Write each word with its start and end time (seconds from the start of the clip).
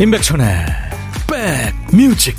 임백천의 0.00 0.46
백뮤직 1.90 2.34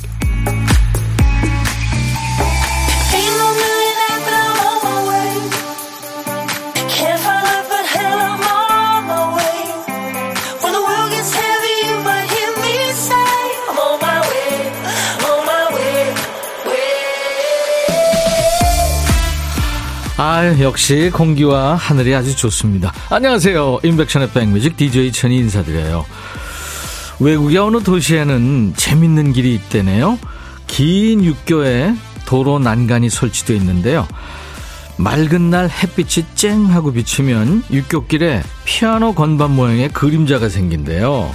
아, 20.17 20.59
역시 20.59 21.09
공기와 21.13 21.75
하늘이 21.75 22.13
아주 22.13 22.35
좋습니다. 22.35 22.93
안녕하세요. 23.09 23.79
임백천의 23.83 24.31
백뮤직 24.31 24.77
DJ 24.77 25.11
천이 25.11 25.37
인사드려요. 25.37 26.05
외국의 27.21 27.57
어느 27.59 27.83
도시에는 27.83 28.73
재밌는 28.75 29.33
길이 29.33 29.53
있대네요. 29.53 30.17
긴 30.65 31.23
육교에 31.23 31.93
도로 32.25 32.57
난간이 32.57 33.11
설치되어 33.11 33.55
있는데요. 33.57 34.07
맑은 34.97 35.51
날 35.51 35.69
햇빛이 35.69 36.25
쨍 36.33 36.65
하고 36.65 36.91
비치면 36.91 37.63
육교길에 37.71 38.41
피아노 38.65 39.13
건반 39.13 39.55
모양의 39.55 39.89
그림자가 39.89 40.49
생긴대요. 40.49 41.31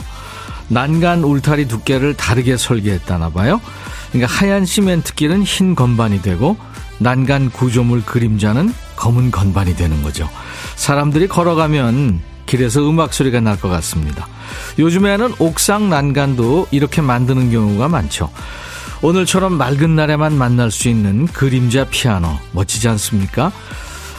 난간 0.68 1.22
울타리 1.22 1.68
두께를 1.68 2.14
다르게 2.14 2.56
설계했다나 2.56 3.30
봐요. 3.30 3.60
그러니까 4.10 4.32
하얀 4.32 4.66
시멘트 4.66 5.14
길은 5.14 5.44
흰 5.44 5.76
건반이 5.76 6.20
되고 6.20 6.56
난간 6.98 7.50
구조물 7.50 8.04
그림자는 8.04 8.74
검은 8.96 9.30
건반이 9.30 9.76
되는 9.76 10.02
거죠. 10.02 10.28
사람들이 10.74 11.28
걸어가면 11.28 12.20
길에서 12.46 12.88
음악 12.88 13.12
소리가 13.12 13.40
날 13.40 13.56
것 13.56 13.68
같습니다. 13.68 14.28
요즘에는 14.78 15.34
옥상 15.38 15.88
난간도 15.88 16.68
이렇게 16.70 17.02
만드는 17.02 17.50
경우가 17.50 17.88
많죠. 17.88 18.30
오늘처럼 19.02 19.54
맑은 19.54 19.94
날에만 19.96 20.36
만날 20.36 20.70
수 20.70 20.88
있는 20.88 21.26
그림자 21.26 21.84
피아노 21.84 22.38
멋지지 22.52 22.88
않습니까? 22.88 23.52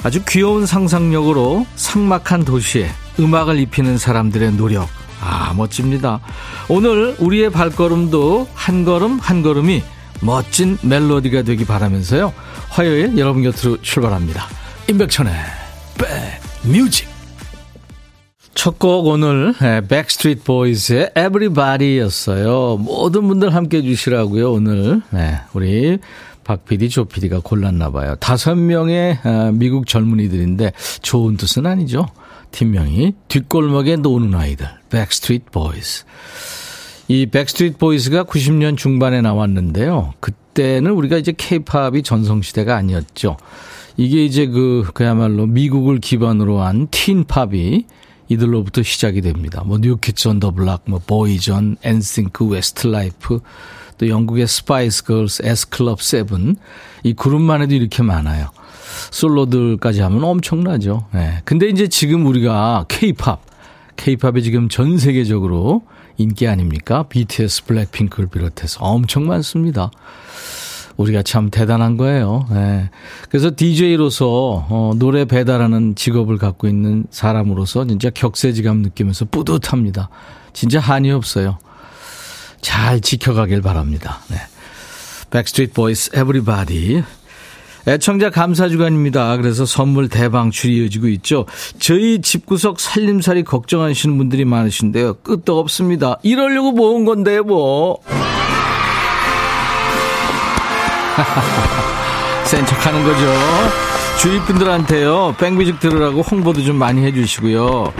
아주 0.03 0.21
귀여운 0.27 0.65
상상력으로 0.65 1.65
삭막한 1.75 2.45
도시에 2.45 2.89
음악을 3.19 3.57
입히는 3.59 3.97
사람들의 3.97 4.51
노력 4.53 4.87
아 5.19 5.53
멋집니다. 5.55 6.19
오늘 6.69 7.15
우리의 7.17 7.49
발걸음도 7.51 8.47
한 8.53 8.85
걸음 8.85 9.17
한 9.19 9.41
걸음이 9.41 9.83
멋진 10.21 10.77
멜로디가 10.81 11.41
되기 11.43 11.65
바라면서요. 11.65 12.33
화요일 12.69 13.17
여러분 13.17 13.41
곁으로 13.43 13.81
출발합니다. 13.81 14.45
임백천의 14.89 15.33
백뮤직 16.63 17.16
첫 18.57 18.79
곡 18.79 19.05
오늘 19.05 19.53
백스트리트 19.87 20.43
보이즈의 20.43 21.11
Everybody였어요. 21.15 22.77
모든 22.77 23.27
분들 23.27 23.53
함께 23.53 23.77
해주시라고요. 23.77 24.51
오늘 24.51 25.03
네, 25.11 25.35
우리 25.53 25.99
박 26.43 26.65
PD, 26.65 26.89
조 26.89 27.05
PD가 27.05 27.41
골랐나 27.43 27.91
봐요. 27.91 28.15
다섯 28.19 28.55
명의 28.55 29.19
아, 29.23 29.51
미국 29.53 29.85
젊은이들인데 29.85 30.71
좋은 31.03 31.37
뜻은 31.37 31.67
아니죠. 31.67 32.07
팀명이 32.49 33.13
뒷골목에 33.27 33.97
노는 33.97 34.33
아이들 34.33 34.67
백스트리트 34.89 35.51
보이즈. 35.51 36.05
이 37.09 37.27
백스트리트 37.27 37.77
보이즈가 37.77 38.23
90년 38.23 38.75
중반에 38.75 39.21
나왔는데요. 39.21 40.15
그때는 40.19 40.93
우리가 40.93 41.17
이제 41.17 41.31
케이팝이 41.37 42.01
전성시대가 42.01 42.75
아니었죠. 42.75 43.37
이게 43.97 44.25
이제 44.25 44.47
그 44.47 44.83
그야말로 44.95 45.45
미국을 45.45 45.99
기반으로 45.99 46.61
한 46.61 46.87
teen 46.89 47.37
pop이 47.37 47.85
이들로부터 48.29 48.83
시작이 48.83 49.21
됩니다. 49.21 49.63
뭐 49.65 49.77
New 49.77 49.99
Kids 49.99 50.27
on 50.27 50.37
the 50.37 50.51
Block, 50.51 50.83
뭐 50.85 50.99
Boyzone, 51.05 51.77
엔싱크, 51.83 52.45
웨스트라이프, 52.45 53.39
또 53.97 54.07
영국의 54.07 54.47
스파이스 54.47 55.03
걸스, 55.03 55.43
S 55.45 55.56
Club 55.56 56.01
7 56.01 56.55
이 57.03 57.13
그룹만 57.13 57.61
해도 57.61 57.75
이렇게 57.75 58.03
많아요. 58.03 58.49
솔로들까지 59.11 60.01
하면 60.01 60.23
엄청나죠. 60.23 61.07
네. 61.13 61.41
근데 61.45 61.67
이제 61.67 61.87
지금 61.87 62.25
우리가 62.25 62.85
케이팝, 62.87 63.41
케이팝이 63.95 64.43
지금 64.43 64.69
전 64.69 64.97
세계적으로 64.97 65.83
인기 66.17 66.47
아닙니까? 66.47 67.03
BTS, 67.03 67.65
블랙핑크를 67.65 68.27
비롯해서 68.29 68.83
엄청 68.83 69.27
많습니다. 69.27 69.91
우리가 70.97 71.21
참 71.21 71.49
대단한 71.49 71.95
거예요. 71.95 72.45
네. 72.51 72.89
그래서 73.29 73.51
DJ로서 73.55 74.65
어, 74.69 74.93
노래 74.97 75.25
배달하는 75.25 75.95
직업을 75.95 76.37
갖고 76.37 76.67
있는 76.67 77.05
사람으로서 77.11 77.85
진짜 77.85 78.09
격세지감 78.09 78.77
느끼면서 78.77 79.25
뿌듯합니다. 79.25 80.09
진짜 80.53 80.79
한이 80.79 81.11
없어요. 81.11 81.59
잘 82.61 82.99
지켜가길 82.99 83.61
바랍니다. 83.61 84.19
네. 84.29 84.37
백스트리트 85.29 85.73
보이스 85.73 86.09
Everybody 86.13 87.03
애청자 87.87 88.29
감사 88.29 88.67
주간입니다. 88.67 89.37
그래서 89.37 89.65
선물 89.65 90.09
대방출이 90.09 90.77
이어지고 90.77 91.07
있죠. 91.09 91.45
저희 91.79 92.21
집구석 92.21 92.81
살림살이 92.81 93.43
걱정하시는 93.43 94.17
분들이 94.17 94.43
많으신데요. 94.43 95.15
끝도 95.23 95.57
없습니다. 95.59 96.17
이러려고 96.21 96.73
모은 96.73 97.05
건데요, 97.05 97.43
뭐. 97.43 97.99
센 102.45 102.65
척하는 102.65 103.03
거죠. 103.03 103.25
주위 104.19 104.39
분들한테요. 104.39 105.35
백뮤직 105.37 105.79
들으라고 105.79 106.21
홍보도 106.21 106.63
좀 106.63 106.77
많이 106.77 107.03
해주시고요. 107.03 107.93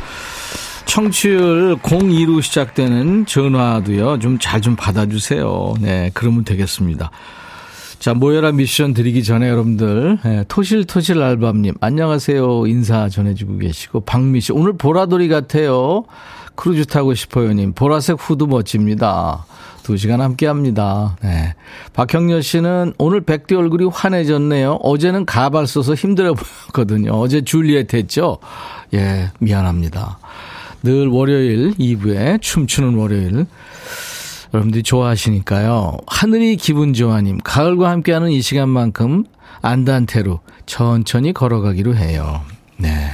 청취율 0.86 1.78
02로 1.78 2.42
시작되는 2.42 3.26
전화도요. 3.26 4.20
좀 4.20 4.40
잘좀 4.40 4.62
좀 4.62 4.76
받아주세요. 4.76 5.76
네, 5.80 6.12
그러면 6.14 6.44
되겠습니다. 6.44 7.12
자, 8.00 8.14
모여라 8.14 8.52
미션 8.52 8.94
드리기 8.94 9.24
전에 9.24 9.50
여러분들, 9.50 10.20
네, 10.24 10.44
토실토실 10.48 11.22
알밤님, 11.22 11.76
안녕하세요. 11.82 12.68
인사 12.68 13.10
전해주고 13.10 13.58
계시고, 13.58 14.02
박미 14.02 14.42
씨, 14.42 14.52
오늘 14.54 14.74
보라돌이 14.74 15.28
같아요. 15.28 16.06
크루즈 16.56 16.86
타고 16.86 17.14
싶어요님, 17.14 17.74
보라색 17.74 18.18
후드 18.20 18.46
멋집니다. 18.46 19.46
두 19.88 19.96
시간 19.96 20.20
함께 20.20 20.48
합니다. 20.48 21.16
네. 21.24 21.56
박형렬 21.94 22.44
씨는 22.44 22.94
오늘 22.98 23.22
백대 23.22 23.56
얼굴이 23.56 23.86
환해졌네요. 23.86 24.80
어제는 24.84 25.26
가발 25.26 25.66
써서 25.66 25.94
힘들어 25.94 26.34
보였거든요. 26.34 27.12
어제 27.14 27.40
줄리엣 27.40 27.94
했죠? 27.94 28.40
예, 28.94 29.32
미안합니다. 29.40 30.20
늘 30.84 31.08
월요일 31.08 31.72
2부에 31.76 32.42
춤추는 32.42 32.96
월요일. 32.96 33.46
여러분들이 34.54 34.84
좋아하시니까요. 34.84 36.00
하늘이 36.06 36.58
기분 36.58 36.94
좋아님, 36.94 37.38
가을과 37.38 37.90
함께하는 37.90 38.32
이 38.32 38.42
시간만큼 38.42 39.24
안단테로 39.62 40.42
천천히 40.66 41.32
걸어가기로 41.32 41.96
해요. 41.96 42.42
네. 42.76 43.12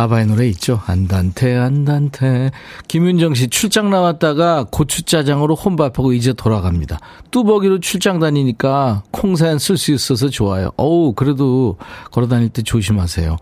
아바의 0.00 0.26
노래 0.26 0.48
있죠. 0.48 0.80
안단테, 0.86 1.56
안단테. 1.56 2.52
김윤정 2.88 3.34
씨 3.34 3.48
출장 3.48 3.90
나왔다가 3.90 4.64
고추짜장으로 4.70 5.54
혼밥하고 5.54 6.14
이제 6.14 6.32
돌아갑니다. 6.32 6.98
뚜벅이로 7.30 7.80
출장 7.80 8.18
다니니까 8.18 9.02
콩사연 9.10 9.58
쓸 9.58 9.76
수 9.76 9.92
있어서 9.92 10.28
좋아요. 10.28 10.70
어우, 10.78 11.12
그래도 11.12 11.76
걸어 12.10 12.28
다닐 12.28 12.48
때 12.48 12.62
조심하세요. 12.62 13.36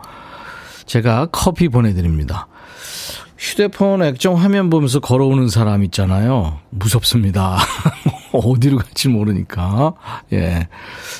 제가 0.87 1.29
커피 1.31 1.69
보내드립니다. 1.69 2.49
휴대폰 3.39 4.03
액정 4.03 4.35
화면 4.35 4.69
보면서 4.69 4.99
걸어오는 4.99 5.49
사람 5.49 5.85
있잖아요. 5.85 6.59
무섭습니다. 6.71 7.59
어디로 8.33 8.79
갈지 8.79 9.09
모르니까. 9.09 9.95
예. 10.33 10.69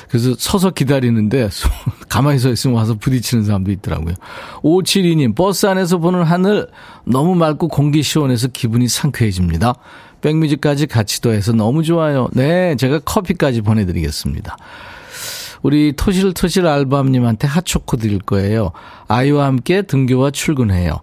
그래서 0.09 0.35
서서 0.37 0.71
기다리는데, 0.71 1.49
가만히 2.09 2.39
서 2.39 2.49
있으면 2.49 2.77
와서 2.77 2.95
부딪히는 2.95 3.43
사람도 3.45 3.71
있더라고요. 3.71 4.15
572님, 4.63 5.35
버스 5.35 5.65
안에서 5.65 5.97
보는 5.97 6.23
하늘, 6.23 6.67
너무 7.05 7.35
맑고 7.35 7.67
공기 7.67 8.03
시원해서 8.03 8.47
기분이 8.47 8.87
상쾌해집니다. 8.87 9.75
백뮤직까지 10.21 10.87
같이 10.87 11.21
더해서 11.21 11.53
너무 11.53 11.83
좋아요. 11.83 12.27
네, 12.33 12.75
제가 12.75 12.99
커피까지 12.99 13.61
보내드리겠습니다. 13.61 14.57
우리 15.61 15.93
토실토실 15.93 16.65
알밤님한테 16.67 17.47
핫초코 17.47 17.97
드릴 17.97 18.19
거예요. 18.19 18.71
아이와 19.07 19.45
함께 19.45 19.81
등교와 19.81 20.31
출근해요. 20.31 21.01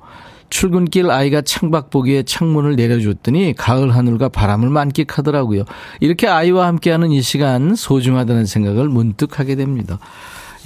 출근길 0.51 1.11
아이가 1.11 1.41
창밖 1.43 1.91
보기에 1.91 2.23
창문을 2.23 2.77
내려줬더니 2.77 3.55
가을 3.57 3.95
하늘과 3.95 4.29
바람을 4.31 4.71
만끽하더라고요. 4.71 5.65
이렇게 6.01 6.29
아이와 6.29 6.67
함께하는 6.67 7.13
이 7.13 7.23
시간 7.23 7.75
소중하다는 7.75 8.47
생각을 8.47 8.89
문득 8.89 9.39
하게 9.39 9.57
됩니다. 9.57 9.99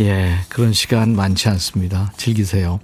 예, 0.00 0.36
그런 0.48 0.72
시간 0.72 1.14
많지 1.14 1.48
않습니다. 1.48 2.12
즐기세요. 2.16 2.80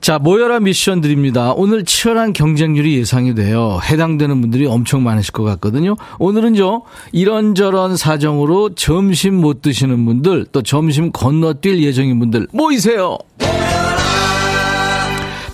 자, 0.00 0.18
모여라 0.18 0.58
미션 0.58 1.00
드립니다. 1.00 1.52
오늘 1.52 1.84
치열한 1.84 2.32
경쟁률이 2.32 2.96
예상이 2.98 3.36
돼요. 3.36 3.78
해당되는 3.84 4.40
분들이 4.40 4.66
엄청 4.66 5.04
많으실 5.04 5.30
것 5.30 5.44
같거든요. 5.44 5.96
오늘은요, 6.18 6.82
이런저런 7.12 7.96
사정으로 7.96 8.74
점심 8.74 9.36
못 9.36 9.62
드시는 9.62 10.04
분들, 10.04 10.46
또 10.50 10.62
점심 10.62 11.12
건너뛸 11.12 11.78
예정인 11.82 12.18
분들 12.18 12.48
모이세요! 12.52 13.16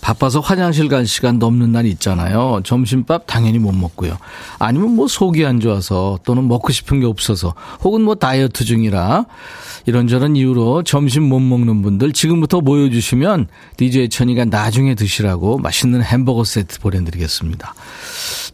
바빠서 0.09 0.41
화장실 0.41 0.89
갈 0.89 1.07
시간 1.07 1.39
넘는 1.39 1.73
날 1.73 1.85
있잖아요. 1.85 2.63
점심밥 2.65 3.25
당연히 3.27 3.59
못 3.59 3.73
먹고요. 3.73 4.17
아니면 4.59 4.97
뭐 4.97 5.07
속이 5.07 5.45
안 5.45 5.61
좋아서 5.61 6.19
또는 6.25 6.49
먹고 6.49 6.73
싶은 6.73 7.01
게 7.01 7.05
없어서 7.05 7.55
혹은 7.83 8.01
뭐 8.01 8.15
다이어트 8.15 8.65
중이라 8.65 9.27
이런저런 9.85 10.35
이유로 10.35 10.83
점심 10.85 11.25
못 11.25 11.41
먹는 11.41 11.83
분들 11.83 12.15
지금부터 12.15 12.63
모여주시면 12.63 13.49
DJ 13.77 14.09
천이가 14.09 14.47
나중에 14.47 14.95
드시라고 14.95 15.59
맛있는 15.59 16.03
햄버거 16.03 16.43
세트 16.43 16.81
보내드리겠습니다. 16.81 17.75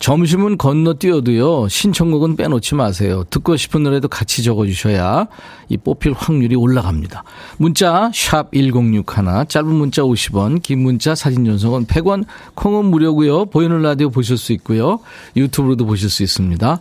점심은 0.04 0.58
건너뛰어도요. 0.58 1.68
신청곡은 1.68 2.36
빼놓지 2.36 2.74
마세요. 2.74 3.24
듣고 3.30 3.56
싶은 3.56 3.84
노래도 3.84 4.06
같이 4.06 4.42
적어주셔야 4.42 5.28
이 5.70 5.78
뽑힐 5.78 6.12
확률이 6.12 6.56
올라갑니다. 6.56 7.24
문자 7.56 8.10
샵 8.12 8.52
1061, 8.52 9.46
짧은 9.48 9.66
문자 9.66 10.02
50원, 10.02 10.62
긴 10.62 10.82
문자 10.82 11.14
사진 11.14 11.46
전송은 11.46 11.86
100원, 11.86 12.26
콩은 12.54 12.84
무료고요. 12.84 13.46
보이는 13.46 13.80
라디오 13.80 14.10
보실 14.10 14.36
수 14.36 14.52
있고요. 14.52 15.00
유튜브로도 15.36 15.86
보실 15.86 16.10
수 16.10 16.22
있습니다. 16.22 16.80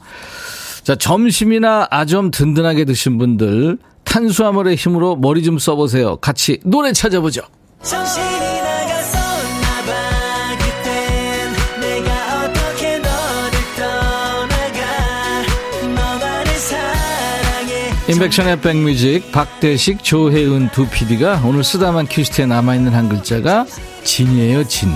자, 0.83 0.95
점심이나 0.97 1.87
아점 1.91 2.29
든든하게 2.29 2.83
드신 2.83 3.17
분들 3.19 3.77
탄수화물의 4.03 4.75
힘으로 4.75 5.15
머리 5.15 5.43
좀 5.43 5.59
써보세요. 5.59 6.17
같이 6.17 6.59
노래 6.65 6.91
찾아보죠. 6.91 7.43
인백션의 18.07 18.59
백뮤직 18.59 19.31
박대식 19.31 20.03
조혜은 20.03 20.69
두 20.71 20.87
PD가 20.89 21.41
오늘 21.45 21.63
쓰다만 21.63 22.05
퀴즈트에 22.07 22.45
남아있는 22.45 22.93
한 22.93 23.07
글자가 23.07 23.65
진이에요 24.03 24.65
진. 24.65 24.89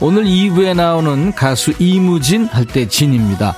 오늘 0.00 0.24
2부에 0.24 0.74
나오는 0.74 1.34
가수 1.34 1.74
이무진 1.78 2.46
할 2.46 2.64
때 2.64 2.88
진입니다. 2.88 3.54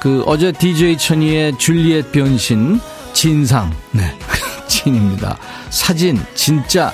그 0.00 0.22
어제 0.26 0.52
DJ 0.52 0.98
천이의 0.98 1.58
줄리엣 1.58 2.12
변신 2.12 2.80
진상. 3.12 3.72
네 3.90 4.16
진입니다. 4.68 5.36
사진 5.70 6.20
진짜 6.34 6.92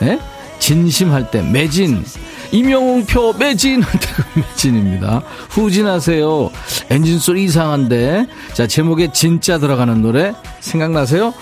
네? 0.00 0.18
진심할 0.58 1.30
때 1.30 1.42
매진 1.42 2.02
임영웅표 2.52 3.34
매진 3.38 3.82
매진입니다. 4.34 5.22
후진하세요. 5.50 6.50
엔진 6.90 7.18
소리 7.18 7.44
이상한데 7.44 8.26
자 8.54 8.66
제목에 8.66 9.12
진짜 9.12 9.58
들어가는 9.58 10.02
노래 10.02 10.34
생각나세요? 10.60 11.32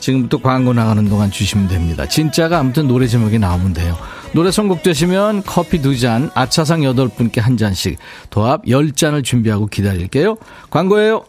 지금부터 0.00 0.38
광고 0.38 0.72
나가는 0.72 1.08
동안 1.08 1.30
주시면 1.30 1.68
됩니다. 1.68 2.06
진짜가 2.06 2.58
아무튼 2.58 2.86
노래 2.86 3.06
제목이 3.06 3.38
나오면 3.38 3.72
돼요. 3.72 3.96
노래 4.32 4.50
선곡되시면 4.50 5.42
커피 5.44 5.80
두 5.80 5.98
잔, 5.98 6.30
아차상 6.34 6.84
여덟 6.84 7.08
분께 7.08 7.40
한 7.40 7.56
잔씩, 7.56 7.98
도합 8.30 8.68
열 8.68 8.92
잔을 8.92 9.22
준비하고 9.22 9.66
기다릴게요. 9.66 10.36
광고예요. 10.70 11.24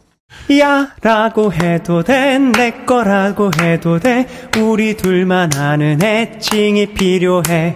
야 0.60 0.90
라고 1.02 1.52
해도 1.52 2.04
돼 2.04 2.38
내 2.38 2.72
거라고 2.86 3.50
해도 3.60 4.00
돼 4.00 4.28
우리 4.60 4.96
둘만 4.96 5.56
아는 5.56 6.04
애칭이 6.04 6.94
필요해 6.94 7.76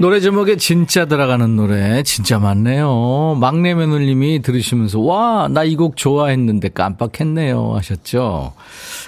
노래 0.00 0.18
제목에 0.20 0.56
진짜 0.56 1.04
들어가는 1.04 1.56
노래 1.56 2.02
진짜 2.04 2.38
많네요. 2.38 3.36
막내 3.38 3.74
며느님이 3.74 4.40
들으시면서 4.40 4.98
와, 5.00 5.46
나 5.48 5.64
이 5.64 5.76
곡 5.76 5.96
좋아했는데 5.98 6.70
깜빡했네요 6.70 7.74
하셨죠. 7.76 8.54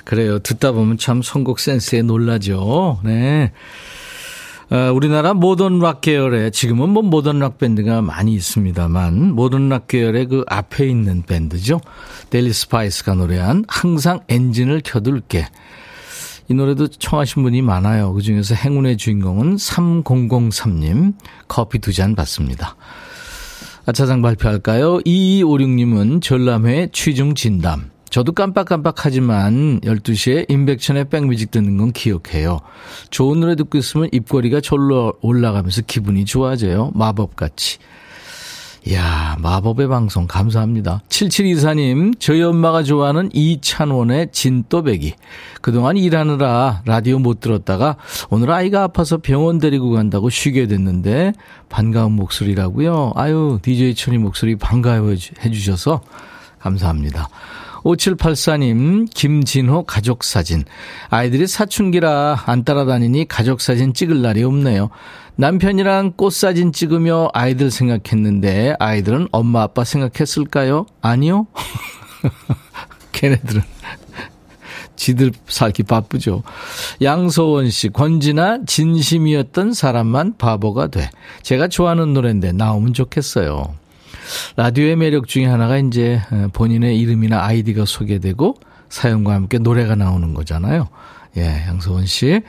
그래요. 0.04 0.38
듣다 0.40 0.72
보면 0.72 0.98
참 0.98 1.22
선곡 1.22 1.60
센스에 1.60 2.02
놀라죠. 2.02 3.00
네. 3.04 3.52
어, 4.70 4.92
우리나라 4.94 5.32
모던 5.34 5.78
락 5.80 6.02
계열에 6.02 6.50
지금은 6.50 6.90
뭐 6.90 7.02
모던 7.02 7.38
락 7.38 7.56
밴드가 7.58 8.02
많이 8.02 8.34
있습니다만 8.34 9.32
모던 9.34 9.70
락 9.70 9.88
계열의 9.88 10.26
그 10.26 10.44
앞에 10.46 10.86
있는 10.86 11.22
밴드죠. 11.22 11.80
델리 12.28 12.52
스파이스가 12.52 13.14
노래한 13.14 13.64
항상 13.66 14.20
엔진을 14.28 14.82
켜둘게. 14.84 15.46
이 16.52 16.54
노래도 16.54 16.86
청하신 16.86 17.44
분이 17.44 17.62
많아요. 17.62 18.12
그 18.12 18.20
중에서 18.20 18.54
행운의 18.54 18.98
주인공은 18.98 19.56
3003님 19.56 21.14
커피 21.48 21.78
두 21.78 21.92
잔 21.92 22.14
받습니다. 22.14 22.76
아차상 23.86 24.20
발표할까요? 24.20 24.98
2256님은 24.98 26.20
전람회 26.20 26.88
취중 26.92 27.34
진담. 27.34 27.90
저도 28.10 28.32
깜빡깜빡하지만 28.32 29.80
12시에 29.80 30.50
임백천의 30.50 31.08
백뮤직 31.08 31.50
듣는 31.50 31.78
건 31.78 31.90
기억해요. 31.92 32.60
좋은 33.08 33.40
노래 33.40 33.56
듣고 33.56 33.78
있으면 33.78 34.10
입꼬리가 34.12 34.60
절로 34.60 35.14
올라가면서 35.22 35.80
기분이 35.86 36.26
좋아져요. 36.26 36.90
마법같이. 36.94 37.78
이야, 38.84 39.36
마법의 39.38 39.86
방송 39.86 40.26
감사합니다. 40.26 41.02
7724님, 41.08 42.18
저희 42.18 42.42
엄마가 42.42 42.82
좋아하는 42.82 43.30
이찬원의 43.32 44.30
진또배기. 44.32 45.14
그동안 45.60 45.96
일하느라 45.96 46.82
라디오 46.84 47.20
못 47.20 47.38
들었다가 47.38 47.96
오늘 48.28 48.50
아이가 48.50 48.82
아파서 48.82 49.18
병원 49.18 49.58
데리고 49.58 49.90
간다고 49.90 50.30
쉬게 50.30 50.66
됐는데 50.66 51.32
반가운 51.68 52.12
목소리라고요. 52.12 53.12
아유, 53.14 53.60
DJ 53.62 53.94
천이 53.94 54.18
목소리 54.18 54.56
반가워해 54.56 55.16
주셔서 55.16 56.00
감사합니다. 56.58 57.28
5784님, 57.84 59.08
김진호 59.12 59.84
가족사진. 59.84 60.64
아이들이 61.10 61.46
사춘기라 61.46 62.44
안 62.46 62.64
따라다니니 62.64 63.28
가족사진 63.28 63.94
찍을 63.94 64.22
날이 64.22 64.42
없네요. 64.44 64.90
남편이랑 65.36 66.12
꽃사진 66.16 66.72
찍으며 66.72 67.30
아이들 67.32 67.70
생각했는데 67.70 68.76
아이들은 68.78 69.28
엄마 69.32 69.62
아빠 69.62 69.84
생각했을까요? 69.84 70.86
아니요. 71.00 71.46
걔네들은 73.12 73.62
지들 74.96 75.32
살기 75.48 75.82
바쁘죠. 75.84 76.42
양소원 77.00 77.70
씨, 77.70 77.88
권지나 77.88 78.58
진심이었던 78.66 79.72
사람만 79.72 80.36
바보가 80.38 80.88
돼. 80.88 81.10
제가 81.42 81.66
좋아하는 81.68 82.12
노래인데 82.12 82.52
나오면 82.52 82.92
좋겠어요. 82.92 83.74
라디오의 84.56 84.96
매력 84.96 85.28
중에 85.28 85.46
하나가 85.46 85.78
이제 85.78 86.20
본인의 86.52 86.98
이름이나 87.00 87.44
아이디가 87.44 87.84
소개되고 87.84 88.56
사연과 88.88 89.34
함께 89.34 89.58
노래가 89.58 89.94
나오는 89.94 90.34
거잖아요. 90.34 90.88
예, 91.36 91.64
양소원 91.66 92.06
씨. 92.06 92.42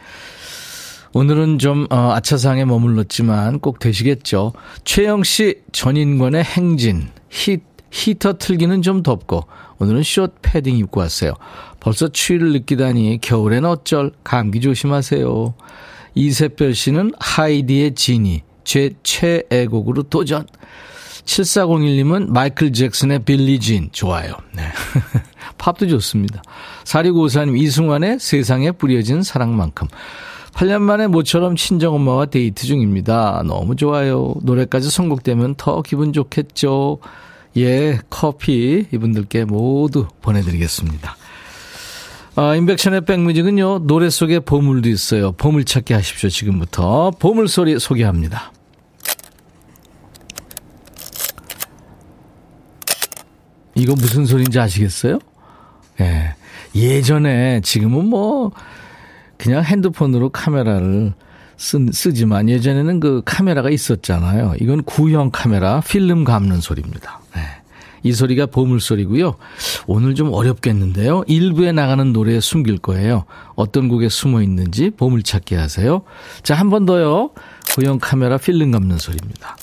오늘은 1.13 1.59
좀 1.59 1.85
어, 1.91 2.11
아차상에 2.13 2.65
머물렀지만 2.65 3.59
꼭 3.59 3.79
되시겠죠. 3.79 4.53
최영 4.83 5.23
씨 5.23 5.61
전인권의 5.71 6.43
행진 6.43 7.09
히, 7.29 7.59
히터 7.91 8.39
틀기는 8.39 8.81
좀 8.81 9.03
덥고 9.03 9.45
오늘은 9.77 10.01
숏 10.01 10.33
패딩 10.41 10.77
입고 10.77 11.01
왔어요. 11.01 11.33
벌써 11.79 12.07
추위를 12.07 12.51
느끼다니 12.53 13.19
겨울엔 13.21 13.63
어쩔 13.63 14.11
감기 14.23 14.59
조심하세요. 14.59 15.53
이세별 16.15 16.73
씨는 16.73 17.11
하이디의 17.19 17.93
지니 17.95 18.41
제 18.63 18.91
최애곡으로 19.03 20.03
도전. 20.03 20.47
7401님은 21.25 22.29
마이클 22.29 22.73
잭슨의 22.73 23.19
빌리진 23.19 23.89
좋아요. 23.91 24.33
네. 24.53 24.63
팝도 25.57 25.87
좋습니다. 25.87 26.41
4654님 26.83 27.57
이승환의 27.57 28.19
세상에 28.19 28.71
뿌려진 28.71 29.23
사랑만큼 29.23 29.87
8년 30.53 30.81
만에 30.81 31.07
모처럼 31.07 31.55
친정엄마와 31.55 32.27
데이트 32.27 32.65
중입니다. 32.67 33.43
너무 33.45 33.75
좋아요. 33.75 34.35
노래까지 34.43 34.89
선곡되면 34.89 35.55
더 35.55 35.81
기분 35.81 36.13
좋겠죠. 36.13 36.99
예, 37.57 37.99
커피 38.09 38.85
이분들께 38.91 39.45
모두 39.45 40.07
보내드리겠습니다. 40.21 41.17
아, 42.35 42.55
인백션의 42.55 43.05
백뮤직은요, 43.05 43.85
노래 43.85 44.09
속에 44.09 44.39
보물도 44.39 44.89
있어요. 44.89 45.33
보물 45.33 45.65
찾기 45.65 45.93
하십시오, 45.93 46.29
지금부터. 46.29 47.11
보물소리 47.19 47.79
소개합니다. 47.79 48.51
이거 53.75 53.93
무슨 53.95 54.25
소리인지 54.25 54.59
아시겠어요? 54.59 55.19
예. 56.01 56.35
예전에, 56.75 57.61
지금은 57.61 58.05
뭐, 58.05 58.51
그냥 59.37 59.63
핸드폰으로 59.63 60.29
카메라를 60.29 61.13
쓰, 61.57 61.85
쓰지만 61.91 62.49
예전에는 62.49 62.99
그 62.99 63.21
카메라가 63.25 63.69
있었잖아요. 63.69 64.55
이건 64.59 64.83
구형 64.83 65.29
카메라 65.31 65.81
필름 65.81 66.23
감는 66.23 66.61
소리입니다. 66.61 67.19
네. 67.35 67.41
이 68.05 68.11
소리가 68.11 68.47
보물소리고요. 68.47 69.35
오늘 69.87 70.13
좀 70.15 70.33
어렵겠는데요. 70.33 71.23
일부에 71.27 71.71
나가는 71.71 72.11
노래에 72.11 72.39
숨길 72.41 72.79
거예요. 72.79 73.25
어떤 73.55 73.87
곡에 73.87 74.09
숨어 74.09 74.41
있는지 74.41 74.89
보물찾기 74.89 75.55
하세요. 75.55 76.01
자, 76.41 76.55
한 76.55 76.69
번 76.69 76.85
더요. 76.85 77.29
고형 77.75 77.99
카메라 77.99 78.37
필름 78.37 78.71
감는 78.71 78.97
소리입니다. 78.97 79.55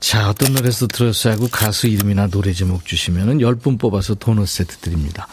자, 0.00 0.28
어떤 0.30 0.52
노래에서 0.52 0.86
들었어야 0.86 1.34
하고 1.34 1.48
가수 1.48 1.86
이름이나 1.86 2.28
노래 2.28 2.52
제목 2.52 2.84
주시면은 2.84 3.38
10분 3.38 3.78
뽑아서 3.78 4.14
도넛 4.14 4.46
세트 4.46 4.78
드립니다. 4.78 5.26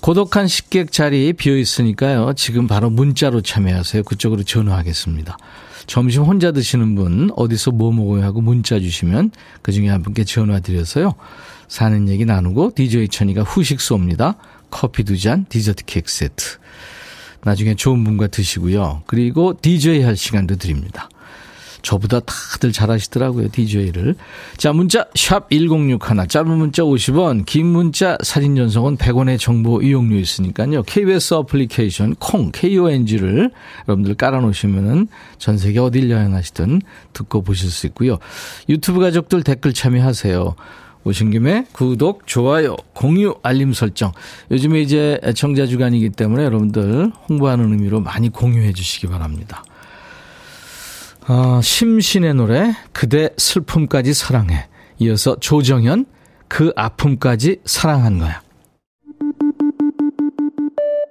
고독한 0.00 0.46
식객 0.46 0.92
자리 0.92 1.32
비어 1.32 1.56
있으니까요. 1.56 2.34
지금 2.36 2.66
바로 2.66 2.90
문자로 2.90 3.40
참여하세요. 3.40 4.02
그쪽으로 4.04 4.42
전화하겠습니다. 4.42 5.36
점심 5.86 6.22
혼자 6.22 6.52
드시는 6.52 6.94
분 6.94 7.30
어디서 7.36 7.72
뭐 7.72 7.92
먹어야 7.92 8.24
하고 8.24 8.40
문자 8.40 8.78
주시면 8.78 9.32
그중에 9.62 9.88
한 9.88 10.02
분께 10.02 10.24
전화 10.24 10.60
드려서요. 10.60 11.14
사는 11.68 12.08
얘기 12.08 12.24
나누고 12.24 12.72
DJ 12.74 13.08
천이가 13.08 13.42
후식 13.42 13.78
쏩니다. 13.78 14.36
커피 14.70 15.04
두 15.04 15.18
잔, 15.18 15.46
디저트 15.48 15.84
케이크 15.84 16.10
세트. 16.10 16.58
나중에 17.42 17.74
좋은 17.74 18.04
분과 18.04 18.28
드시고요. 18.28 19.02
그리고 19.06 19.58
DJ 19.60 20.02
할 20.02 20.16
시간도 20.16 20.56
드립니다. 20.56 21.08
저보다 21.84 22.20
다들 22.20 22.72
잘하시더라고요, 22.72 23.50
DJ를. 23.52 24.16
자, 24.56 24.72
문자, 24.72 25.06
샵 25.14 25.48
1061, 25.50 26.26
짧은 26.26 26.50
문자 26.50 26.82
50원, 26.82 27.46
긴 27.46 27.66
문자, 27.66 28.18
사진 28.24 28.56
전송은 28.56 28.96
100원의 28.96 29.38
정보 29.38 29.80
이용료 29.80 30.16
있으니까요. 30.16 30.82
KBS 30.82 31.34
어플리케이션, 31.34 32.16
콩, 32.16 32.50
KONG를 32.52 33.50
여러분들 33.86 34.14
깔아놓으시면 34.14 34.86
은 34.88 35.08
전 35.44 35.58
세계 35.58 35.78
어딜 35.78 36.10
여행하시든 36.10 36.80
듣고 37.12 37.42
보실 37.42 37.70
수 37.70 37.86
있고요. 37.88 38.18
유튜브 38.70 38.98
가족들 39.00 39.42
댓글 39.42 39.74
참여하세요. 39.74 40.54
오신 41.04 41.32
김에 41.32 41.66
구독, 41.72 42.26
좋아요, 42.26 42.76
공유, 42.94 43.34
알림 43.42 43.74
설정. 43.74 44.12
요즘에 44.50 44.80
이제 44.80 45.20
청자 45.36 45.66
주간이기 45.66 46.10
때문에 46.10 46.44
여러분들 46.44 47.12
홍보하는 47.28 47.72
의미로 47.72 48.00
많이 48.00 48.30
공유해 48.30 48.72
주시기 48.72 49.06
바랍니다. 49.08 49.64
어, 51.26 51.60
심신의 51.62 52.34
노래 52.34 52.74
그대 52.92 53.30
슬픔까지 53.36 54.12
사랑해. 54.12 54.66
이어서 54.98 55.36
조정현 55.40 56.06
그 56.48 56.72
아픔까지 56.76 57.60
사랑한 57.64 58.18
거야 58.18 58.43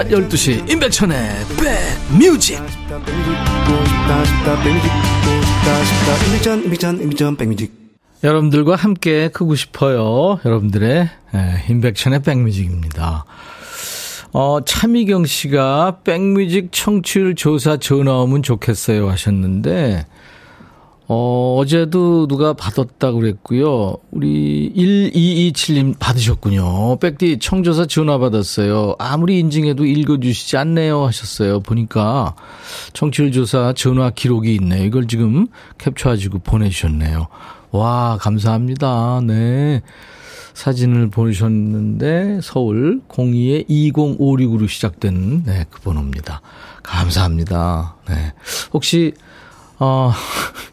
낮 0.00 0.08
12시 0.08 0.70
임백천의 0.70 1.14
백뮤직. 7.36 7.70
여러분들과 8.24 8.76
함께 8.76 9.28
크고 9.28 9.54
싶어요. 9.56 10.40
여러분들의 10.42 11.10
임백천의 11.68 12.22
백뮤직입니다. 12.22 13.26
어, 14.32 14.60
차미경 14.64 15.26
씨가 15.26 15.98
백뮤직 16.02 16.70
청취율 16.72 17.34
조사 17.34 17.76
전화 17.76 18.22
오면 18.22 18.42
좋겠어요 18.42 19.10
하셨는데 19.10 20.06
어, 21.12 21.56
어제도 21.58 22.28
누가 22.28 22.52
받았다고 22.52 23.18
그랬고요. 23.18 23.96
우리 24.12 24.72
1227님 24.76 25.98
받으셨군요. 25.98 27.00
백디 27.00 27.40
청조사 27.40 27.86
전화 27.86 28.18
받았어요. 28.18 28.94
아무리 29.00 29.40
인증해도 29.40 29.86
읽어주시지 29.86 30.56
않네요 30.56 31.04
하셨어요. 31.04 31.60
보니까 31.60 32.36
청취율 32.92 33.32
조사 33.32 33.72
전화 33.72 34.10
기록이 34.10 34.54
있네요. 34.60 34.84
이걸 34.84 35.08
지금 35.08 35.48
캡처하시고 35.78 36.38
보내주셨네요. 36.44 37.26
와, 37.72 38.16
감사합니다. 38.20 39.20
네. 39.26 39.82
사진을 40.54 41.10
보내셨는데 41.10 42.38
서울 42.40 43.00
02에 43.08 43.68
2056으로 43.68 44.68
시작된 44.68 45.42
네, 45.42 45.66
그 45.70 45.80
번호입니다. 45.80 46.40
감사합니다. 46.84 47.96
네. 48.08 48.32
혹시 48.72 49.12
어 49.80 50.12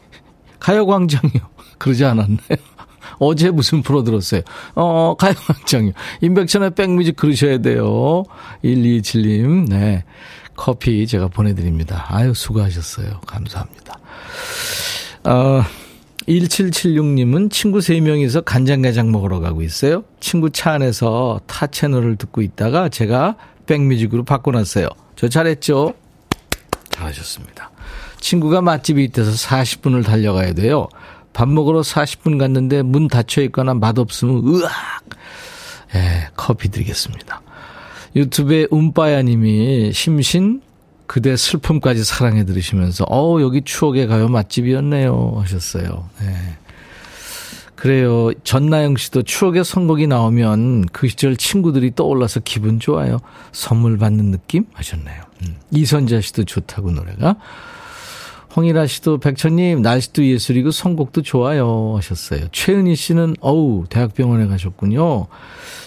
가요광장이요. 0.68 1.40
그러지 1.78 2.04
않았나요? 2.04 2.38
어제 3.18 3.50
무슨 3.50 3.82
프로 3.82 4.04
들었어요? 4.04 4.42
어, 4.74 5.14
가요광장이요. 5.18 5.92
임백천의 6.20 6.74
백뮤직 6.74 7.16
그러셔야 7.16 7.58
돼요. 7.58 8.24
127님, 8.62 9.68
네. 9.68 10.04
커피 10.54 11.06
제가 11.06 11.28
보내드립니다. 11.28 12.04
아유, 12.08 12.34
수고하셨어요. 12.34 13.20
감사합니다. 13.26 13.98
어, 15.24 15.62
1776님은 16.28 17.50
친구 17.50 17.78
3명이서 17.78 18.44
간장게장 18.44 19.10
먹으러 19.10 19.40
가고 19.40 19.62
있어요. 19.62 20.04
친구 20.20 20.50
차 20.50 20.72
안에서 20.72 21.40
타 21.46 21.66
채널을 21.66 22.16
듣고 22.16 22.42
있다가 22.42 22.90
제가 22.90 23.36
백뮤직으로 23.66 24.24
바꿔놨어요. 24.24 24.88
저 25.16 25.28
잘했죠? 25.28 25.94
잘하셨습니다. 26.90 27.70
친구가 28.20 28.62
맛집이 28.62 29.02
있대서 29.04 29.30
40분을 29.32 30.04
달려가야 30.04 30.54
돼요. 30.54 30.88
밥 31.32 31.48
먹으러 31.48 31.80
40분 31.80 32.38
갔는데 32.38 32.82
문 32.82 33.08
닫혀 33.08 33.42
있거나 33.42 33.74
맛없으면 33.74 34.42
으악! 34.46 34.72
예, 35.94 36.28
커피 36.36 36.68
드리겠습니다. 36.68 37.42
유튜브에 38.16 38.66
움빠야 38.70 39.22
님이 39.22 39.92
심신 39.92 40.62
그대 41.06 41.36
슬픔까지 41.36 42.04
사랑해 42.04 42.44
들으시면서 42.44 43.06
어 43.08 43.40
여기 43.40 43.62
추억의 43.62 44.06
가요 44.06 44.28
맛집이었네요 44.28 45.36
하셨어요. 45.40 46.08
네. 46.20 46.34
그래요. 47.74 48.32
전나영 48.42 48.96
씨도 48.96 49.22
추억의 49.22 49.64
선곡이 49.64 50.08
나오면 50.08 50.86
그 50.86 51.06
시절 51.06 51.36
친구들이 51.36 51.94
떠올라서 51.94 52.40
기분 52.40 52.80
좋아요. 52.80 53.18
선물 53.52 53.98
받는 53.98 54.32
느낌 54.32 54.66
하셨네요. 54.72 55.22
음. 55.42 55.56
이선자 55.70 56.20
씨도 56.20 56.44
좋다고 56.44 56.90
노래가. 56.90 57.36
홍일아 58.58 58.88
씨도 58.88 59.18
백천님 59.18 59.82
날씨도 59.82 60.26
예술이고 60.26 60.72
선곡도 60.72 61.22
좋아요 61.22 61.94
하셨어요. 61.96 62.48
최은희 62.50 62.96
씨는 62.96 63.36
어우 63.40 63.84
대학병원에 63.88 64.48
가셨군요. 64.48 65.28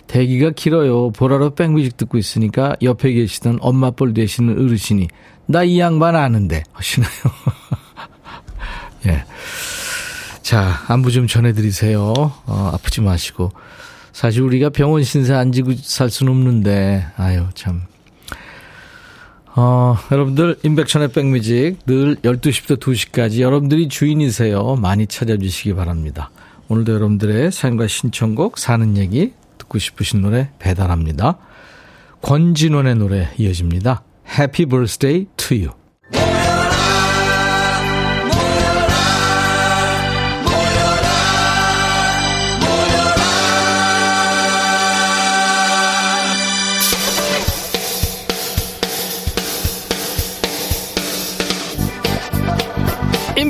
대기가 0.08 0.52
길어요. 0.52 1.12
보라로 1.12 1.54
백뮤직 1.54 1.98
듣고 1.98 2.18
있으니까 2.18 2.78
옆에 2.82 3.12
계시던 3.12 3.58
엄마뻘 3.60 4.14
되시는 4.14 4.54
어르신이 4.58 5.10
나 5.48 5.66
이 5.66 5.82
양반 5.82 6.16
아는데 6.16 6.64
하시나요? 6.72 7.12
예. 9.08 9.26
자 10.42 10.80
안부 10.88 11.12
좀 11.12 11.28
전해드리세요. 11.28 12.14
어, 12.46 12.72
아프지 12.74 13.02
마시고 13.02 13.52
사실 14.14 14.44
우리가 14.44 14.70
병원 14.70 15.04
신세 15.04 15.34
안 15.34 15.52
지고 15.52 15.74
살 15.76 16.10
수는 16.10 16.32
없는데 16.32 17.06
아유 17.18 17.48
참 17.54 17.82
어, 19.54 19.98
여러분들, 20.12 20.60
인백천의 20.64 21.10
백뮤직 21.10 21.80
늘 21.86 22.16
12시부터 22.18 22.80
2시까지 22.80 23.42
여러분들이 23.42 23.90
주인이세요. 23.90 24.78
많이 24.78 25.08
찾아주시기 25.08 25.74
바랍니다. 25.74 26.32
오늘도 26.70 26.94
여러분들의 26.94 27.52
사연과 27.52 27.88
신청곡, 27.88 28.58
사는 28.58 28.96
얘기, 28.96 29.34
듣고 29.58 29.78
싶으신 29.78 30.22
노래 30.22 30.52
배달합니다. 30.60 31.38
권진원의 32.22 32.96
노래 32.96 33.30
이어집니다. 33.38 34.04
Happy 34.40 34.70
Birthday 34.70 35.28
to 35.36 35.58
You. 35.58 35.81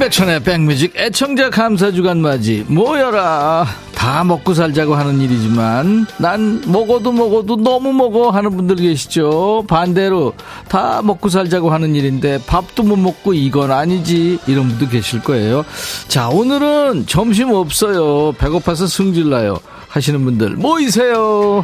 임백천의 0.01 0.41
백뮤직 0.41 0.95
애청자 0.95 1.51
감사 1.51 1.91
주간 1.91 2.21
맞이 2.21 2.65
모여라. 2.67 3.67
다 3.93 4.23
먹고 4.23 4.55
살자고 4.55 4.95
하는 4.95 5.21
일이지만 5.21 6.07
난 6.17 6.59
먹어도 6.65 7.11
먹어도 7.11 7.57
너무 7.57 7.93
먹어 7.93 8.31
하는 8.31 8.57
분들 8.57 8.77
계시죠? 8.77 9.65
반대로 9.67 10.33
다 10.67 11.03
먹고 11.03 11.29
살자고 11.29 11.69
하는 11.71 11.93
일인데 11.93 12.39
밥도 12.47 12.81
못 12.81 12.95
먹고 12.95 13.35
이건 13.35 13.71
아니지 13.71 14.39
이런 14.47 14.69
분도 14.69 14.89
계실 14.89 15.21
거예요. 15.21 15.63
자 16.07 16.29
오늘은 16.29 17.05
점심 17.05 17.51
없어요. 17.51 18.31
배고파서 18.39 18.87
승질나요. 18.87 19.59
하시는 19.87 20.23
분들 20.23 20.55
모이세요. 20.55 21.63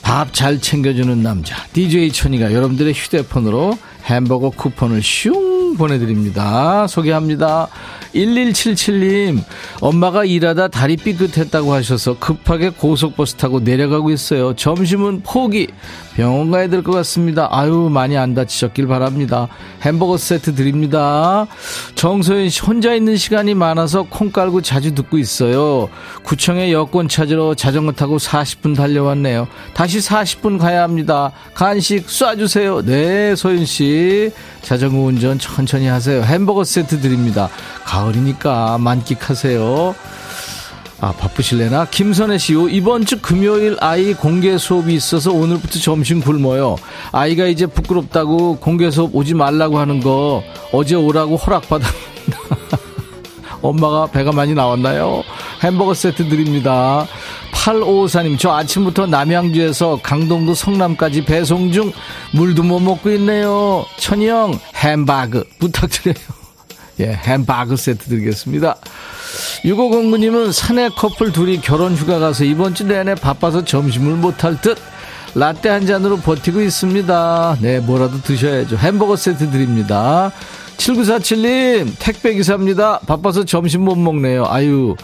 밥 0.00 0.32
잘 0.32 0.60
챙겨주는 0.60 1.22
남자 1.24 1.56
DJ 1.72 2.12
천이가 2.12 2.52
여러분들의 2.52 2.92
휴대폰으로 2.92 3.76
햄버거 4.04 4.50
쿠폰을 4.50 5.02
슝 5.02 5.53
보내드립니다. 5.76 6.86
소개합니다. 6.86 7.68
1177님, 8.14 9.42
엄마가 9.80 10.24
일하다 10.24 10.68
다리 10.68 10.96
삐끗했다고 10.96 11.72
하셔서 11.72 12.18
급하게 12.18 12.70
고속버스 12.70 13.34
타고 13.34 13.60
내려가고 13.60 14.10
있어요. 14.10 14.54
점심은 14.54 15.22
포기. 15.22 15.68
병원 16.14 16.52
가야 16.52 16.68
될 16.68 16.84
것 16.84 16.92
같습니다. 16.92 17.48
아유, 17.50 17.88
많이 17.90 18.16
안 18.16 18.34
다치셨길 18.34 18.86
바랍니다. 18.86 19.48
햄버거 19.82 20.16
세트 20.16 20.54
드립니다. 20.54 21.46
정소연 21.96 22.50
씨 22.50 22.60
혼자 22.60 22.94
있는 22.94 23.16
시간이 23.16 23.54
많아서 23.54 24.04
콩 24.04 24.30
깔고 24.30 24.62
자주 24.62 24.94
듣고 24.94 25.18
있어요. 25.18 25.88
구청에 26.22 26.70
여권 26.70 27.08
찾으러 27.08 27.54
자전거 27.56 27.90
타고 27.92 28.18
40분 28.18 28.76
달려왔네요. 28.76 29.48
다시 29.72 29.98
40분 29.98 30.58
가야 30.60 30.84
합니다. 30.84 31.32
간식 31.52 32.06
쏴주세요. 32.06 32.84
네, 32.84 33.34
소연 33.34 33.64
씨. 33.64 34.30
자전거 34.62 34.98
운전 35.00 35.38
천천히 35.40 35.86
하세요. 35.88 36.22
햄버거 36.22 36.62
세트 36.62 37.00
드립니다. 37.00 37.48
가 37.84 38.03
을이니까 38.08 38.78
만끽하세요. 38.78 39.94
아, 41.00 41.12
바쁘실래나? 41.12 41.86
김선혜 41.90 42.38
씨, 42.38 42.54
이번 42.70 43.04
주 43.04 43.20
금요일 43.20 43.76
아이 43.80 44.14
공개 44.14 44.56
수업이 44.56 44.94
있어서 44.94 45.32
오늘부터 45.32 45.78
점심 45.78 46.20
굶어요. 46.20 46.76
아이가 47.12 47.46
이제 47.46 47.66
부끄럽다고 47.66 48.56
공개 48.56 48.90
수업 48.90 49.14
오지 49.14 49.34
말라고 49.34 49.78
하는 49.78 50.00
거 50.00 50.42
어제 50.72 50.94
오라고 50.94 51.36
허락받았습니다. 51.36 52.38
엄마가 53.60 54.06
배가 54.06 54.32
많이 54.32 54.54
나왔나요? 54.54 55.22
햄버거 55.62 55.94
세트 55.94 56.28
드립니다. 56.28 57.06
8554님, 57.52 58.38
저 58.38 58.52
아침부터 58.52 59.06
남양주에서 59.06 60.00
강동도 60.02 60.54
성남까지 60.54 61.24
배송 61.24 61.72
중 61.72 61.92
물도 62.32 62.62
못 62.62 62.80
먹고 62.80 63.10
있네요. 63.12 63.84
천희형, 63.98 64.58
햄버거 64.76 65.44
부탁드려요. 65.58 66.43
예, 67.00 67.12
햄버거 67.12 67.76
세트 67.76 68.08
드리겠습니다. 68.08 68.76
6509님은 69.64 70.52
사내 70.52 70.88
커플 70.90 71.32
둘이 71.32 71.60
결혼 71.60 71.94
휴가 71.94 72.18
가서 72.18 72.44
이번 72.44 72.74
주 72.74 72.84
내내 72.84 73.14
바빠서 73.14 73.64
점심을 73.64 74.14
못할 74.14 74.60
듯 74.60 74.78
라떼 75.34 75.68
한 75.68 75.86
잔으로 75.86 76.18
버티고 76.18 76.60
있습니다. 76.60 77.58
네, 77.60 77.80
뭐라도 77.80 78.20
드셔야죠. 78.22 78.76
햄버거 78.76 79.16
세트 79.16 79.50
드립니다. 79.50 80.30
7947님, 80.76 81.92
택배기사입니다. 81.98 83.00
바빠서 83.00 83.44
점심 83.44 83.82
못 83.82 83.96
먹네요. 83.96 84.44
아유, 84.46 84.94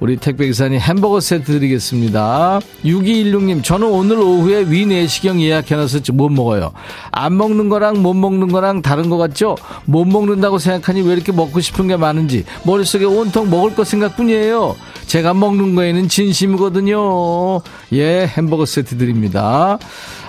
우리 0.00 0.16
택배기사님 0.16 0.80
햄버거 0.80 1.20
세트 1.20 1.44
드리겠습니다. 1.44 2.60
6216님, 2.84 3.62
저는 3.62 3.86
오늘 3.86 4.18
오후에 4.18 4.64
위 4.68 4.86
내시경 4.86 5.40
예약해놔서 5.42 6.00
못 6.14 6.30
먹어요. 6.30 6.72
안 7.12 7.36
먹는 7.36 7.68
거랑 7.68 8.02
못 8.02 8.14
먹는 8.14 8.48
거랑 8.48 8.80
다른 8.80 9.10
것 9.10 9.18
같죠? 9.18 9.56
못 9.84 10.06
먹는다고 10.06 10.58
생각하니 10.58 11.02
왜 11.02 11.12
이렇게 11.12 11.32
먹고 11.32 11.60
싶은 11.60 11.86
게 11.86 11.96
많은지 11.96 12.44
머릿속에 12.64 13.04
온통 13.04 13.50
먹을 13.50 13.74
것 13.74 13.86
생각뿐이에요. 13.86 14.74
제가 15.06 15.34
먹는 15.34 15.74
거에는 15.74 16.08
진심이거든요. 16.08 17.60
예, 17.92 18.26
햄버거 18.26 18.64
세트 18.64 18.96
드립니다. 18.96 19.78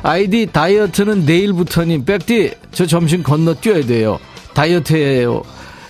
아이디 0.03 0.47
다이어트는 0.51 1.25
내일부터님, 1.25 2.03
백디, 2.03 2.55
저 2.73 2.85
점심 2.85 3.23
건너 3.23 3.53
뛰어야 3.53 3.85
돼요. 3.85 4.19
다이어트예요. 4.53 5.43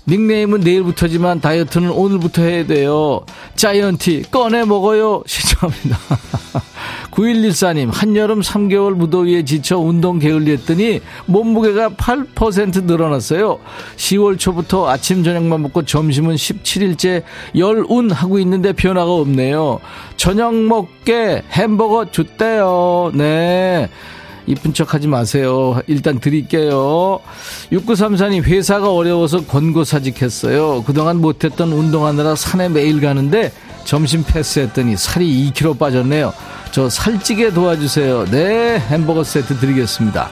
닉네임은 0.08 0.62
내일부터지만 0.62 1.42
다이어트는 1.42 1.92
오늘부터 1.92 2.42
해야 2.42 2.66
돼요. 2.66 3.26
자이언티 3.56 4.24
꺼내 4.32 4.66
먹어요. 4.66 5.24
신청합니다. 5.28 5.98
9114님 7.12 7.92
한여름 7.92 8.40
3개월 8.40 8.94
무더위에 8.94 9.44
지쳐 9.44 9.78
운동 9.78 10.18
게을리했더니 10.18 11.02
몸무게가 11.26 11.90
8% 11.90 12.86
늘어났어요. 12.86 13.60
10월 13.98 14.40
초부터 14.40 14.90
아침 14.90 15.24
저녁만 15.24 15.62
먹고 15.62 15.84
점심은 15.84 16.36
17일째 16.36 17.24
열운 17.58 18.12
하고 18.12 18.40
있는데 18.40 18.74
변화가 18.74 19.12
없네요. 19.12 19.80
저녁 20.16 20.56
먹게 20.56 21.44
햄버거 21.52 22.10
줬대요. 22.10 23.12
네. 23.14 23.90
이쁜 24.48 24.74
척 24.74 24.94
하지 24.94 25.08
마세요. 25.08 25.80
일단 25.88 26.20
드릴게요. 26.20 27.20
6934님, 27.72 28.44
회사가 28.44 28.92
어려워서 28.92 29.46
권고사직했어요. 29.46 30.84
그동안 30.84 31.18
못했던 31.18 31.72
운동하느라 31.72 32.36
산에 32.36 32.70
매일 32.70 33.02
가는데 33.02 33.52
점심 33.84 34.24
패스했더니 34.24 34.98
살이 34.98 35.52
2kg 35.52 35.78
빠졌네요. 35.78 36.34
저 36.72 36.90
살찌게 36.90 37.52
도와주세요. 37.52 38.26
네, 38.26 38.80
햄버거 38.80 39.24
세트 39.24 39.58
드리겠습니다. 39.60 40.30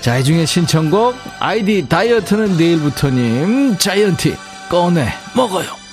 자, 0.00 0.18
이 0.18 0.24
중에 0.24 0.44
신청곡, 0.44 1.14
아이디 1.40 1.88
다이어트는 1.88 2.56
내일부터님, 2.56 3.78
자이언티, 3.78 4.36
꺼내, 4.68 5.08
먹어요. 5.34 5.83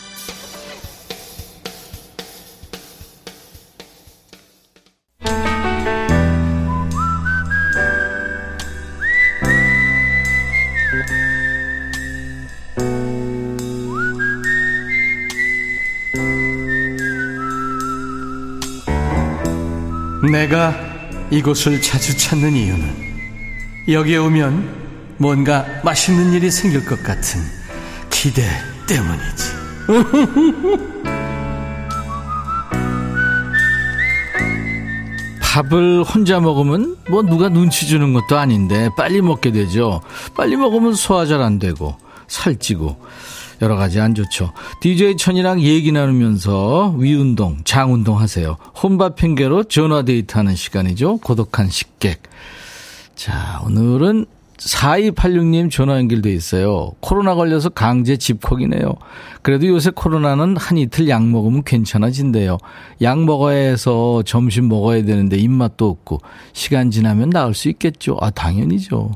내가 20.42 20.74
이곳을 21.30 21.80
자주 21.84 22.18
찾는 22.18 22.56
이유는 22.56 22.90
여기에 23.90 24.18
오면 24.18 24.82
뭔가 25.18 25.68
맛있는 25.84 26.34
일이 26.34 26.50
생길 26.50 26.84
것 26.84 27.04
같은 27.04 27.40
기대 28.10 28.42
때문이지. 28.88 29.52
밥을 35.44 36.02
혼자 36.04 36.40
먹으면 36.40 36.98
뭐 37.08 37.22
누가 37.22 37.48
눈치 37.48 37.86
주는 37.86 38.12
것도 38.14 38.40
아닌데 38.40 38.90
빨리 38.98 39.22
먹게 39.22 39.52
되죠. 39.52 40.02
빨리 40.36 40.56
먹으면 40.56 40.96
소화 40.96 41.28
잘 41.28 41.44
안 41.44 41.60
되고 41.60 41.96
살찌고 42.28 43.00
여러 43.62 43.76
가지 43.76 44.00
안 44.00 44.16
좋죠. 44.16 44.54
DJ 44.80 45.18
천이랑 45.18 45.62
얘기 45.62 45.92
나누면서 45.92 46.96
위운동, 46.98 47.60
장운동 47.64 48.20
하세요. 48.20 48.58
혼밥 48.82 49.16
핑계로 49.16 49.66
전화 49.66 50.02
데이트 50.02 50.38
하는 50.38 50.56
시간이죠. 50.56 51.18
고독한 51.18 51.70
식객. 51.70 52.24
자, 53.16 53.62
오늘은 53.66 54.26
4286님 54.58 55.72
전화 55.72 55.98
연결돼 55.98 56.32
있어요. 56.34 56.92
코로나 57.00 57.34
걸려서 57.34 57.70
강제 57.70 58.18
집콕이네요. 58.18 58.94
그래도 59.42 59.68
요새 59.68 59.90
코로나는 59.90 60.56
한 60.56 60.78
이틀 60.78 61.10
약 61.10 61.28
먹으면 61.28 61.64
괜찮아진대요. 61.64 62.58
약 63.02 63.24
먹어야 63.24 63.58
해서 63.58 64.22
점심 64.24 64.70
먹어야 64.70 65.04
되는데 65.04 65.38
입맛도 65.38 65.90
없고 65.90 66.20
시간 66.54 66.92
지나면 66.92 67.32
나을 67.32 67.54
수 67.56 67.70
있겠죠. 67.70 68.18
아, 68.22 68.30
당연히죠. 68.30 69.12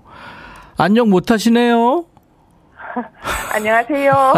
안녕 0.77 1.09
못 1.09 1.29
하시네요. 1.31 2.05
안녕하세요. 3.53 4.33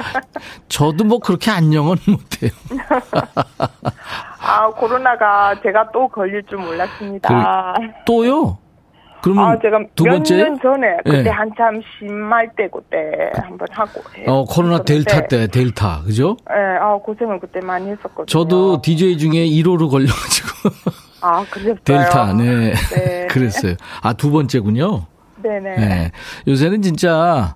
저도 0.68 1.04
뭐 1.04 1.18
그렇게 1.18 1.50
안녕은 1.50 1.96
못해요. 2.06 2.50
아, 4.40 4.68
코로나가 4.70 5.54
제가 5.62 5.90
또 5.92 6.08
걸릴 6.08 6.42
줄 6.44 6.58
몰랐습니다. 6.58 7.74
그, 7.76 7.82
또요? 8.06 8.58
그러면 9.22 9.46
아, 9.48 9.58
제가 9.58 9.78
두 9.94 10.04
번째? 10.04 10.36
몇 10.36 10.44
년 10.44 10.58
전에 10.60 10.86
그때 11.04 11.22
네. 11.22 11.30
한참 11.30 11.80
심할 11.98 12.50
때 12.56 12.68
그때 12.70 13.30
한번 13.42 13.66
하고. 13.70 14.02
어, 14.26 14.44
코로나 14.44 14.82
델타 14.82 15.28
때, 15.28 15.46
델타, 15.46 16.02
그죠? 16.04 16.36
네, 16.46 16.54
아, 16.78 16.94
고생을 16.96 17.40
그때 17.40 17.60
많이 17.60 17.88
했었거든요. 17.90 18.26
저도 18.26 18.82
DJ 18.82 19.16
중에 19.16 19.46
1호로 19.46 19.90
걸려가지고. 19.90 20.48
아, 21.22 21.42
그랬어요. 21.50 21.76
델타, 21.84 22.34
네. 22.34 22.74
네. 22.94 23.26
그랬어요. 23.28 23.76
아, 24.02 24.12
두 24.12 24.30
번째군요. 24.30 25.06
네네. 25.42 25.76
네. 25.76 26.12
요새는 26.46 26.82
진짜 26.82 27.54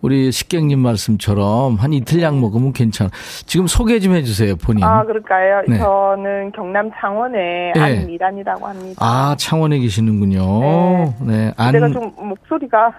우리 0.00 0.30
식객님 0.30 0.78
말씀처럼 0.78 1.76
한 1.76 1.92
이틀 1.92 2.22
약 2.22 2.38
먹으면 2.38 2.72
괜찮아. 2.72 3.10
지금 3.46 3.66
소개 3.66 3.98
좀 3.98 4.14
해주세요, 4.14 4.56
본인. 4.56 4.84
아, 4.84 5.04
그럴까요? 5.04 5.62
네. 5.66 5.78
저는 5.78 6.52
경남 6.52 6.90
창원의 7.00 7.72
네. 7.74 7.80
안미란이라고 7.80 8.66
합니다. 8.66 8.96
아, 9.04 9.34
창원에 9.36 9.78
계시는군요. 9.78 11.14
네. 11.26 11.52
안, 11.56 11.72
제가 11.72 11.88
좀 11.90 12.12
목소리가 12.16 12.92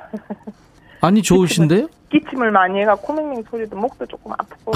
아니, 1.01 1.21
좋으신데요? 1.21 1.87
기침을 2.09 2.51
많이 2.51 2.79
해가 2.81 2.95
코맹맹 2.95 3.43
소리도 3.49 3.77
목도 3.77 4.05
조금 4.07 4.33
아프고. 4.33 4.73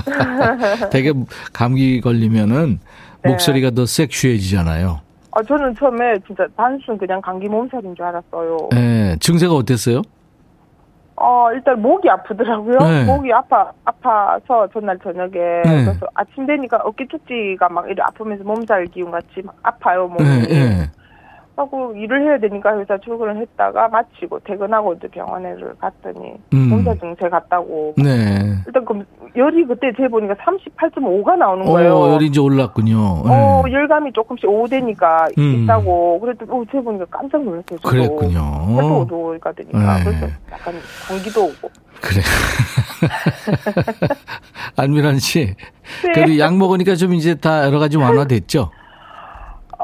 되게 0.90 1.12
감기 1.52 2.00
걸리면은 2.00 2.78
네. 3.22 3.30
목소리가 3.30 3.70
더 3.72 3.84
섹슈해지잖아요. 3.84 5.00
아, 5.32 5.42
저는 5.42 5.74
처음에 5.74 6.18
진짜 6.26 6.46
단순 6.56 6.96
그냥 6.96 7.20
감기 7.20 7.46
몸살인 7.46 7.94
줄 7.94 8.06
알았어요. 8.06 8.70
네. 8.72 9.16
증세가 9.20 9.52
어땠어요? 9.54 10.00
어, 11.16 11.50
일단 11.52 11.80
목이 11.80 12.08
아프더라고요. 12.10 12.78
네. 12.78 13.04
목이 13.04 13.32
아파, 13.32 13.72
아파서 13.84 14.68
전날 14.72 14.98
저녁에. 14.98 15.62
그래서 15.62 16.06
아침 16.14 16.46
되니까 16.46 16.78
어깨 16.84 17.06
쪽지가 17.08 17.68
막 17.70 17.86
이렇게 17.86 18.02
아프면서 18.02 18.44
몸살 18.44 18.86
기운 18.86 19.10
같이 19.10 19.42
막 19.42 19.54
아파요, 19.62 20.08
몸이. 20.08 20.28
예, 20.50 20.54
예. 20.54 20.90
하고 21.56 21.92
일을 21.96 22.22
해야 22.22 22.38
되니까 22.38 22.78
회사 22.78 22.98
출근을 22.98 23.40
했다가 23.40 23.88
마치고 23.88 24.40
퇴근하고 24.40 24.92
이제 24.94 25.08
병원에를 25.08 25.74
갔더니 25.78 26.34
음. 26.52 26.68
몸살 26.68 26.98
증세 26.98 27.28
같다고. 27.30 27.94
네. 27.96 28.54
일단 28.66 28.84
그 28.84 29.02
열이 29.34 29.64
그때 29.64 29.90
재보니까 29.96 30.34
38.5가 30.34 31.36
나오는 31.36 31.64
거예요. 31.64 31.96
어, 31.96 32.12
열이 32.12 32.26
이제 32.26 32.40
올랐군요. 32.40 32.98
어, 32.98 33.62
예. 33.66 33.72
열감이 33.72 34.12
조금씩 34.12 34.48
오되니까 34.48 35.28
음. 35.38 35.62
있다고. 35.64 36.20
그래도 36.20 36.44
어, 36.48 36.62
재보니까 36.70 37.06
깜짝 37.10 37.42
놀랐어요. 37.42 37.78
저도. 37.78 37.88
그랬군요. 37.88 38.40
해도 38.76 39.00
오도가 39.00 39.52
되니까. 39.52 39.98
네. 39.98 40.04
그래서 40.04 40.26
약간 40.52 40.74
감기도 41.08 41.44
오고. 41.44 41.70
그래. 42.02 42.20
안미란 44.76 45.18
씨. 45.18 45.54
네. 46.04 46.12
그래도 46.12 46.38
약 46.38 46.54
먹으니까 46.54 46.96
좀 46.96 47.14
이제 47.14 47.34
다 47.34 47.64
여러 47.64 47.78
가지 47.78 47.96
완화됐죠? 47.96 48.70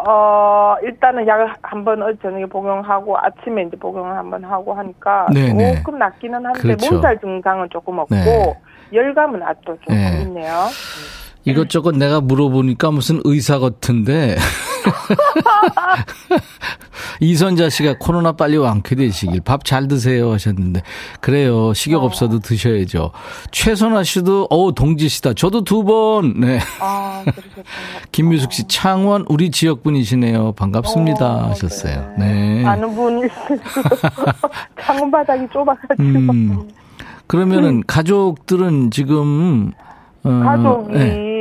어, 0.04 0.76
일단은 0.82 1.26
약을 1.26 1.52
한번 1.62 2.02
어제 2.02 2.18
저녁에 2.22 2.46
복용하고 2.46 3.16
아침에 3.18 3.62
이제 3.62 3.76
복용을 3.76 4.16
한번 4.16 4.44
하고 4.44 4.74
하니까 4.74 5.26
네네. 5.32 5.76
조금 5.76 5.98
낫기는 5.98 6.44
한데 6.44 6.60
그렇죠. 6.60 6.94
몸살 6.94 7.20
증상은 7.20 7.68
조금 7.70 7.98
없고 7.98 8.14
네. 8.14 8.60
열감은 8.92 9.42
아직도 9.42 9.78
조금 9.80 9.94
네. 9.94 10.22
있네요. 10.22 10.52
이것저것 11.44 11.96
내가 11.96 12.20
물어보니까 12.20 12.90
무슨 12.90 13.20
의사 13.24 13.58
같은데. 13.58 14.36
이선자 17.20 17.68
씨가 17.70 17.96
코로나 18.00 18.32
빨리 18.32 18.56
완쾌되시길 18.56 19.42
밥 19.42 19.64
잘 19.64 19.86
드세요 19.86 20.32
하셨는데 20.32 20.82
그래요 21.20 21.72
식욕 21.72 22.02
없어도 22.02 22.40
드셔야죠 22.40 23.12
최선아 23.52 24.02
씨도 24.02 24.48
어우 24.50 24.74
동지 24.74 25.08
씨다 25.08 25.34
저도 25.34 25.62
두 25.62 25.84
번 25.84 26.40
네. 26.40 26.58
아. 26.80 27.24
김미숙 28.12 28.52
씨 28.52 28.66
창원 28.68 29.24
우리 29.28 29.50
지역 29.50 29.82
분이시네요 29.84 30.52
반갑습니다 30.52 31.26
어, 31.26 31.50
하셨어요 31.50 32.12
네. 32.18 32.32
네 32.62 32.66
아는 32.66 32.92
분이 32.94 33.22
창문 34.82 35.10
바닥이 35.10 35.46
좁아가지고 35.52 36.02
음. 36.02 36.68
그러면은 37.28 37.82
가족들은 37.86 38.90
지금 38.90 39.72
어, 40.24 40.28
가족이 40.44 40.92
네. 40.92 41.31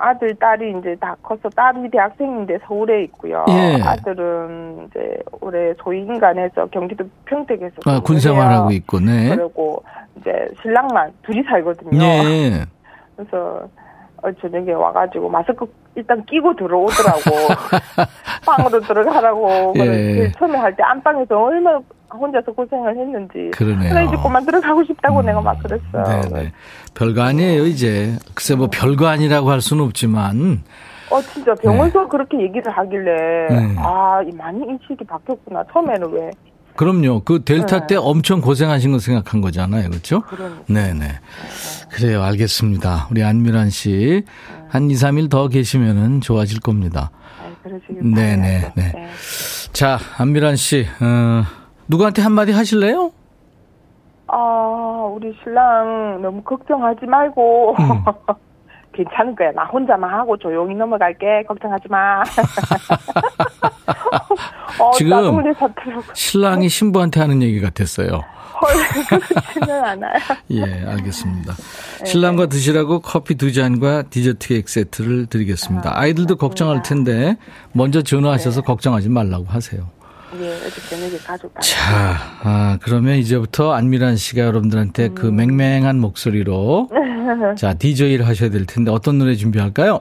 아들 0.00 0.34
딸이 0.34 0.78
이제 0.78 0.96
다 1.00 1.14
커서 1.22 1.48
딸이 1.50 1.90
대학생인데 1.90 2.58
서울에 2.66 3.02
있고요. 3.04 3.44
예. 3.50 3.80
아들은 3.82 4.88
이제 4.90 5.18
올해 5.40 5.74
소위인간에서 5.82 6.66
경기도 6.68 7.04
평택에서 7.26 7.74
아, 7.86 8.00
군 8.00 8.18
생활하고 8.18 8.70
있고 8.72 8.98
네. 9.00 9.36
그리고 9.36 9.82
이제 10.16 10.48
신랑만 10.62 11.12
둘이 11.22 11.42
살거든요. 11.42 11.98
네. 11.98 12.64
그래서 13.16 13.68
어, 14.22 14.30
저녁에 14.40 14.72
와가지고 14.72 15.28
마스크 15.28 15.66
일단 15.94 16.24
끼고 16.24 16.54
들어오더라고. 16.56 17.20
방으로 18.46 18.80
들어가라고. 18.80 19.72
예. 19.76 20.30
처음에 20.38 20.56
할 20.58 20.74
때 20.76 20.82
안방에서 20.82 21.38
얼마나 21.38 21.80
혼자서 22.18 22.52
고생을 22.52 22.96
했는지. 22.96 23.50
그러네요. 23.52 23.92
그래 23.92 24.04
이제 24.06 24.16
그만 24.22 24.44
들어 24.44 24.60
가고 24.60 24.84
싶다고 24.84 25.22
내가 25.22 25.40
막 25.40 25.58
그랬어요. 25.62 26.20
네네. 26.22 26.52
별거 26.94 27.22
아니에요, 27.22 27.66
이제. 27.66 28.16
글쎄, 28.34 28.54
뭐, 28.54 28.68
별거 28.70 29.06
아니라고 29.06 29.50
할 29.50 29.60
수는 29.60 29.84
없지만, 29.84 30.62
어 31.10 31.20
진짜 31.22 31.54
병원서 31.56 32.06
그렇게 32.08 32.40
얘기를 32.40 32.70
하길래 32.70 33.48
네. 33.48 33.74
아이 33.78 34.30
많이 34.32 34.64
인식이 34.64 35.04
바뀌었구나. 35.08 35.64
처음에는 35.72 36.12
왜 36.12 36.30
그럼요. 36.76 37.22
그 37.24 37.42
델타 37.44 37.80
네. 37.80 37.86
때 37.88 37.96
엄청 37.96 38.40
고생하신 38.40 38.92
거 38.92 39.00
생각한 39.00 39.40
거잖아요. 39.40 39.90
그렇죠? 39.90 40.22
네네. 40.68 41.08
그래요. 41.90 42.22
알겠습니다. 42.22 43.08
우리 43.10 43.24
안미란 43.24 43.70
씨. 43.70 44.24
한 44.68 44.88
2, 44.88 44.94
3일 44.94 45.28
더 45.28 45.48
계시면은 45.48 46.20
좋아질 46.20 46.60
겁니다. 46.60 47.10
아이, 47.42 47.52
그러시길 47.64 48.14
네네, 48.14 48.60
바라요. 48.60 48.72
네. 48.76 49.08
자, 49.72 49.98
안미란 50.16 50.54
씨, 50.54 50.86
어, 51.00 51.42
누구한테 51.90 52.22
한마디 52.22 52.52
하실래요? 52.52 53.10
아 54.28 55.10
우리 55.12 55.36
신랑 55.42 56.22
너무 56.22 56.40
걱정하지 56.42 57.04
말고 57.06 57.74
음. 57.78 58.04
괜찮을 58.94 59.34
거야. 59.34 59.50
나 59.52 59.64
혼자만 59.64 60.12
하고 60.12 60.36
조용히 60.36 60.74
넘어갈게. 60.74 61.44
걱정하지 61.48 61.88
마. 61.88 62.22
어, 64.80 64.90
지금. 64.92 65.42
신랑이 66.14 66.68
신부한테 66.68 67.20
하는 67.20 67.42
얘기 67.42 67.60
같았어요. 67.60 68.08
헐, 68.60 68.68
그렇지는 69.28 69.84
않아요. 69.84 70.12
예, 70.50 70.62
알겠습니다. 70.86 71.54
신랑과 72.04 72.46
드시라고 72.46 73.00
커피 73.00 73.36
두 73.36 73.52
잔과 73.52 74.02
디저트 74.10 74.48
케이크 74.48 74.70
세트를 74.70 75.26
드리겠습니다. 75.26 75.92
아이들도 75.98 76.36
걱정할 76.36 76.82
텐데 76.82 77.36
먼저 77.72 78.02
전화하셔서 78.02 78.62
걱정하지 78.62 79.08
말라고 79.08 79.46
하세요. 79.46 79.86
예, 80.38 80.48
어제 80.48 80.80
저녁에 80.88 81.16
가족 81.26 81.52
다. 81.54 81.60
자, 81.60 82.14
아, 82.44 82.78
그러면 82.82 83.16
이제부터 83.16 83.72
안미란 83.72 84.16
씨가 84.16 84.42
여러분들한테 84.42 85.08
그 85.08 85.26
맹맹한 85.26 85.98
목소리로 85.98 86.88
자, 87.58 87.74
DJ를 87.74 88.26
하셔야 88.26 88.50
될 88.50 88.64
텐데 88.64 88.90
어떤 88.92 89.18
노래 89.18 89.34
준비할까요? 89.34 90.00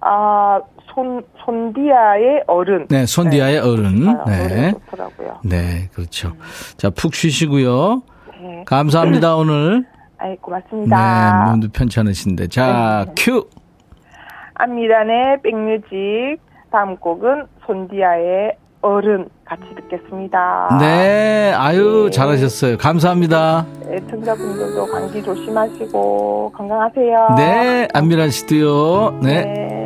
아, 0.00 0.60
손, 0.92 1.22
손디아의 1.44 2.44
어른. 2.48 2.86
네, 2.88 3.06
손디아의 3.06 3.58
어른. 3.58 4.08
아, 4.08 4.24
네. 4.24 4.72
좋더라고요. 4.72 5.40
네, 5.44 5.88
그렇죠. 5.92 6.32
자, 6.76 6.90
푹 6.90 7.14
쉬시고요. 7.14 8.02
네. 8.40 8.64
감사합니다, 8.66 9.36
오늘. 9.36 9.84
아이, 10.18 10.30
네, 10.30 10.36
고맙습니다. 10.40 11.46
몸도 11.50 11.68
편찮으신데. 11.72 12.48
자, 12.48 13.06
큐! 13.16 13.48
안미란의 14.54 15.42
백뮤직. 15.42 16.38
다음 16.72 16.96
곡은 16.96 17.46
손디아의 17.66 18.56
어른 18.86 19.28
같이 19.44 19.62
듣겠습니다. 19.74 20.78
네, 20.80 21.52
아유, 21.54 22.04
네. 22.06 22.10
잘하셨어요. 22.10 22.78
감사합니다. 22.78 23.66
애청자분들도 23.90 24.86
감기 24.86 25.22
조심하시고 25.22 26.52
건강하세요. 26.56 27.34
네, 27.36 27.88
안미란 27.92 28.30
씨도요. 28.30 29.20
네. 29.22 29.44
네. 29.44 29.76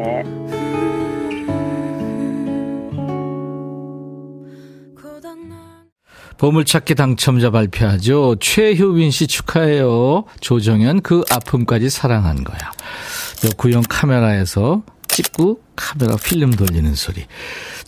보물찾기 6.36 6.94
당첨자 6.94 7.50
발표하죠. 7.50 8.36
최효빈 8.40 9.10
씨 9.10 9.26
축하해요. 9.26 10.24
조정현 10.40 11.02
그 11.02 11.22
아픔까지 11.30 11.90
사랑한 11.90 12.44
거야. 12.44 12.58
요 13.44 13.50
구형 13.58 13.82
카메라에서 13.86 14.82
찍고 15.06 15.60
카메라 15.76 16.16
필름 16.16 16.50
돌리는 16.50 16.94
소리. 16.94 17.26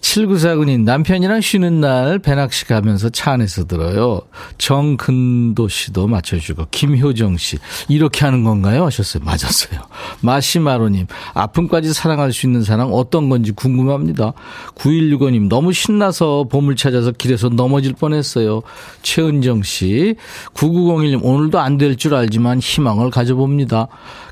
7949님 0.03 0.83
남편이랑 0.83 1.41
쉬는 1.41 1.81
날 1.81 2.19
배낚시 2.19 2.67
가면서 2.67 3.09
차 3.09 3.33
안에서 3.33 3.65
들어요. 3.67 4.21
정근도 4.59 5.69
씨도 5.69 6.09
맞춰주고 6.09 6.67
김효정 6.71 7.37
씨 7.39 7.57
이렇게 7.89 8.25
하는 8.25 8.43
건가요? 8.45 8.85
하셨어요. 8.85 9.23
맞았어요. 9.25 9.81
마시마로님 10.21 11.07
아픔까지 11.35 11.93
사랑할 11.95 12.33
수 12.33 12.47
있는 12.47 12.63
사랑 12.63 12.93
어떤 12.93 13.29
건지 13.29 13.53
궁금합니다. 13.53 14.33
9165님 14.75 15.49
너무 15.49 15.73
신나서 15.73 16.45
보물 16.51 16.75
찾아서 16.77 17.13
길에서 17.13 17.49
넘어질 17.49 17.95
뻔했어요. 17.95 18.63
최은정 19.03 19.63
씨 19.63 20.17
9901님 20.55 21.21
오늘도 21.23 21.59
안 21.59 21.79
될 21.79 21.97
줄 21.97 22.15
알지만 22.15 22.59
희망을 22.59 23.11
가져봅니다. 23.11 23.89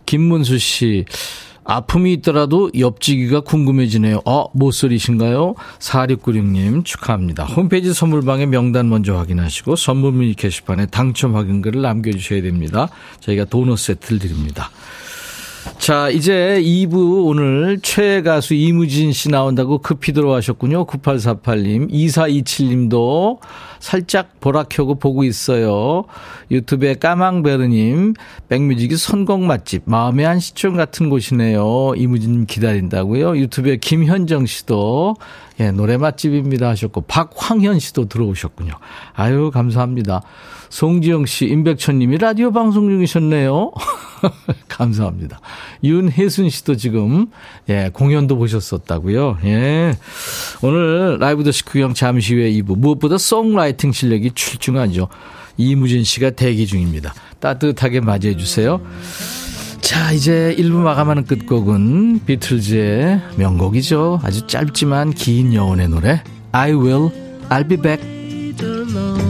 김문수 0.06 0.58
씨 0.58 1.04
아픔이 1.64 2.12
있더라도 2.14 2.70
옆지기가 2.76 3.40
궁금해지네요. 3.40 4.22
어, 4.24 4.46
모쏠이신가요? 4.52 5.54
4696님 5.78 6.84
축하합니다. 6.84 7.44
홈페이지 7.44 7.92
선물방에 7.92 8.46
명단 8.46 8.88
먼저 8.88 9.14
확인하시고 9.16 9.76
선물 9.76 10.12
문의 10.12 10.34
게시판에 10.34 10.86
당첨 10.86 11.36
확인글을 11.36 11.82
남겨주셔야 11.82 12.42
됩니다. 12.42 12.88
저희가 13.20 13.44
도넛 13.44 13.78
세트를 13.78 14.18
드립니다. 14.18 14.70
자, 15.80 16.10
이제 16.10 16.60
2부 16.62 17.26
오늘 17.26 17.80
최애 17.80 18.20
가수 18.20 18.52
이무진 18.52 19.14
씨 19.14 19.30
나온다고 19.30 19.78
급히 19.78 20.12
들어와셨군요. 20.12 20.84
9848님, 20.84 21.90
2427님도 21.90 23.38
살짝 23.78 24.40
보라 24.40 24.64
켜고 24.64 24.96
보고 24.96 25.24
있어요. 25.24 26.04
유튜브에 26.50 26.96
까망베르님, 26.96 28.12
백뮤직이 28.50 28.98
선곡 28.98 29.40
맛집, 29.40 29.84
마음의 29.86 30.26
한 30.26 30.38
시점 30.38 30.76
같은 30.76 31.08
곳이네요. 31.08 31.94
이무진님 31.96 32.44
기다린다고요. 32.44 33.38
유튜브에 33.38 33.78
김현정 33.78 34.44
씨도, 34.44 35.16
예, 35.60 35.70
노래 35.70 35.96
맛집입니다 35.96 36.68
하셨고, 36.68 37.00
박황현 37.02 37.78
씨도 37.78 38.10
들어오셨군요. 38.10 38.74
아유, 39.14 39.50
감사합니다. 39.50 40.20
송지영 40.70 41.26
씨, 41.26 41.46
임백천 41.46 41.98
님이 41.98 42.16
라디오 42.16 42.52
방송 42.52 42.88
중이셨네요. 42.88 43.72
감사합니다. 44.68 45.40
윤혜순 45.82 46.48
씨도 46.48 46.76
지금, 46.76 47.26
예, 47.68 47.90
공연도 47.92 48.36
보셨었다고요. 48.36 49.38
예. 49.44 49.94
오늘 50.62 51.18
라이브 51.18 51.42
더시 51.44 51.64
구경 51.64 51.92
잠시 51.92 52.34
후에 52.34 52.52
2부. 52.52 52.78
무엇보다 52.78 53.18
송라이팅 53.18 53.92
실력이 53.92 54.30
출중하죠. 54.34 55.08
이무진 55.56 56.04
씨가 56.04 56.30
대기 56.30 56.66
중입니다. 56.66 57.12
따뜻하게 57.40 58.00
맞이해 58.00 58.36
주세요. 58.36 58.80
자, 59.80 60.12
이제 60.12 60.54
1부 60.56 60.76
마감하는 60.76 61.24
끝곡은 61.24 62.20
비틀즈의 62.24 63.20
명곡이죠. 63.36 64.20
아주 64.22 64.46
짧지만 64.46 65.14
긴 65.14 65.52
여운의 65.52 65.88
노래. 65.88 66.22
I 66.52 66.72
will, 66.72 67.10
I'll 67.48 67.68
be 67.68 67.76
back. 67.76 69.29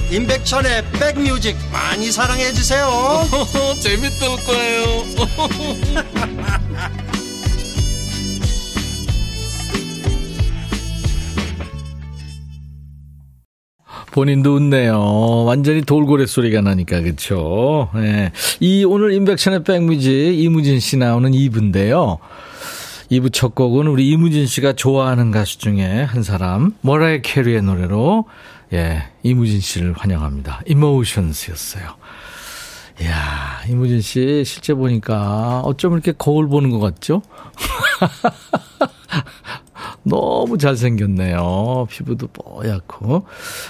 임백천의 0.11 0.83
백뮤직 0.91 1.55
많이 1.71 2.11
사랑해 2.11 2.51
주세요 2.51 2.89
재밌을 3.79 4.27
거예요 4.45 4.81
본인도 14.11 14.55
웃네요. 14.55 15.45
완전히 15.45 15.83
돌고래 15.83 16.25
소리가 16.25 16.59
나니까, 16.59 16.99
그쵸? 16.99 17.89
예. 17.95 18.33
이, 18.59 18.83
오늘 18.83 19.13
인백션의 19.13 19.63
백뮤직 19.63 20.11
이무진 20.37 20.81
씨 20.81 20.97
나오는 20.97 21.31
2부인데요. 21.31 22.17
2부 23.09 23.31
첫 23.31 23.55
곡은 23.55 23.87
우리 23.87 24.09
이무진 24.09 24.47
씨가 24.47 24.73
좋아하는 24.73 25.31
가수 25.31 25.59
중에 25.59 26.03
한 26.03 26.23
사람, 26.23 26.73
머라이 26.81 27.21
캐리의 27.21 27.61
노래로, 27.61 28.25
예, 28.73 29.03
이무진 29.23 29.59
씨를 29.59 29.93
환영합니다. 29.93 30.61
이모션스였어요. 30.65 31.83
이야, 33.01 33.61
이무진 33.67 33.99
씨 34.01 34.43
실제 34.45 34.73
보니까 34.73 35.61
어쩜 35.65 35.93
이렇게 35.93 36.13
거울 36.17 36.47
보는 36.47 36.69
것 36.69 36.79
같죠? 36.79 37.21
너무 40.03 40.57
잘생겼네요. 40.57 41.87
피부도 41.89 42.27
뽀얗고. 42.27 43.25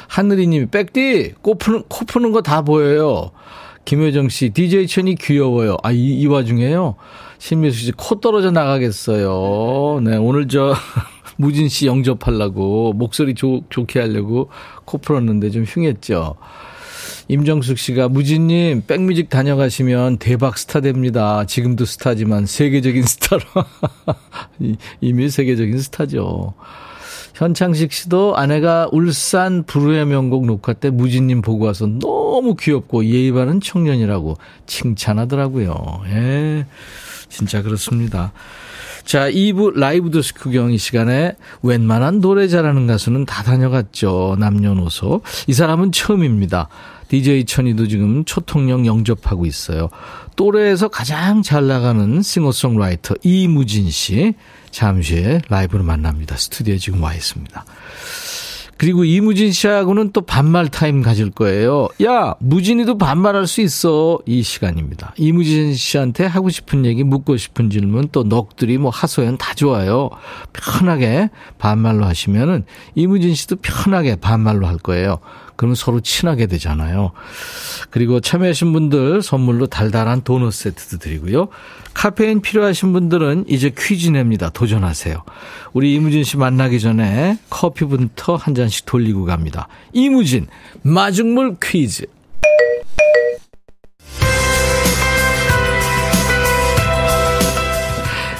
하늘이님, 0.07 0.69
백디, 0.69 1.33
코 1.41 1.55
푸는, 1.57 1.83
코 1.89 2.05
푸는 2.05 2.31
거 2.31 2.41
다 2.41 2.61
보여요. 2.61 3.31
김효정 3.85 4.29
씨, 4.29 4.49
DJ 4.51 4.87
천이 4.87 5.15
귀여워요. 5.15 5.77
아, 5.83 5.91
이, 5.91 6.19
이 6.19 6.27
와중에요. 6.27 6.95
신미수 7.39 7.79
씨, 7.79 7.91
코 7.93 8.19
떨어져 8.19 8.51
나가겠어요. 8.51 10.01
네, 10.01 10.17
오늘 10.17 10.47
저, 10.47 10.75
무진 11.41 11.67
씨 11.67 11.87
영접하려고, 11.87 12.93
목소리 12.93 13.33
좋, 13.33 13.63
좋게 13.69 13.99
하려고 13.99 14.49
코 14.85 14.99
풀었는데 14.99 15.49
좀 15.49 15.63
흉했죠. 15.63 16.37
임정숙 17.27 17.77
씨가 17.77 18.09
무진님 18.09 18.83
백뮤직 18.87 19.29
다녀가시면 19.29 20.17
대박 20.17 20.57
스타 20.57 20.81
됩니다. 20.81 21.45
지금도 21.45 21.85
스타지만 21.85 22.45
세계적인 22.45 23.03
스타로 23.03 23.41
이미 25.01 25.29
세계적인 25.29 25.79
스타죠. 25.79 26.53
현창식 27.33 27.93
씨도 27.93 28.35
아내가 28.35 28.87
울산 28.91 29.63
불후의 29.63 30.05
명곡 30.05 30.45
녹화 30.45 30.73
때 30.73 30.89
무진님 30.89 31.41
보고 31.41 31.65
와서 31.65 31.87
너무 31.87 32.55
귀엽고 32.55 33.05
예의 33.05 33.31
바른 33.31 33.61
청년이라고 33.61 34.37
칭찬하더라고요. 34.67 36.01
예. 36.07 36.65
진짜 37.29 37.61
그렇습니다. 37.61 38.33
자, 39.05 39.29
2부 39.29 39.77
라이브도 39.77 40.11
식후경 40.11 40.71
이 40.71 40.77
시간에 40.77 41.33
웬만한 41.61 42.21
노래 42.21 42.47
잘하는 42.47 42.87
가수는 42.87 43.25
다 43.25 43.43
다녀갔죠. 43.43 44.37
남녀노소. 44.39 45.21
이 45.47 45.53
사람은 45.53 45.91
처음입니다. 45.91 46.69
DJ 47.09 47.45
천이도 47.45 47.87
지금 47.87 48.23
초통령 48.23 48.85
영접하고 48.85 49.45
있어요. 49.45 49.89
또래에서 50.37 50.87
가장 50.87 51.41
잘 51.41 51.67
나가는 51.67 52.21
싱어송라이터 52.21 53.15
이무진 53.23 53.89
씨. 53.89 54.33
잠시 54.71 55.15
후에 55.15 55.41
라이브로 55.49 55.83
만납니다. 55.83 56.37
스튜디오에 56.37 56.77
지금 56.77 57.03
와 57.03 57.13
있습니다. 57.13 57.65
그리고 58.81 59.05
이무진 59.05 59.51
씨하고는 59.51 60.11
또 60.11 60.21
반말 60.21 60.67
타임 60.67 61.03
가질 61.03 61.29
거예요. 61.29 61.87
야, 62.03 62.33
무진이도 62.39 62.97
반말할 62.97 63.45
수 63.45 63.61
있어. 63.61 64.17
이 64.25 64.41
시간입니다. 64.41 65.13
이무진 65.17 65.75
씨한테 65.75 66.25
하고 66.25 66.49
싶은 66.49 66.83
얘기, 66.85 67.03
묻고 67.03 67.37
싶은 67.37 67.69
질문, 67.69 68.07
또 68.11 68.23
넋두리 68.23 68.79
뭐 68.79 68.89
하소연 68.89 69.37
다 69.37 69.53
좋아요. 69.53 70.09
편하게 70.51 71.29
반말로 71.59 72.05
하시면은 72.05 72.65
이무진 72.95 73.35
씨도 73.35 73.57
편하게 73.57 74.15
반말로 74.15 74.65
할 74.65 74.77
거예요. 74.79 75.19
그러면 75.55 75.75
서로 75.75 75.99
친하게 76.01 76.47
되잖아요. 76.47 77.11
그리고 77.89 78.19
참여하신 78.19 78.73
분들 78.73 79.21
선물로 79.21 79.67
달달한 79.67 80.21
도넛 80.23 80.53
세트도 80.53 80.97
드리고요. 80.97 81.49
카페인 81.93 82.41
필요하신 82.41 82.93
분들은 82.93 83.45
이제 83.47 83.71
퀴즈 83.77 84.09
냅니다. 84.09 84.49
도전하세요. 84.49 85.23
우리 85.73 85.93
이무진 85.93 86.23
씨 86.23 86.37
만나기 86.37 86.79
전에 86.79 87.37
커피부터 87.49 88.35
한 88.35 88.55
잔씩 88.55 88.85
돌리고 88.85 89.25
갑니다. 89.25 89.67
이무진 89.93 90.47
마중물 90.83 91.57
퀴즈. 91.61 92.05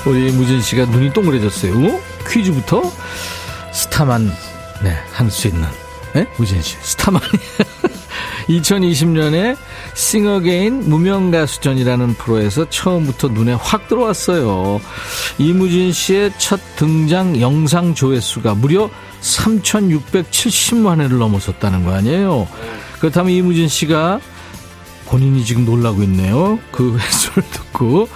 우리 0.08 0.30
이무진 0.30 0.62
씨가 0.62 0.86
눈이 0.86 1.14
동그래졌어요. 1.14 1.74
어? 1.74 2.00
퀴즈부터 2.28 2.82
스타만 3.72 4.32
네, 4.84 4.96
할 5.14 5.30
수 5.30 5.48
있는 5.48 5.68
네? 6.14 6.28
무진 6.38 6.62
씨 6.62 6.78
스타만이 6.82 7.26
2020년에 8.50 9.56
싱어게인 9.94 10.90
무명가수전이라는 10.90 12.16
프로에서 12.16 12.70
처음부터 12.70 13.30
눈에 13.30 13.54
확 13.54 13.88
들어왔어요. 13.88 14.82
이무진 15.38 15.92
씨의 15.92 16.34
첫 16.38 16.60
등장 16.76 17.40
영상 17.40 17.94
조회수가 17.94 18.56
무려 18.56 18.90
3,670만 19.22 21.00
회를 21.02 21.18
넘어섰다는 21.20 21.86
거 21.86 21.94
아니에요. 21.94 22.48
그렇다면 23.00 23.32
이무진 23.32 23.68
씨가 23.68 24.20
본인이 25.06 25.44
지금 25.46 25.66
놀라고 25.66 26.04
있네요. 26.04 26.60
그 26.72 26.98
횟수를 27.00 27.44
듣고. 27.52 28.08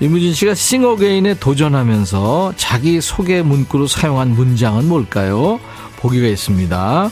이무진 0.00 0.34
씨가 0.34 0.54
싱어게인에 0.54 1.34
도전하면서 1.38 2.54
자기 2.56 3.00
소개 3.00 3.42
문구로 3.42 3.86
사용한 3.86 4.30
문장은 4.30 4.88
뭘까요? 4.88 5.60
보기가 5.96 6.26
있습니다. 6.26 7.10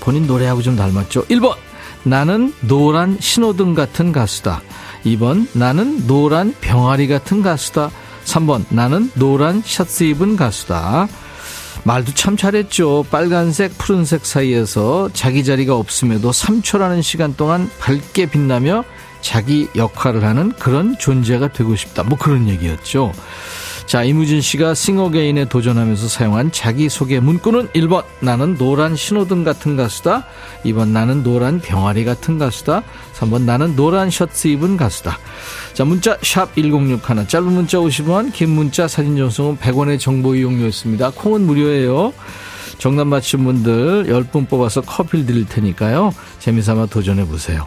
본인 0.00 0.26
노래하고 0.26 0.62
좀 0.62 0.76
닮았죠. 0.76 1.26
1번. 1.26 1.56
나는 2.04 2.54
노란 2.60 3.16
신호등 3.20 3.74
같은 3.74 4.12
가수다. 4.12 4.62
2번. 5.04 5.46
나는 5.52 6.06
노란 6.06 6.54
병아리 6.60 7.08
같은 7.08 7.42
가수다. 7.42 7.90
3번. 8.24 8.64
나는 8.70 9.10
노란 9.14 9.62
셔츠 9.64 10.04
입은 10.04 10.36
가수다. 10.36 11.08
말도 11.84 12.12
참 12.14 12.36
잘했죠. 12.36 13.06
빨간색, 13.10 13.78
푸른색 13.78 14.26
사이에서 14.26 15.08
자기 15.12 15.44
자리가 15.44 15.74
없음에도 15.76 16.30
3초라는 16.30 17.02
시간 17.02 17.34
동안 17.34 17.70
밝게 17.78 18.26
빛나며 18.26 18.84
자기 19.20 19.68
역할을 19.74 20.24
하는 20.24 20.52
그런 20.58 20.96
존재가 20.98 21.52
되고 21.52 21.74
싶다. 21.76 22.02
뭐 22.02 22.18
그런 22.18 22.48
얘기였죠. 22.48 23.12
자, 23.88 24.04
이무진 24.04 24.42
씨가 24.42 24.74
싱어게인에 24.74 25.46
도전하면서 25.46 26.08
사용한 26.08 26.52
자기소개 26.52 27.20
문구는 27.20 27.68
1번, 27.68 28.04
나는 28.20 28.58
노란 28.58 28.94
신호등 28.94 29.44
같은 29.44 29.78
가수다. 29.78 30.26
2번, 30.66 30.88
나는 30.88 31.22
노란 31.22 31.58
병아리 31.58 32.04
같은 32.04 32.36
가수다. 32.36 32.82
3번, 33.14 33.44
나는 33.44 33.76
노란 33.76 34.10
셔츠 34.10 34.48
입은 34.48 34.76
가수다. 34.76 35.18
자, 35.72 35.86
문자, 35.86 36.18
샵 36.20 36.54
1061, 36.54 37.28
짧은 37.28 37.50
문자 37.50 37.78
50원, 37.78 38.30
긴 38.34 38.50
문자, 38.50 38.86
사진 38.86 39.16
전송은 39.16 39.56
100원의 39.56 39.98
정보 39.98 40.34
이용료였습니다. 40.34 41.12
콩은 41.12 41.46
무료예요. 41.46 42.12
정답 42.76 43.06
맞힌 43.06 43.42
분들 43.42 44.04
10분 44.08 44.50
뽑아서 44.50 44.82
커피를 44.82 45.24
드릴 45.24 45.46
테니까요. 45.46 46.12
재미삼아 46.40 46.86
도전해 46.86 47.26
보세요. 47.26 47.66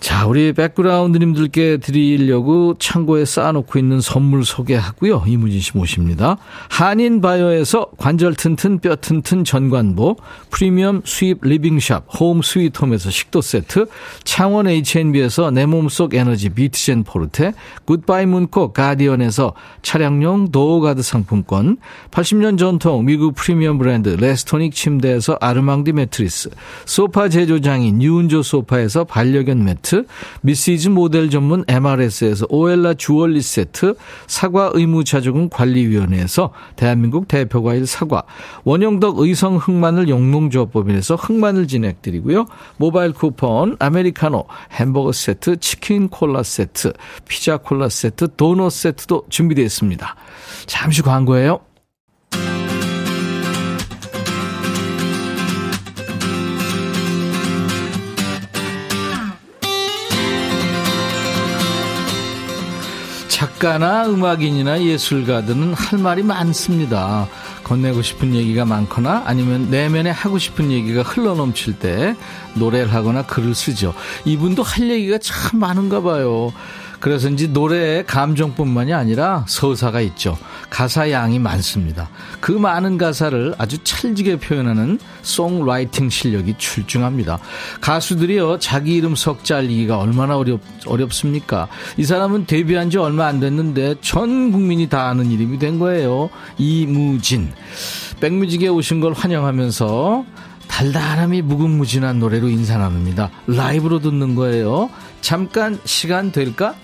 자, 0.00 0.18
자, 0.18 0.26
우리 0.26 0.52
background님들께 0.52 1.76
드리려고 1.76 2.74
창고에 2.76 3.24
쌓아놓고 3.24 3.78
있는 3.78 4.00
선물 4.00 4.44
소개하고요. 4.44 5.22
이무진 5.28 5.60
씨 5.60 5.76
모십니다. 5.76 6.38
한인바이오에서 6.70 7.92
관절 7.96 8.34
튼튼 8.34 8.80
뼈 8.80 8.96
튼튼 8.96 9.44
전관보, 9.44 10.16
프리미엄 10.50 11.02
수입 11.04 11.38
리빙샵 11.42 12.06
홈 12.18 12.42
스위트홈에서 12.42 13.10
식도 13.10 13.40
세트, 13.42 13.86
창원 14.24 14.66
H&B에서 14.66 15.52
내 15.52 15.66
몸속 15.66 16.14
에너지 16.14 16.48
비트젠 16.48 17.04
포르테, 17.04 17.52
굿바이 17.84 18.26
문코 18.26 18.72
가디언에서 18.72 19.54
차량용 19.82 20.50
door 20.50 20.72
guard 20.72 21.00
상품권, 21.02 21.76
80년 22.10 22.58
전통 22.58 23.04
미국 23.04 23.36
프리미엄 23.36 23.78
브랜드 23.78 24.08
레스토닉 24.08 24.74
침대에서 24.74 25.38
아르망디 25.40 25.92
매트리스, 25.92 26.50
소파 26.86 27.28
제조장인 27.28 27.98
뉴운조 27.98 28.42
소파에서 28.42 29.04
반려견 29.04 29.62
매트, 29.64 29.87
세트, 29.88 30.06
미시즈 30.42 30.88
모델 30.88 31.30
전문 31.30 31.64
MRS에서 31.66 32.46
오엘라 32.50 32.94
주얼리 32.94 33.40
세트, 33.40 33.94
사과 34.26 34.70
의무자조금 34.74 35.48
관리위원회에서 35.48 36.52
대한민국 36.76 37.26
대표과일 37.26 37.86
사과, 37.86 38.22
원형덕 38.64 39.18
의성 39.20 39.56
흑마늘 39.56 40.08
영농조합법인에서 40.08 41.16
흑마늘 41.16 41.66
진행드리고요. 41.66 42.46
모바일 42.76 43.12
쿠폰, 43.12 43.76
아메리카노, 43.78 44.44
햄버거 44.72 45.12
세트, 45.12 45.58
치킨 45.60 46.08
콜라 46.08 46.42
세트, 46.42 46.92
피자 47.26 47.56
콜라 47.56 47.88
세트, 47.88 48.36
도넛 48.36 48.70
세트도 48.70 49.24
준비되어 49.30 49.64
있습니다. 49.64 50.14
잠시 50.66 51.02
광고예요. 51.02 51.60
작가나 63.58 64.06
음악인이나 64.06 64.82
예술가들은 64.82 65.74
할 65.74 65.98
말이 65.98 66.22
많습니다. 66.22 67.26
건네고 67.64 68.02
싶은 68.02 68.36
얘기가 68.36 68.64
많거나 68.64 69.24
아니면 69.26 69.68
내면에 69.68 70.10
하고 70.10 70.38
싶은 70.38 70.70
얘기가 70.70 71.02
흘러넘칠 71.02 71.76
때 71.76 72.14
노래를 72.54 72.94
하거나 72.94 73.22
글을 73.22 73.56
쓰죠. 73.56 73.94
이분도 74.24 74.62
할 74.62 74.88
얘기가 74.88 75.18
참 75.18 75.58
많은가 75.58 76.02
봐요. 76.02 76.52
그래서인지 77.00 77.48
노래에 77.48 78.02
감정뿐만이 78.04 78.92
아니라 78.92 79.44
서사가 79.48 80.00
있죠. 80.00 80.36
가사 80.70 81.10
양이 81.10 81.38
많습니다. 81.38 82.08
그 82.40 82.52
많은 82.52 82.98
가사를 82.98 83.54
아주 83.56 83.78
찰지게 83.84 84.38
표현하는 84.38 84.98
songwriting 85.22 86.10
실력이 86.10 86.54
출중합니다. 86.58 87.38
가수들이요, 87.80 88.58
자기 88.58 88.96
이름 88.96 89.14
석자 89.14 89.58
알리기가 89.58 89.98
얼마나 89.98 90.36
어렵, 90.36 90.60
어렵습니까? 90.86 91.68
이 91.96 92.04
사람은 92.04 92.46
데뷔한 92.46 92.90
지 92.90 92.98
얼마 92.98 93.26
안 93.26 93.40
됐는데 93.40 93.96
전 94.00 94.50
국민이 94.52 94.88
다 94.88 95.08
아는 95.08 95.30
이름이 95.30 95.58
된 95.58 95.78
거예요. 95.78 96.30
이무진. 96.58 97.52
백뮤직에 98.20 98.68
오신 98.68 99.00
걸 99.00 99.12
환영하면서 99.12 100.24
달달함이 100.66 101.42
무궁무진한 101.42 102.18
노래로 102.18 102.48
인사 102.48 102.76
나눕니다. 102.76 103.30
라이브로 103.46 104.00
듣는 104.00 104.34
거예요. 104.34 104.90
잠깐 105.20 105.78
시간 105.84 106.30
될까? 106.30 106.74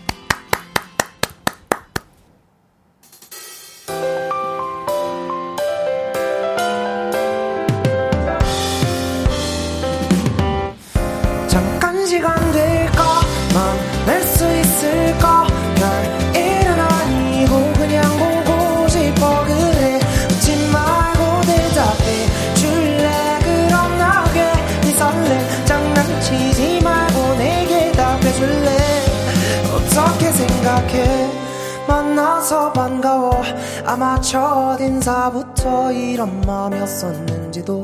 아마 33.85 34.21
첫 34.21 34.79
인사부터 34.81 35.93
이런 35.93 36.41
마음이었었는지도 36.43 37.83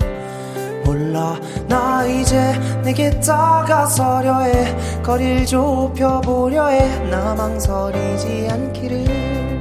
몰라. 0.85 1.37
나 1.69 2.05
이제 2.05 2.59
내게 2.83 3.11
다가서려 3.21 4.41
해. 4.41 4.77
거리를 5.03 5.47
좁혀보려 5.47 6.69
해 6.69 7.09
나 7.11 7.35
망설이지 7.35 8.49
않기를. 8.51 9.61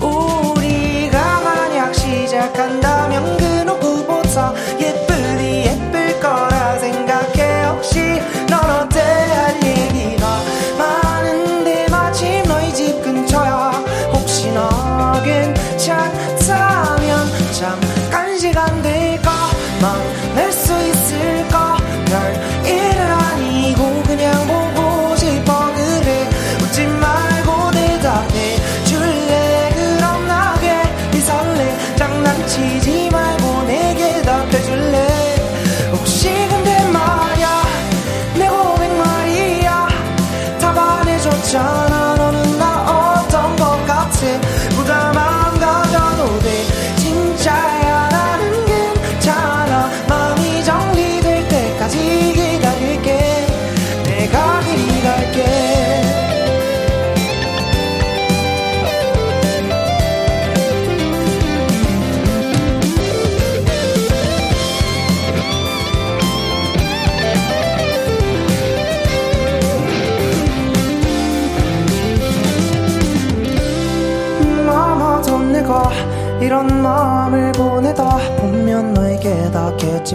우리가 0.00 1.40
만약 1.40 1.94
시작한다면 1.94 3.36
그 3.36 3.44
누구보다 3.44 4.52
예쁘리 4.80 5.66
예쁠 5.66 6.20
거라 6.20 6.78
생각해. 6.78 7.64
혹시 7.68 8.20
넌 8.48 8.82
어때? 8.82 9.00
할 9.00 9.54
얘기 9.64 10.16
될 19.80 20.09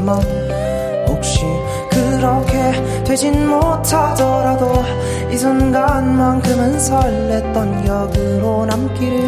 닿겠지만 0.05 0.21
혹시 1.07 1.41
그렇게 1.89 3.03
되진 3.03 3.49
못하더라도 3.49 4.83
이 5.31 5.37
순간만큼은 5.37 6.77
설렜던 6.77 7.83
기억으로 7.83 8.65
남기를 8.65 9.27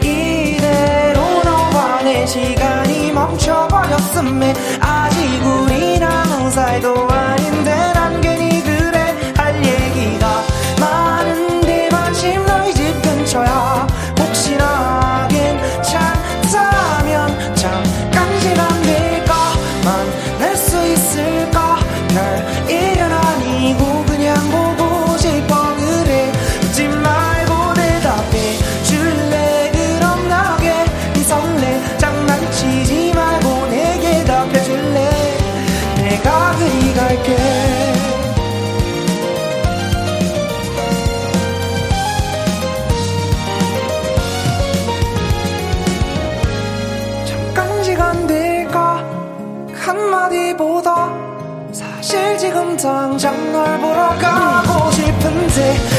이대로 0.00 1.20
너와 1.44 2.02
내 2.02 2.24
시간이 2.26 3.12
멈춰버렸음에 3.12 4.54
아직 4.80 5.44
우린 5.44 6.02
아무 6.02 6.50
사이도 6.50 7.15
당장 53.26 53.52
널 53.52 53.80
보러 53.80 54.08
가고 54.18 54.88
싶은데 54.92 55.95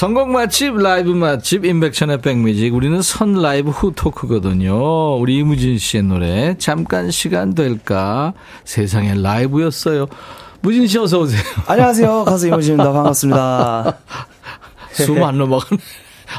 성공 0.00 0.32
맛집, 0.32 0.78
라이브 0.78 1.10
맛집, 1.10 1.66
인백션의 1.66 2.22
백뮤직. 2.22 2.74
우리는 2.74 3.02
선 3.02 3.34
라이브 3.34 3.68
후 3.68 3.92
토크거든요. 3.94 5.18
우리 5.18 5.36
이무진 5.36 5.76
씨의 5.76 6.04
노래, 6.04 6.56
잠깐 6.56 7.10
시간 7.10 7.54
될까? 7.54 8.32
세상에 8.64 9.12
라이브였어요. 9.12 10.06
무진 10.62 10.86
씨 10.86 10.98
어서 10.98 11.18
오세요. 11.20 11.42
안녕하세요. 11.66 12.24
가수 12.24 12.46
이모진입니다. 12.48 12.92
반갑습니다. 12.94 13.98
숨 14.92 15.22
안 15.22 15.36
넘어가네. 15.36 15.82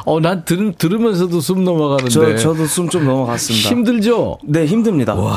어, 0.05 0.20
난 0.20 0.43
들, 0.43 0.74
들으면서도 0.76 1.39
숨 1.39 1.64
넘어가는데. 1.64 2.09
저, 2.09 2.36
저도 2.36 2.66
숨 2.66 2.89
좀 2.89 3.05
넘어갔습니다. 3.05 3.70
힘들죠? 3.70 4.39
네, 4.43 4.66
힘듭니다. 4.66 5.14
와, 5.14 5.36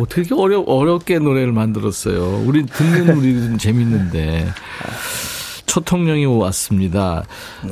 어떻게 0.00 0.32
어려, 0.32 0.60
어렵게 0.60 1.18
노래를 1.18 1.50
만들었어요. 1.50 2.40
우리 2.46 2.64
듣는 2.66 3.16
우리는 3.16 3.58
재밌는데. 3.58 4.46
초통령이 5.68 6.26
왔습니다. 6.26 7.22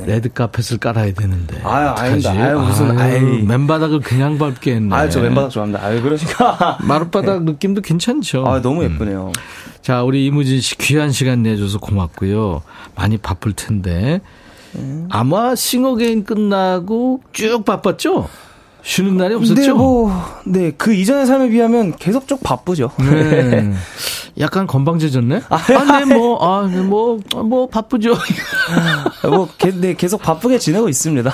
레드 0.05 0.31
카펫을 0.31 0.77
깔아야 0.77 1.13
되는데. 1.13 1.59
아유, 1.63 1.89
아닙니다. 1.89 2.31
아유, 2.31 2.59
무슨, 2.59 2.97
아유, 2.97 3.15
아이. 3.15 3.41
맨바닥을 3.41 3.99
그냥 3.99 4.37
밟게 4.37 4.75
했네. 4.75 4.95
아, 4.95 5.09
저 5.09 5.19
맨바닥 5.21 5.51
좋아합니다. 5.51 5.83
아유, 5.83 6.01
그러니까. 6.01 6.77
마룻바닥 6.87 7.43
느낌도 7.43 7.81
괜찮죠. 7.81 8.47
아, 8.47 8.61
너무 8.61 8.83
예쁘네요. 8.83 9.33
자, 9.81 10.03
우리 10.03 10.25
이무진 10.25 10.61
씨 10.61 10.77
귀한 10.77 11.11
시간 11.11 11.43
내줘서 11.43 11.79
고맙고요. 11.79 12.61
많이 12.95 13.17
바쁠 13.17 13.53
텐데. 13.53 14.21
아마 15.09 15.55
싱어게인 15.55 16.23
끝나고 16.23 17.21
쭉 17.33 17.65
바빴죠? 17.65 18.29
쉬는 18.83 19.17
날이 19.17 19.35
없었죠? 19.35 19.61
네, 19.61 19.73
뭐, 19.73 20.11
네, 20.45 20.71
그 20.77 20.93
이전의 20.93 21.25
삶에 21.25 21.49
비하면 21.49 21.95
계속 21.97 22.27
쭉 22.27 22.41
바쁘죠. 22.41 22.91
네. 22.99 23.73
약간 24.39 24.67
건방져졌네? 24.67 25.41
아, 25.49 25.97
네, 25.99 26.05
뭐, 26.05 26.37
아, 26.45 26.67
네, 26.67 26.81
뭐, 26.81 27.19
아, 27.35 27.37
뭐, 27.37 27.67
바쁘죠. 27.67 28.13
뭐, 29.23 29.47
게, 29.57 29.71
네, 29.71 29.93
계속 29.95 30.21
바쁘게 30.21 30.59
지내고 30.59 30.89
있습니다. 30.89 31.31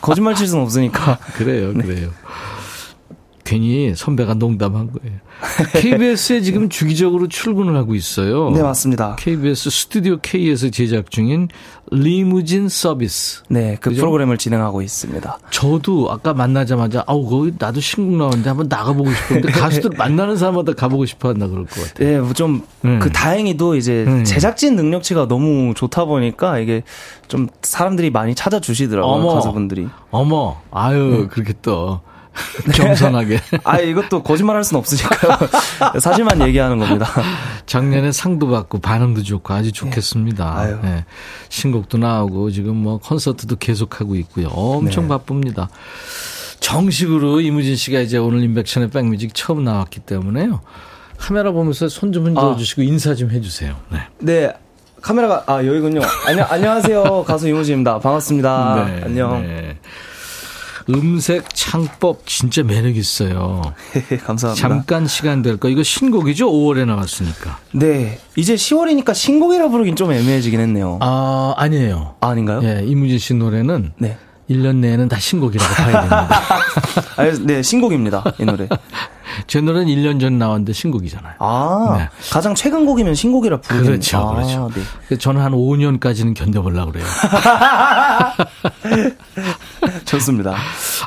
거짓말 0.00 0.34
칠 0.34 0.46
수는 0.46 0.62
없으니까. 0.64 1.18
그래요, 1.34 1.74
그래요. 1.74 2.10
괜히 3.46 3.94
선배가 3.94 4.34
농담한 4.34 4.90
거예요. 4.92 5.18
KBS에 5.72 6.40
지금 6.42 6.68
주기적으로 6.68 7.28
출근을 7.28 7.76
하고 7.76 7.94
있어요. 7.94 8.50
네, 8.50 8.60
맞습니다. 8.62 9.16
KBS 9.16 9.70
스튜디오 9.70 10.18
K에서 10.20 10.70
제작 10.70 11.10
중인 11.10 11.48
리무진 11.92 12.68
서비스. 12.68 13.42
네, 13.48 13.76
그 13.80 13.90
그죠? 13.90 14.02
프로그램을 14.02 14.36
진행하고 14.38 14.82
있습니다. 14.82 15.38
저도 15.50 16.10
아까 16.10 16.34
만나자마자 16.34 17.04
아우 17.06 17.24
거기 17.24 17.52
나도 17.56 17.80
신곡 17.80 18.16
나왔는데 18.16 18.48
한번 18.48 18.66
나가보고 18.68 19.12
싶었는데 19.14 19.52
가수들 19.58 19.90
만나는 19.96 20.36
사람마다 20.36 20.72
가보고 20.72 21.06
싶어한다 21.06 21.46
그럴 21.46 21.66
것 21.66 21.88
같아요. 21.88 22.26
네, 22.26 22.32
좀, 22.34 22.62
음. 22.84 22.98
그, 22.98 23.10
다행히도 23.12 23.76
이제, 23.76 24.04
음. 24.06 24.24
제작진 24.24 24.74
능력치가 24.74 25.28
너무 25.28 25.74
좋다 25.74 26.04
보니까, 26.06 26.58
이게, 26.58 26.82
좀, 27.28 27.48
사람들이 27.62 28.10
많이 28.10 28.34
찾아주시더라고요, 28.34 29.12
어머. 29.12 29.34
가수분들이. 29.34 29.86
어머, 30.10 30.60
아유 30.70 31.28
그렇게 31.30 31.54
또 31.62 32.00
겸손하게 32.74 33.40
아, 33.64 33.78
이것도 33.78 34.22
거짓말 34.22 34.56
할 34.56 34.64
수는 34.64 34.78
없으니까요. 34.80 35.38
사실만 36.00 36.40
얘기하는 36.46 36.78
겁니다. 36.78 37.06
작년에 37.66 38.12
상도 38.12 38.48
받고 38.48 38.78
반응도 38.80 39.22
좋고 39.22 39.52
아주 39.54 39.72
좋겠습니다. 39.72 40.56
아유. 40.58 40.78
네. 40.82 41.04
신곡도 41.48 41.98
나오고 41.98 42.50
지금 42.50 42.76
뭐 42.76 42.98
콘서트도 42.98 43.56
계속하고 43.56 44.14
있고요. 44.16 44.48
엄청 44.48 45.04
네. 45.04 45.08
바쁩니다. 45.08 45.68
정식으로 46.60 47.40
이무진 47.40 47.76
씨가 47.76 48.00
이제 48.00 48.18
오늘 48.18 48.42
인백션의 48.42 48.90
백뮤직 48.90 49.34
처음 49.34 49.64
나왔기 49.64 50.00
때문에요. 50.00 50.60
카메라 51.18 51.50
보면서 51.52 51.88
손 51.88 52.12
좀 52.12 52.26
흔들어 52.26 52.52
아. 52.54 52.56
주시고 52.56 52.82
인사 52.82 53.14
좀 53.14 53.30
해주세요. 53.30 53.76
네. 53.90 53.98
네. 54.18 54.52
카메라가, 55.02 55.44
아, 55.46 55.64
여기군요. 55.64 56.00
안녕, 56.26 56.46
안녕하세요. 56.50 57.24
가수 57.24 57.46
이모지입니다. 57.48 58.00
반갑습니다. 58.00 58.84
네, 58.86 59.02
안녕. 59.04 59.42
네. 59.42 59.78
음색 60.88 61.54
창법 61.54 62.26
진짜 62.26 62.62
매력 62.62 62.96
있어요. 62.96 63.62
감사합니다. 64.24 64.54
잠깐 64.54 65.06
시간 65.06 65.42
될까? 65.42 65.68
이거 65.68 65.82
신곡이죠? 65.82 66.50
5월에 66.50 66.86
나왔으니까. 66.86 67.58
네. 67.72 68.20
이제 68.36 68.54
10월이니까 68.54 69.14
신곡이라 69.14 69.68
부르긴 69.68 69.96
좀 69.96 70.12
애매해지긴 70.12 70.60
했네요. 70.60 70.98
아, 71.00 71.54
아니에요. 71.56 72.14
아, 72.20 72.34
닌가요 72.34 72.60
예, 72.62 72.82
이무진 72.84 73.18
씨 73.18 73.34
노래는 73.34 73.92
네. 73.98 74.16
1년 74.48 74.76
내에는 74.76 75.08
다 75.08 75.18
신곡이라고 75.18 75.74
봐야 75.74 76.00
됩니다. 76.00 76.28
아, 77.16 77.24
네, 77.42 77.62
신곡입니다. 77.62 78.22
이 78.38 78.44
노래. 78.44 78.68
제 79.48 79.60
노래는 79.60 79.86
1년 79.88 80.20
전 80.20 80.38
나왔는데 80.38 80.72
신곡이잖아요. 80.72 81.34
아, 81.40 81.96
네. 81.98 82.08
가장 82.30 82.54
최근 82.54 82.86
곡이면 82.86 83.14
신곡이라 83.14 83.60
부르긴 83.60 83.86
그렇죠, 83.86 84.18
아, 84.18 84.34
그렇죠. 84.34 84.70
네. 85.08 85.16
저는 85.18 85.40
한 85.40 85.52
5년까지는 85.52 86.34
견뎌보려고 86.34 86.92
그래요. 86.92 87.06
좋습니다. 90.04 90.56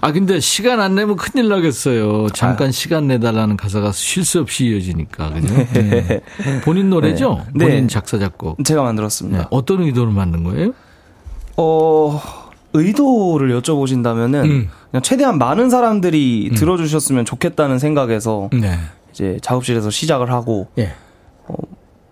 아, 0.02 0.12
근데 0.12 0.40
시간 0.40 0.80
안 0.80 0.96
내면 0.96 1.16
큰일 1.16 1.50
나겠어요. 1.50 2.28
잠깐 2.30 2.72
시간 2.72 3.08
내달라는 3.08 3.58
가사가 3.58 3.92
쉴 3.92 4.26
수 4.26 4.40
없이 4.40 4.66
이어지니까. 4.68 5.32
그죠? 5.34 5.54
네. 5.74 6.22
본인 6.64 6.90
노래죠? 6.90 7.46
네. 7.54 7.66
본인 7.66 7.82
네. 7.82 7.88
작사, 7.88 8.18
작곡. 8.18 8.64
제가 8.64 8.82
네. 8.82 8.86
만들었습니다. 8.86 9.48
어떤 9.52 9.84
의도로 9.84 10.12
만든 10.12 10.44
거예요? 10.44 10.74
어, 11.58 12.22
의도를 12.74 13.60
여쭤보신다면은 13.60 14.46
음. 14.46 14.70
그냥 14.92 15.02
최대한 15.04 15.38
많은 15.38 15.70
사람들이 15.70 16.52
들어주셨으면 16.56 17.26
좋겠다는 17.26 17.80
생각에서 17.80 18.50
네. 18.54 18.78
이제 19.12 19.38
작업실에서 19.42 19.90
시작을 19.90 20.32
하고 20.32 20.68
예. 20.78 20.94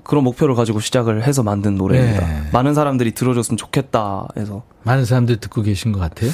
그런 0.08 0.24
목표를 0.24 0.56
가지고 0.56 0.80
시작을 0.80 1.24
해서 1.28 1.44
만든 1.44 1.76
노래입니다. 1.76 2.26
네. 2.26 2.50
많은 2.54 2.74
사람들이 2.74 3.12
들어줬으면 3.12 3.58
좋겠다 3.58 4.28
해서 4.38 4.64
많은 4.84 5.06
사람들이 5.06 5.40
듣고 5.40 5.62
계신 5.62 5.92
것 5.92 6.00
같아요. 6.00 6.32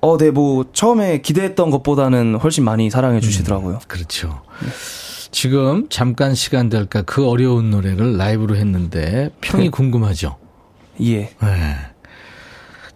어, 0.00 0.16
네, 0.16 0.30
뭐 0.30 0.64
처음에 0.72 1.18
기대했던 1.18 1.70
것보다는 1.70 2.36
훨씬 2.36 2.64
많이 2.64 2.88
사랑해 2.88 3.20
주시더라고요. 3.20 3.80
그렇죠. 3.86 4.40
지금 5.30 5.86
잠깐 5.90 6.34
시간 6.34 6.70
될까 6.70 7.02
그 7.02 7.28
어려운 7.28 7.70
노래를 7.70 8.16
라이브로 8.16 8.56
했는데 8.56 9.30
평이 9.42 9.68
궁금하죠? 9.68 10.38
예. 11.02 11.30
네. 11.40 11.76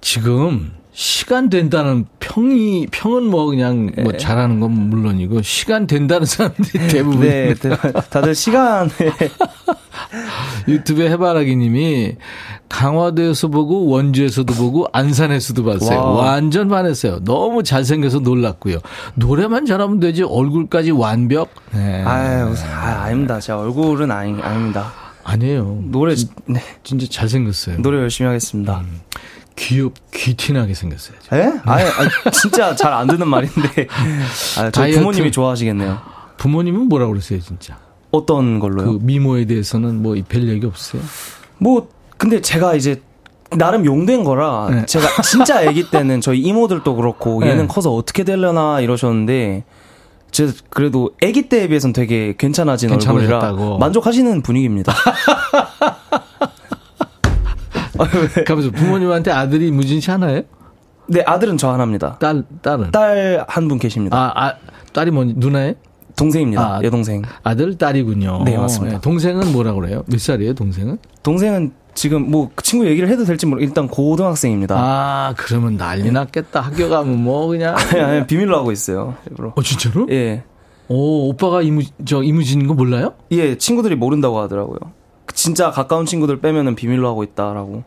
지금 0.00 0.72
시간 0.96 1.50
된다는 1.50 2.06
평이 2.20 2.86
평은 2.92 3.24
뭐 3.24 3.46
그냥 3.46 3.90
뭐 4.00 4.12
잘하는 4.16 4.60
건 4.60 4.70
물론이고 4.70 5.42
시간 5.42 5.88
된다는 5.88 6.24
사람들이 6.24 6.86
대부분 6.86 7.20
네, 7.20 7.52
다들 8.10 8.32
시간에 8.36 8.88
유튜브에 10.68 11.10
해바라기님이 11.10 12.14
강화도에서 12.68 13.48
보고 13.48 13.86
원주에서도 13.86 14.54
보고 14.54 14.86
안산에서도 14.92 15.64
봤어요. 15.64 15.98
와. 15.98 16.10
완전 16.12 16.68
반했어요. 16.68 17.24
너무 17.24 17.64
잘생겨서 17.64 18.20
놀랐고요. 18.20 18.78
노래만 19.16 19.66
잘하면 19.66 19.98
되지 19.98 20.22
얼굴까지 20.22 20.92
완벽. 20.92 21.50
네. 21.72 22.02
아유, 22.04 22.54
아, 22.72 23.02
아닙니다. 23.04 23.40
제 23.40 23.52
얼굴은 23.52 24.10
아니, 24.12 24.40
아닙니다. 24.40 24.92
아니에요. 25.24 25.82
노래 25.86 26.14
네, 26.46 26.60
진짜 26.84 27.06
잘생겼어요. 27.10 27.78
노래 27.82 27.98
열심히 27.98 28.28
하겠습니다. 28.28 28.82
귀엽 29.56 29.92
귀티나게 30.12 30.74
생겼어요. 30.74 31.16
예? 31.34 31.52
아예 31.64 31.84
아, 31.84 32.30
진짜 32.30 32.74
잘 32.74 32.92
안 32.92 33.06
듣는 33.06 33.28
말인데. 33.28 33.86
아, 34.58 34.70
저희 34.70 34.72
다이어트. 34.72 34.98
부모님이 34.98 35.30
좋아하시겠네요. 35.32 35.98
부모님은 36.38 36.88
뭐라 36.88 37.06
그러세요, 37.06 37.40
진짜? 37.40 37.78
어떤 38.10 38.58
걸로요? 38.60 38.92
그 38.92 38.98
미모에 39.02 39.44
대해서는 39.46 40.02
뭐별 40.02 40.48
얘기 40.48 40.66
없어요? 40.66 41.02
뭐 41.58 41.88
근데 42.16 42.40
제가 42.40 42.74
이제 42.74 43.00
나름 43.50 43.84
용된 43.86 44.24
거라 44.24 44.68
네. 44.70 44.86
제가 44.86 45.22
진짜 45.22 45.60
아기 45.60 45.88
때는 45.90 46.20
저희 46.20 46.40
이모들도 46.40 46.94
그렇고 46.96 47.40
네. 47.40 47.50
얘는 47.50 47.68
커서 47.68 47.92
어떻게 47.94 48.24
되려나 48.24 48.80
이러셨는데 48.80 49.64
제 50.32 50.50
그래도 50.70 51.12
아기 51.22 51.48
때에 51.48 51.68
비해서는 51.68 51.92
되게 51.92 52.34
괜찮아진. 52.36 52.90
얼굴이라 52.92 53.52
만족하시는 53.78 54.42
분위기입니다. 54.42 54.92
가면서 58.46 58.70
부모님한테 58.70 59.30
아들이 59.30 59.68
이무진 59.68 60.00
씨 60.00 60.10
하나예요? 60.10 60.42
네, 61.06 61.22
아들은 61.26 61.56
저 61.58 61.70
하나입니다. 61.70 62.18
딸, 62.18 62.42
딸은? 62.62 62.90
딸 62.92 63.44
한 63.48 63.68
분 63.68 63.78
계십니다. 63.78 64.16
아, 64.16 64.32
아, 64.46 64.54
딸이 64.92 65.10
뭐, 65.10 65.24
누나예요? 65.24 65.74
동생입니다. 66.16 66.76
아, 66.76 66.80
여동생. 66.82 67.22
아들, 67.42 67.76
딸이군요. 67.76 68.42
네, 68.44 68.56
맞습니다. 68.56 68.96
네, 68.96 69.00
동생은 69.00 69.52
뭐라 69.52 69.72
그래요? 69.74 70.02
몇 70.06 70.20
살이에요, 70.20 70.54
동생은? 70.54 70.98
동생은 71.22 71.72
지금 71.94 72.30
뭐 72.30 72.50
그 72.54 72.62
친구 72.64 72.86
얘기를 72.86 73.08
해도 73.08 73.24
될지 73.24 73.46
모르 73.46 73.60
일단 73.62 73.86
고등학생입니다. 73.88 74.76
아, 74.78 75.34
그러면 75.36 75.76
난리 75.76 76.10
났겠다. 76.10 76.60
학교 76.60 76.88
가면 76.88 77.22
뭐, 77.22 77.46
그냥. 77.48 77.76
아니, 77.76 78.00
아니, 78.00 78.26
비밀로 78.26 78.56
하고 78.56 78.72
있어요. 78.72 79.14
일부러. 79.28 79.52
어, 79.56 79.62
진짜로? 79.62 80.06
예. 80.10 80.42
오, 80.88 81.28
오빠가 81.30 81.62
이무, 81.62 81.82
저, 82.04 82.22
이무진인 82.22 82.66
거 82.66 82.74
몰라요? 82.74 83.14
예, 83.32 83.56
친구들이 83.58 83.94
모른다고 83.96 84.38
하더라고요. 84.40 84.78
진짜 85.34 85.70
가까운 85.70 86.06
친구들 86.06 86.40
빼면은 86.40 86.74
비밀로 86.74 87.06
하고 87.08 87.22
있다라고. 87.22 87.82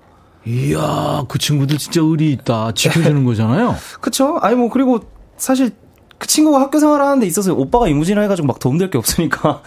이야, 0.46 1.24
그 1.28 1.40
친구들 1.40 1.78
진짜 1.78 2.02
의리 2.02 2.32
있다. 2.34 2.72
지켜주는 2.74 3.24
거잖아요. 3.26 3.76
그쵸? 4.00 4.38
아니 4.42 4.56
뭐 4.56 4.70
그리고 4.70 5.02
사실 5.38 5.72
그 6.18 6.28
친구가 6.28 6.60
학교 6.62 6.80
생활하는 6.80 7.20
데 7.20 7.28
있어서 7.28 7.54
오빠가 7.54 7.88
이무진을 7.88 8.24
해가지고 8.24 8.48
막 8.48 8.60
도움될 8.60 8.90
게 8.90 8.98
없으니까. 8.98 9.62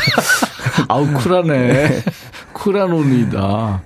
아우, 0.88 1.06
쿨하네. 1.12 2.02
쿨한 2.52 2.92
언니다. 2.92 3.82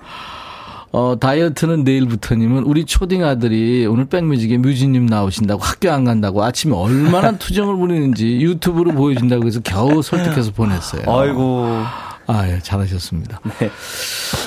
어, 0.92 1.16
다이어트는 1.20 1.84
내일부터님은 1.84 2.64
우리 2.64 2.84
초딩 2.84 3.24
아들이 3.24 3.86
오늘 3.86 4.06
백뮤직에 4.06 4.58
뮤지님 4.58 5.06
나오신다고 5.06 5.62
학교 5.62 5.90
안 5.90 6.04
간다고 6.04 6.42
아침에 6.42 6.74
얼마나 6.74 7.32
투정을 7.38 7.76
부리는지 7.76 8.40
유튜브로 8.40 8.92
보여준다고 8.92 9.46
해서 9.46 9.60
겨우 9.62 10.02
설득해서 10.02 10.50
보냈어요. 10.52 11.02
아이고. 11.06 11.66
아, 12.30 12.48
예, 12.48 12.60
잘하셨습니다. 12.62 13.40
네. 13.58 13.70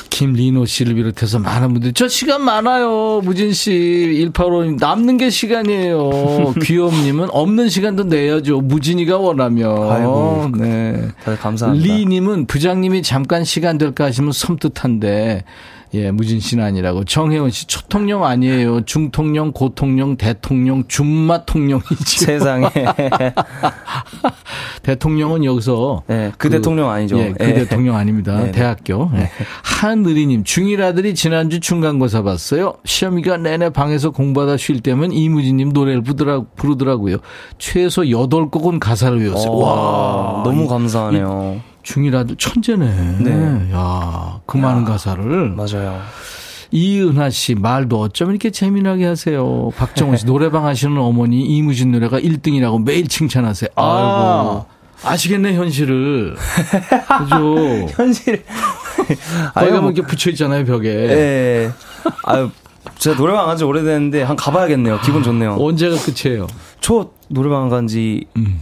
김리노 0.10 0.66
씨를 0.66 0.96
비롯해서 0.96 1.40
많은 1.40 1.74
분들이 1.74 1.92
저 1.94 2.08
시간 2.08 2.44
많아요. 2.44 3.20
무진 3.24 3.52
씨, 3.52 4.32
185님 4.34 4.80
남는 4.80 5.18
게 5.18 5.30
시간이에요. 5.30 6.54
귀염님은 6.64 7.30
없는 7.32 7.68
시간도 7.68 8.06
내야죠. 8.06 8.62
무진이가 8.62 9.18
원하면. 9.18 9.92
아이고. 9.92 10.52
네. 10.58 11.10
다들 11.24 11.38
감사합니다. 11.40 11.86
리님은 11.86 12.46
부장님이 12.46 13.04
잠깐 13.04 13.44
시간 13.44 13.78
될까 13.78 14.06
하시면 14.06 14.32
섬뜩한데 14.32 15.44
예, 15.96 16.10
무진 16.10 16.39
씨는 16.39 16.64
아니라고. 16.64 17.04
정혜원 17.04 17.52
씨, 17.52 17.68
초통령 17.68 18.24
아니에요. 18.24 18.82
중통령, 18.86 19.52
고통령, 19.52 20.18
대통령, 20.18 20.84
준마통령이지. 20.88 22.26
세상에. 22.26 22.68
대통령은 24.82 25.46
여기서. 25.46 26.04
네, 26.08 26.32
그 26.38 26.50
대통령 26.50 26.89
아니죠. 26.89 27.20
예, 27.20 27.34
그 27.38 27.46
예. 27.46 27.54
대통령 27.54 27.96
아닙니다. 27.96 28.38
네네. 28.38 28.52
대학교. 28.52 29.12
예. 29.16 29.30
한의리님, 29.64 30.44
중1 30.44 30.82
아들이 30.82 31.14
지난주 31.14 31.60
중간고사 31.60 32.24
봤어요. 32.24 32.74
시험기간 32.86 33.38
내내 33.38 33.70
방에서 33.70 34.10
공부하다 34.10 34.58
쉴 34.58 34.80
때면 34.80 35.12
이무진님 35.12 35.74
노래를 35.74 36.02
부르더라, 36.02 36.44
부르더라고요. 36.56 37.18
최소 37.60 38.02
8곡은 38.04 38.80
가사를 38.80 39.22
외웠어요. 39.22 39.56
와, 39.58 40.41
너무 40.44 40.68
감사하네요. 40.68 41.73
중1 41.84 42.16
아들 42.16 42.36
천재네. 42.36 43.18
네. 43.20 43.72
야, 43.74 44.40
그 44.46 44.58
많은 44.58 44.84
가사를. 44.86 45.50
맞아요. 45.56 46.00
이은하 46.72 47.30
씨 47.30 47.54
말도 47.56 48.00
어쩜 48.02 48.32
이렇게 48.32 48.50
재미나게 48.50 49.06
하세요. 49.06 49.70
박정훈 49.78 50.18
씨 50.18 50.26
노래방 50.26 50.66
하시는 50.66 50.98
어머니 50.98 51.42
이무진 51.46 51.92
노래가 51.92 52.20
1등이라고 52.20 52.84
매일 52.84 53.08
칭찬하세요. 53.08 53.70
아이고. 53.76 54.66
아시겠네 55.04 55.54
현실을. 55.56 56.36
그죠? 57.20 57.88
현실. 57.92 58.44
거기 59.54 59.68
가면 59.68 59.82
뭐- 59.82 59.92
이렇게 59.92 60.02
붙여 60.08 60.30
있잖아요 60.32 60.66
벽에. 60.66 60.90
예. 60.90 61.72
아유, 62.24 62.50
제가 62.98 63.18
노래방 63.18 63.50
안지 63.50 63.66
오래됐는데 63.66 64.24
한 64.24 64.36
가봐야겠네요. 64.36 65.00
기분 65.04 65.22
좋네요. 65.22 65.58
언제가 65.60 65.96
끝이에요? 65.98 66.48
저 66.82 67.12
노래방 67.28 67.70
간지 67.70 68.26
음. 68.38 68.62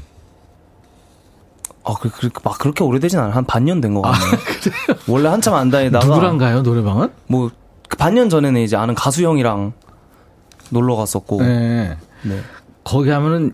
아, 1.83 1.93
그, 1.99 2.09
그, 2.09 2.29
막 2.43 2.57
그렇게 2.59 2.83
오래되진 2.83 3.17
않아요. 3.19 3.33
한 3.33 3.45
반년 3.45 3.81
된 3.81 3.93
것 3.93 4.01
같네요. 4.01 4.31
원래 5.07 5.29
한참 5.29 5.53
안 5.55 5.69
다니다가. 5.71 6.05
누구랑 6.05 6.37
가요 6.37 6.61
노래방은? 6.61 7.09
뭐, 7.27 7.49
그 7.89 7.97
반년 7.97 8.29
전에는 8.29 8.61
이제 8.61 8.75
아는 8.75 8.95
가수 8.95 9.23
형이랑 9.23 9.73
놀러 10.69 10.95
갔었고. 10.95 11.41
네. 11.41 11.97
네. 12.23 12.39
거기 12.83 13.09
하면은 13.09 13.53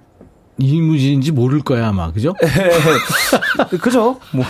이무진인지 0.59 1.31
모를 1.33 1.61
거야 1.61 1.89
아마 1.89 2.11
그죠? 2.11 2.33
그죠? 3.81 4.19
뭐. 4.31 4.43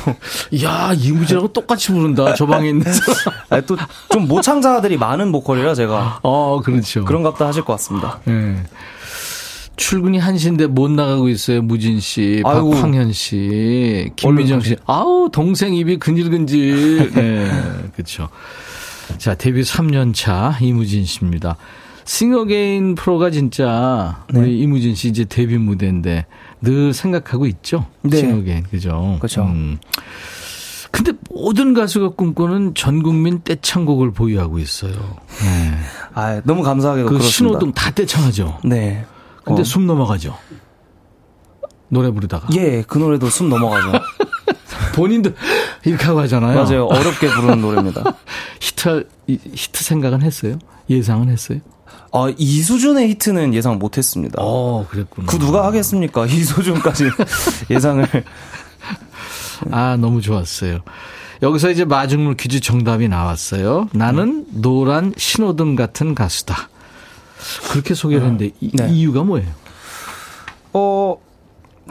야 0.63 0.93
이무진하고 0.95 1.49
똑같이 1.51 1.91
부른다 1.91 2.33
저 2.33 2.45
방에 2.45 2.69
있는 2.69 2.85
사람. 2.93 3.65
또좀 3.67 4.27
모창자들이 4.27 4.97
많은 4.97 5.31
보컬이라 5.33 5.75
제가. 5.75 6.19
어 6.23 6.61
그렇죠. 6.63 7.03
그런갑다 7.03 7.47
하실 7.47 7.65
것 7.65 7.73
같습니다. 7.73 8.19
네. 8.25 8.55
출근이 9.77 10.19
1시인데 10.19 10.67
못 10.67 10.91
나가고 10.91 11.29
있어요. 11.29 11.61
무진 11.61 11.99
씨, 11.99 12.41
아이고. 12.43 12.71
박황현 12.71 13.13
씨, 13.13 14.09
김민정 14.15 14.59
씨. 14.59 14.75
아우, 14.85 15.29
동생 15.31 15.73
입이 15.73 15.97
근질근질. 15.97 17.11
네, 17.15 17.51
그렇죠. 17.93 18.27
자, 19.17 19.35
데뷔 19.35 19.61
3년 19.61 20.13
차 20.13 20.57
이무진 20.59 21.05
씨입니다. 21.05 21.55
싱어게인 22.03 22.95
프로가 22.95 23.29
진짜 23.31 24.23
네. 24.33 24.39
우리 24.39 24.59
이무진 24.59 24.95
씨 24.95 25.09
이제 25.09 25.25
데뷔 25.25 25.57
무대인데 25.57 26.25
늘 26.61 26.93
생각하고 26.93 27.45
있죠. 27.47 27.85
네. 28.01 28.17
싱어게인. 28.17 28.63
그죠? 28.63 29.17
그렇죠. 29.19 29.43
음. 29.43 29.77
근데 30.89 31.11
모든 31.29 31.73
가수가 31.73 32.09
꿈꾸는 32.15 32.73
전 32.75 33.03
국민 33.03 33.41
떼창곡을 33.43 34.11
보유하고 34.11 34.57
있어요. 34.57 34.93
네. 34.93 35.73
아, 36.13 36.41
너무 36.45 36.63
감사하게도 36.63 37.05
그 37.07 37.17
그렇습니다. 37.17 37.31
신호등 37.35 37.73
다 37.73 37.91
떼창하죠. 37.91 38.59
네. 38.63 39.05
근데 39.47 39.61
어. 39.61 39.63
숨 39.65 39.87
넘어가죠. 39.87 40.37
노래 41.89 42.11
부르다가. 42.11 42.47
예, 42.53 42.83
그 42.85 42.97
노래도 42.97 43.29
숨 43.29 43.49
넘어가죠. 43.49 43.91
본인도 44.93 45.31
이렇게 45.85 46.05
하고 46.05 46.19
하잖아요. 46.21 46.63
맞아요. 46.63 46.85
어렵게 46.85 47.27
부르는 47.29 47.61
노래입니다. 47.61 48.03
히트, 48.59 49.07
이- 49.27 49.39
히트 49.53 49.83
생각은 49.83 50.21
했어요? 50.21 50.57
예상은 50.89 51.29
했어요? 51.29 51.59
아, 52.11 52.31
이 52.37 52.61
수준의 52.61 53.09
히트는 53.09 53.53
예상 53.53 53.77
못 53.79 53.97
했습니다. 53.97 54.35
어, 54.41 54.85
그랬구나. 54.89 55.27
그 55.27 55.37
누가 55.39 55.65
하겠습니까? 55.65 56.25
이 56.27 56.43
수준까지 56.43 57.05
예상을. 57.69 58.05
아, 59.71 59.97
너무 59.99 60.21
좋았어요. 60.21 60.79
여기서 61.41 61.69
이제 61.69 61.85
마중물 61.85 62.35
퀴즈 62.35 62.59
정답이 62.59 63.07
나왔어요. 63.09 63.87
나는 63.93 64.45
노란 64.49 65.13
신호등 65.15 65.75
같은 65.75 66.15
가수다. 66.15 66.69
그렇게 67.71 67.93
소개를 67.93 68.23
했는데 68.23 68.51
이, 68.59 68.71
네. 68.73 68.89
이유가 68.89 69.23
뭐예요? 69.23 69.47
어, 70.73 71.17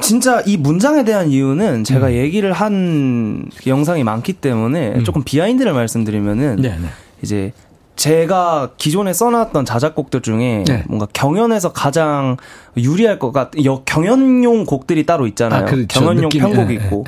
진짜 0.00 0.42
이 0.46 0.56
문장에 0.56 1.04
대한 1.04 1.30
이유는 1.30 1.74
음. 1.74 1.84
제가 1.84 2.12
얘기를 2.14 2.52
한 2.52 3.48
영상이 3.66 4.04
많기 4.04 4.34
때문에 4.34 5.02
조금 5.04 5.22
behind를 5.24 5.72
말씀드리면은 5.72 6.56
네, 6.56 6.68
네. 6.70 6.88
이제 7.22 7.52
제가 7.96 8.72
기존에 8.76 9.14
써놨던 9.14 9.64
자작곡들 9.64 10.20
중에 10.20 10.64
네. 10.66 10.84
뭔가 10.86 11.06
경연에서 11.12 11.72
가장 11.72 12.36
유리할 12.76 13.18
것 13.18 13.32
같, 13.32 13.52
여, 13.64 13.82
경연용 13.86 14.66
곡들이 14.66 15.06
따로 15.06 15.26
있잖아요. 15.26 15.62
아, 15.62 15.64
그렇죠. 15.64 15.86
경연용 16.00 16.28
느낌, 16.28 16.42
편곡이 16.42 16.74
예, 16.74 16.84
있고. 16.84 17.04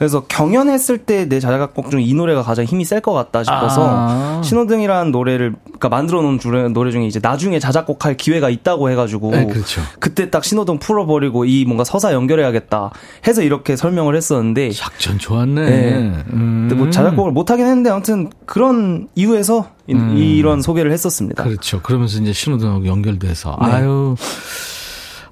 그래서 0.00 0.24
경연했을 0.26 0.98
때 0.98 1.26
내 1.28 1.38
자작곡 1.40 1.90
중 1.90 2.00
이 2.00 2.14
노래가 2.14 2.42
가장 2.42 2.64
힘이 2.64 2.84
셀 2.84 3.00
것 3.02 3.12
같다 3.12 3.44
싶어서 3.44 3.86
아. 3.88 4.40
신호등이라는 4.42 5.12
노래를 5.12 5.54
그러니까 5.64 5.88
만들어 5.90 6.22
놓은 6.22 6.38
노래 6.72 6.90
중에 6.90 7.06
이제 7.06 7.20
나중에 7.22 7.58
자작곡할 7.58 8.16
기회가 8.16 8.48
있다고 8.50 8.90
해가지고 8.90 9.30
네, 9.32 9.46
그렇죠. 9.46 9.82
그때 9.98 10.30
딱 10.30 10.42
신호등 10.44 10.78
풀어버리고 10.78 11.44
이 11.44 11.64
뭔가 11.66 11.84
서사 11.84 12.12
연결해야겠다 12.14 12.90
해서 13.26 13.42
이렇게 13.42 13.76
설명을 13.76 14.16
했었는데 14.16 14.70
작전 14.70 15.18
좋았네. 15.18 15.64
네. 15.66 15.92
음. 16.32 16.66
근데 16.68 16.74
뭐 16.74 16.90
자작곡을 16.90 17.32
못 17.32 17.50
하긴 17.50 17.66
했는데 17.66 17.90
아무튼 17.90 18.30
그런 18.46 19.08
이유에서 19.14 19.68
이, 19.86 20.40
런 20.42 20.62
소개를 20.62 20.92
했었습니다. 20.92 21.42
음. 21.44 21.48
그렇죠. 21.48 21.82
그러면서 21.82 22.18
이제 22.20 22.32
신호등하고 22.32 22.86
연결돼서 22.86 23.56
네. 23.60 23.66
아유. 23.72 24.16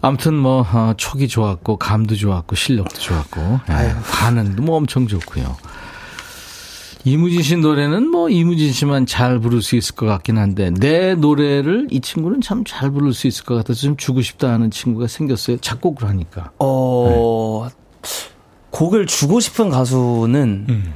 아무튼 0.01 0.34
뭐 0.34 0.64
어, 0.72 0.94
촉이 0.96 1.28
좋았고 1.28 1.76
감도 1.76 2.14
좋았고 2.14 2.55
실력도 2.55 2.99
좋았고 3.01 3.40
예, 3.70 3.94
반응도 4.12 4.62
뭐 4.62 4.76
엄청 4.76 5.07
좋고요. 5.07 5.57
이무진 7.05 7.42
씨 7.42 7.57
노래는 7.57 8.09
뭐 8.11 8.28
이무진 8.28 8.72
씨만 8.72 9.07
잘 9.07 9.38
부를 9.38 9.62
수 9.62 9.76
있을 9.76 9.94
것 9.94 10.07
같긴 10.07 10.36
한데 10.38 10.70
내 10.70 11.14
노래를 11.14 11.86
이 11.90 12.01
친구는 12.01 12.40
참 12.42 12.64
잘 12.64 12.90
부를 12.90 13.12
수 13.14 13.26
있을 13.26 13.44
것 13.44 13.55
같아서 13.55 13.80
좀 13.80 13.96
주고 13.96 14.20
싶다 14.20 14.53
하는 14.53 14.70
친구가 14.70 15.07
생겼어요. 15.07 15.59
작곡을 15.59 16.07
하니까. 16.09 16.51
어 16.59 17.68
곡을 18.70 19.07
주고 19.07 19.40
싶은 19.40 19.70
가수는 19.70 20.66
음. 20.68 20.94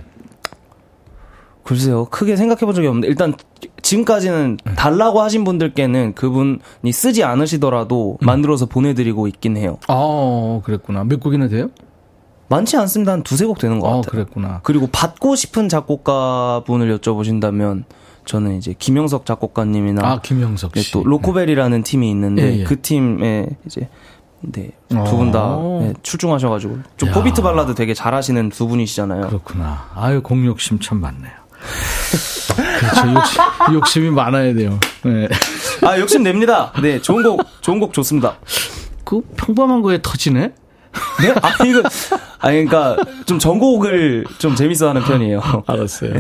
글쎄요 1.65 2.07
크게 2.07 2.37
생각해 2.37 2.61
본 2.61 2.75
적이 2.75 2.89
없는데 2.89 3.09
일단 3.09 3.35
지금까지는 3.83 4.59
네. 4.65 4.75
달라고 4.75 5.21
하신 5.23 5.45
분들께는 5.45 6.15
그분이 6.15 6.93
쓰지 6.93 7.25
않으시더라도 7.25 8.19
음. 8.23 8.27
만들어서 8.27 8.67
보내드리고 8.67 9.27
있긴 9.29 9.57
해요. 9.57 9.79
아, 9.89 10.61
그랬구나. 10.65 11.05
몇 11.05 11.21
곡이나 11.21 11.49
돼요? 11.49 11.69
많지 12.49 12.77
않습니다. 12.77 13.13
한 13.13 13.23
두세 13.23 13.47
곡 13.47 13.59
되는 13.59 13.81
것 13.81 13.87
아, 13.89 13.97
같아요. 13.97 14.11
그랬구나. 14.11 14.61
그리고 14.63 14.89
받고 14.91 15.37
싶은 15.37 15.69
작곡가 15.69 16.63
분을 16.67 16.99
여쭤보신다면 16.99 17.85
저는 18.25 18.57
이제 18.57 18.75
김영석 18.79 19.27
작곡가님이나 19.27 20.03
아, 20.05 20.21
김영석 20.21 20.73
네, 20.73 20.81
씨. 20.83 20.93
또 20.93 21.03
로코벨이라는 21.05 21.83
팀이 21.83 22.11
있는데 22.11 22.43
예, 22.43 22.61
예. 22.61 22.65
그 22.65 22.81
팀에 22.81 23.49
이제 23.67 23.89
네, 24.41 24.71
두 24.89 25.17
분다 25.17 25.41
어. 25.43 25.93
출중하셔가지고 26.03 26.79
좀 26.97 27.09
야. 27.09 27.13
four 27.13 27.28
beat 27.28 27.43
발라드 27.43 27.75
되게 27.75 27.95
잘하시는 27.95 28.51
두 28.51 28.67
분이시잖아요. 28.69 29.29
그렇구나. 29.29 29.89
아유, 29.95 30.23
곡 30.23 30.42
욕심 30.42 30.81
참 30.81 31.01
많네요. 31.01 31.42
그렇죠. 32.55 33.13
욕심, 33.15 33.75
욕심이 33.75 34.11
많아야 34.11 34.55
돼요. 34.55 34.79
네. 35.05 35.29
아 35.87 35.99
욕심 35.99 36.23
냅니다. 36.23 36.73
네, 36.83 37.01
좋은 37.01 37.23
곡 37.23 37.41
좋은 37.61 37.81
곡 37.81 37.93
좋습니다. 37.93 38.37
그 39.05 39.21
평범한 39.37 39.83
거에 39.83 40.01
터지네? 40.03 40.53
네? 41.21 41.35
아 41.43 41.65
이거 41.65 41.83
아 42.39 42.51
그러니까 42.51 42.97
좀 43.27 43.39
전곡을 43.39 44.25
좀 44.39 44.55
재밌어 44.55 44.89
하는 44.89 45.03
편이에요. 45.03 45.41
알았어요. 45.67 46.15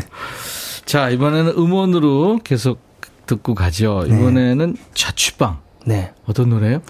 자, 0.84 1.10
이번에는 1.10 1.52
음원으로 1.56 2.40
계속 2.44 2.80
듣고 3.26 3.54
가죠. 3.54 4.04
이번에는 4.06 4.76
자취방. 4.94 5.58
네. 5.86 6.12
어떤 6.26 6.50
노래요? 6.50 6.82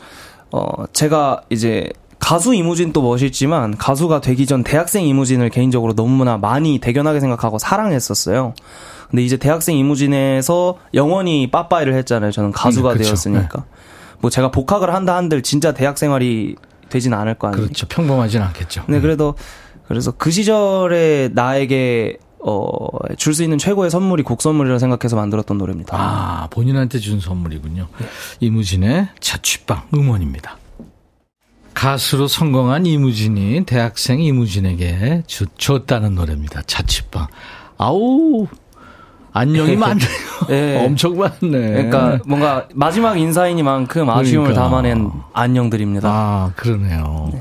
어, 0.50 0.86
제가 0.92 1.42
이제 1.50 1.88
가수 2.22 2.54
이무진 2.54 2.92
또 2.92 3.02
멋있지만 3.02 3.76
가수가 3.76 4.20
되기 4.20 4.46
전 4.46 4.62
대학생 4.62 5.04
이무진을 5.04 5.50
개인적으로 5.50 5.92
너무나 5.94 6.38
많이 6.38 6.78
대견하게 6.78 7.18
생각하고 7.18 7.58
사랑했었어요. 7.58 8.54
근데 9.10 9.24
이제 9.24 9.36
대학생 9.36 9.76
이무진에서 9.76 10.78
영원히 10.94 11.50
빠빠이를 11.50 11.94
했잖아요. 11.94 12.30
저는 12.30 12.52
가수가 12.52 12.92
음, 12.92 12.96
그쵸. 12.96 13.04
되었으니까. 13.08 13.64
뭐 14.20 14.30
제가 14.30 14.52
복학을 14.52 14.94
한다 14.94 15.16
한들 15.16 15.42
진짜 15.42 15.72
대학 15.74 15.98
생활이 15.98 16.54
되진 16.90 17.12
않을 17.12 17.34
거 17.34 17.48
아니에요. 17.48 17.64
그렇죠. 17.64 17.86
평범하진 17.88 18.40
않겠죠. 18.40 18.84
네, 18.86 19.00
그래도 19.00 19.34
그래서 19.88 20.12
그 20.12 20.30
시절에 20.30 21.30
나에게 21.34 22.18
어, 22.38 22.76
줄 23.18 23.34
수 23.34 23.42
있는 23.42 23.58
최고의 23.58 23.90
선물이 23.90 24.22
곡 24.22 24.42
선물이라 24.42 24.78
생각해서 24.78 25.16
만들었던 25.16 25.58
노래입니다. 25.58 25.96
아, 25.98 26.46
본인한테 26.50 26.98
준 27.00 27.18
선물이군요. 27.18 27.88
이무진의 28.40 29.08
자취방 29.20 29.82
음원입니다. 29.92 30.56
가수로 31.82 32.28
성공한 32.28 32.86
이무진이 32.86 33.64
대학생 33.66 34.20
이무진에게 34.20 35.24
주, 35.26 35.46
줬다는 35.58 36.14
노래입니다. 36.14 36.62
자취방. 36.64 37.26
아우, 37.76 38.46
안녕이 39.32 39.74
많네요. 39.74 40.08
네. 40.48 40.78
엄청 40.86 41.18
많네. 41.18 41.40
그러니까 41.50 42.20
뭔가 42.24 42.68
마지막 42.72 43.18
인사이니만큼 43.18 44.08
아쉬움을 44.08 44.50
그러니까. 44.50 44.62
담아낸 44.62 45.10
안녕들입니다. 45.32 46.08
아, 46.08 46.52
그러네요. 46.54 47.32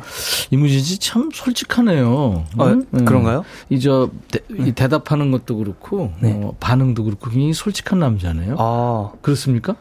이무진 0.50 0.80
씨 0.82 0.98
참 0.98 1.30
솔직하네요. 1.32 2.10
어, 2.10 2.66
응? 2.66 2.88
응. 2.96 3.06
그런가요? 3.06 3.46
이저 3.70 4.10
대, 4.32 4.40
이 4.58 4.72
대답하는 4.72 5.30
것도 5.30 5.58
그렇고 5.58 6.14
네. 6.20 6.42
어, 6.44 6.56
반응도 6.60 7.04
그렇고 7.04 7.30
굉장히 7.30 7.54
솔직한 7.54 8.00
남자네요. 8.00 8.56
아, 8.58 9.12
그렇습니까? 9.22 9.76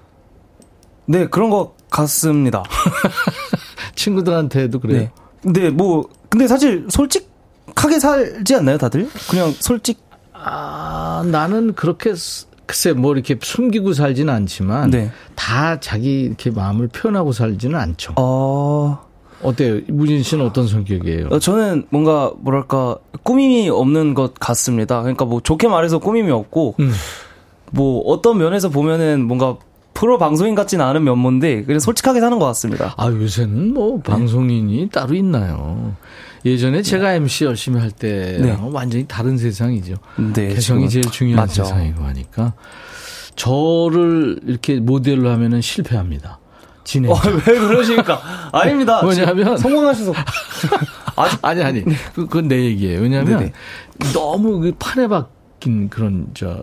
네 1.06 1.26
그런 1.28 1.48
것 1.48 1.76
같습니다. 1.88 2.62
친구들한테도 4.04 4.80
그래요. 4.80 4.98
네. 5.00 5.10
근데 5.42 5.70
뭐 5.70 6.08
근데 6.28 6.46
사실 6.46 6.86
솔직하게 6.88 7.98
살지 8.00 8.54
않나요, 8.56 8.78
다들? 8.78 9.08
그냥 9.30 9.52
솔직. 9.58 9.98
아, 10.32 11.22
나는 11.30 11.74
그렇게 11.74 12.14
스- 12.14 12.46
글쎄 12.66 12.92
뭐 12.92 13.12
이렇게 13.12 13.36
숨기고 13.40 13.92
살지는 13.92 14.32
않지만 14.32 14.90
네. 14.90 15.10
다 15.34 15.80
자기 15.80 16.22
이렇게 16.22 16.50
마음을 16.50 16.88
표현하고 16.88 17.32
살지는 17.32 17.78
않죠. 17.78 18.14
어, 18.16 19.00
어때요? 19.42 19.80
무진 19.88 20.22
씨는 20.22 20.46
어떤 20.46 20.66
성격이에요? 20.66 21.28
어, 21.30 21.38
저는 21.38 21.86
뭔가 21.90 22.32
뭐랄까 22.38 22.96
꾸밈이 23.24 23.68
없는 23.68 24.14
것 24.14 24.32
같습니다. 24.34 25.00
그러니까 25.02 25.24
뭐 25.26 25.40
좋게 25.42 25.68
말해서 25.68 25.98
꾸밈이 25.98 26.30
없고 26.30 26.76
음. 26.80 26.92
뭐 27.72 28.00
어떤 28.06 28.38
면에서 28.38 28.68
보면은 28.70 29.24
뭔가 29.26 29.56
프로 29.94 30.18
방송인 30.18 30.54
같지는 30.54 30.84
않은 30.84 31.04
면모인데 31.04 31.64
그냥 31.64 31.80
솔직하게 31.80 32.20
사는 32.20 32.38
것 32.38 32.46
같습니다. 32.46 32.94
아, 32.96 33.06
요새는 33.08 33.74
뭐 33.74 34.00
방송인이 34.00 34.88
따로 34.90 35.14
있나요? 35.14 35.94
예전에 36.44 36.80
제가 36.82 37.12
MC 37.14 37.44
열심히 37.44 37.80
할 37.80 37.90
때랑 37.90 38.42
네. 38.42 38.58
완전히 38.72 39.04
다른 39.06 39.36
세상이죠. 39.36 39.96
네, 40.34 40.48
개성이. 40.54 40.88
제일 40.88 41.04
중요한 41.10 41.42
맞죠. 41.46 41.64
세상이고 41.64 42.02
하니까 42.02 42.54
저를 43.36 44.40
이렇게 44.46 44.80
모델로 44.80 45.28
하면은 45.30 45.60
실패합니다. 45.60 46.38
진행. 46.84 47.12
어, 47.12 47.16
왜 47.46 47.58
그러십니까? 47.58 48.20
아닙니다. 48.52 49.00
왜냐하면- 49.06 49.56
성공하셔서 49.58 50.12
아니 51.42 51.62
아니 51.62 51.84
그- 51.84 51.94
그건 52.14 52.48
내 52.48 52.64
얘기예요. 52.64 53.00
왜냐하면 53.02 53.38
네네. 53.38 53.52
너무 54.14 54.60
그 54.60 54.72
판에 54.78 55.06
박힌 55.08 55.88
그런 55.90 56.28
저 56.34 56.62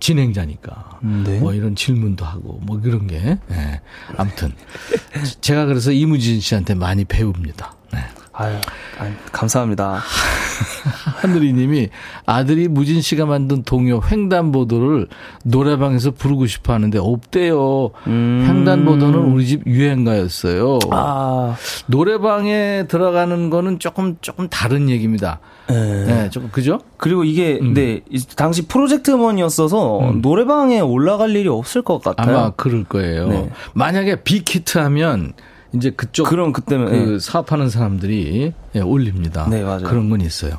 진행자니까 0.00 1.00
네. 1.24 1.38
뭐 1.40 1.54
이런 1.54 1.74
질문도 1.74 2.24
하고 2.24 2.60
뭐 2.62 2.80
그런 2.80 3.06
게 3.06 3.38
예. 3.50 3.80
아무튼 4.16 4.52
제가 5.40 5.66
그래서 5.66 5.92
이무진 5.92 6.40
씨한테 6.40 6.74
많이 6.74 7.04
배웁니다. 7.04 7.74
네. 7.92 8.00
아유, 8.38 8.54
아유, 8.98 9.12
감사합니다. 9.32 10.00
하늘이님이 11.22 11.88
아들이 12.26 12.68
무진 12.68 13.00
씨가 13.00 13.24
만든 13.24 13.62
동요 13.62 14.00
횡단보도를 14.10 15.08
노래방에서 15.44 16.10
부르고 16.10 16.46
싶어 16.46 16.74
하는데 16.74 16.98
없대요. 16.98 17.90
횡단보도는 18.06 19.18
우리 19.18 19.46
집 19.46 19.66
유행가였어요. 19.66 20.78
아, 20.90 21.56
노래방에 21.86 22.84
들어가는 22.88 23.48
거는 23.50 23.78
조금 23.78 24.16
조금 24.20 24.48
다른 24.48 24.90
얘기입니다. 24.90 25.40
네, 25.68 26.28
조금 26.30 26.50
그죠? 26.50 26.80
그리고 26.98 27.24
이게 27.24 27.58
음. 27.60 27.72
네 27.74 28.00
이- 28.10 28.20
당시 28.36 28.66
프로젝트 28.68 29.10
음원이었어서 29.12 30.12
노래방에 30.20 30.80
올라갈 30.80 31.30
일이 31.34 31.48
없을 31.48 31.80
것 31.82 32.02
같아요. 32.02 32.36
아마 32.38 32.50
그럴 32.50 32.84
거예요. 32.84 33.28
네. 33.28 33.50
만약에 33.74 34.22
빅히트 34.22 34.78
하면 34.78 35.32
이제 35.74 35.90
그쪽 35.90 36.28
그럼 36.28 36.52
그때면 36.52 36.88
그 36.88 37.14
예. 37.14 37.18
사업하는 37.18 37.68
사람들이 37.68 38.52
예, 38.74 38.80
올립니다. 38.80 39.46
네, 39.48 39.62
맞아요. 39.62 39.82
그런 39.82 40.08
건 40.08 40.20
있어요. 40.20 40.58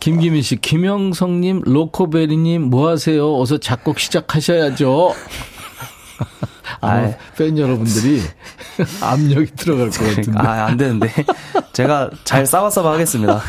김기민 0.00 0.42
씨, 0.42 0.56
김영성님, 0.56 1.62
로코베리님, 1.64 2.62
뭐 2.62 2.88
하세요? 2.88 3.40
어서 3.40 3.58
작곡 3.58 3.98
시작하셔야죠. 3.98 5.14
아이. 6.80 7.14
팬 7.36 7.56
여러분들이 7.56 8.20
압력이 9.00 9.52
들어갈 9.56 9.88
것 9.90 10.04
같은데. 10.04 10.32
아, 10.38 10.66
안 10.66 10.76
되는데. 10.76 11.10
제가 11.72 12.10
잘 12.24 12.44
싸워서 12.44 12.86
하겠습니다. 12.92 13.40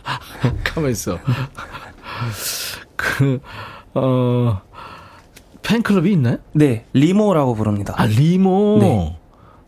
가만 0.64 0.90
있어. 0.90 1.18
그, 2.96 3.40
어, 3.94 4.62
팬클럽이 5.62 6.12
있나요? 6.12 6.38
네, 6.52 6.86
리모라고 6.94 7.54
부릅니다. 7.54 7.94
아, 7.96 8.06
리모. 8.06 8.78
네. 8.80 9.19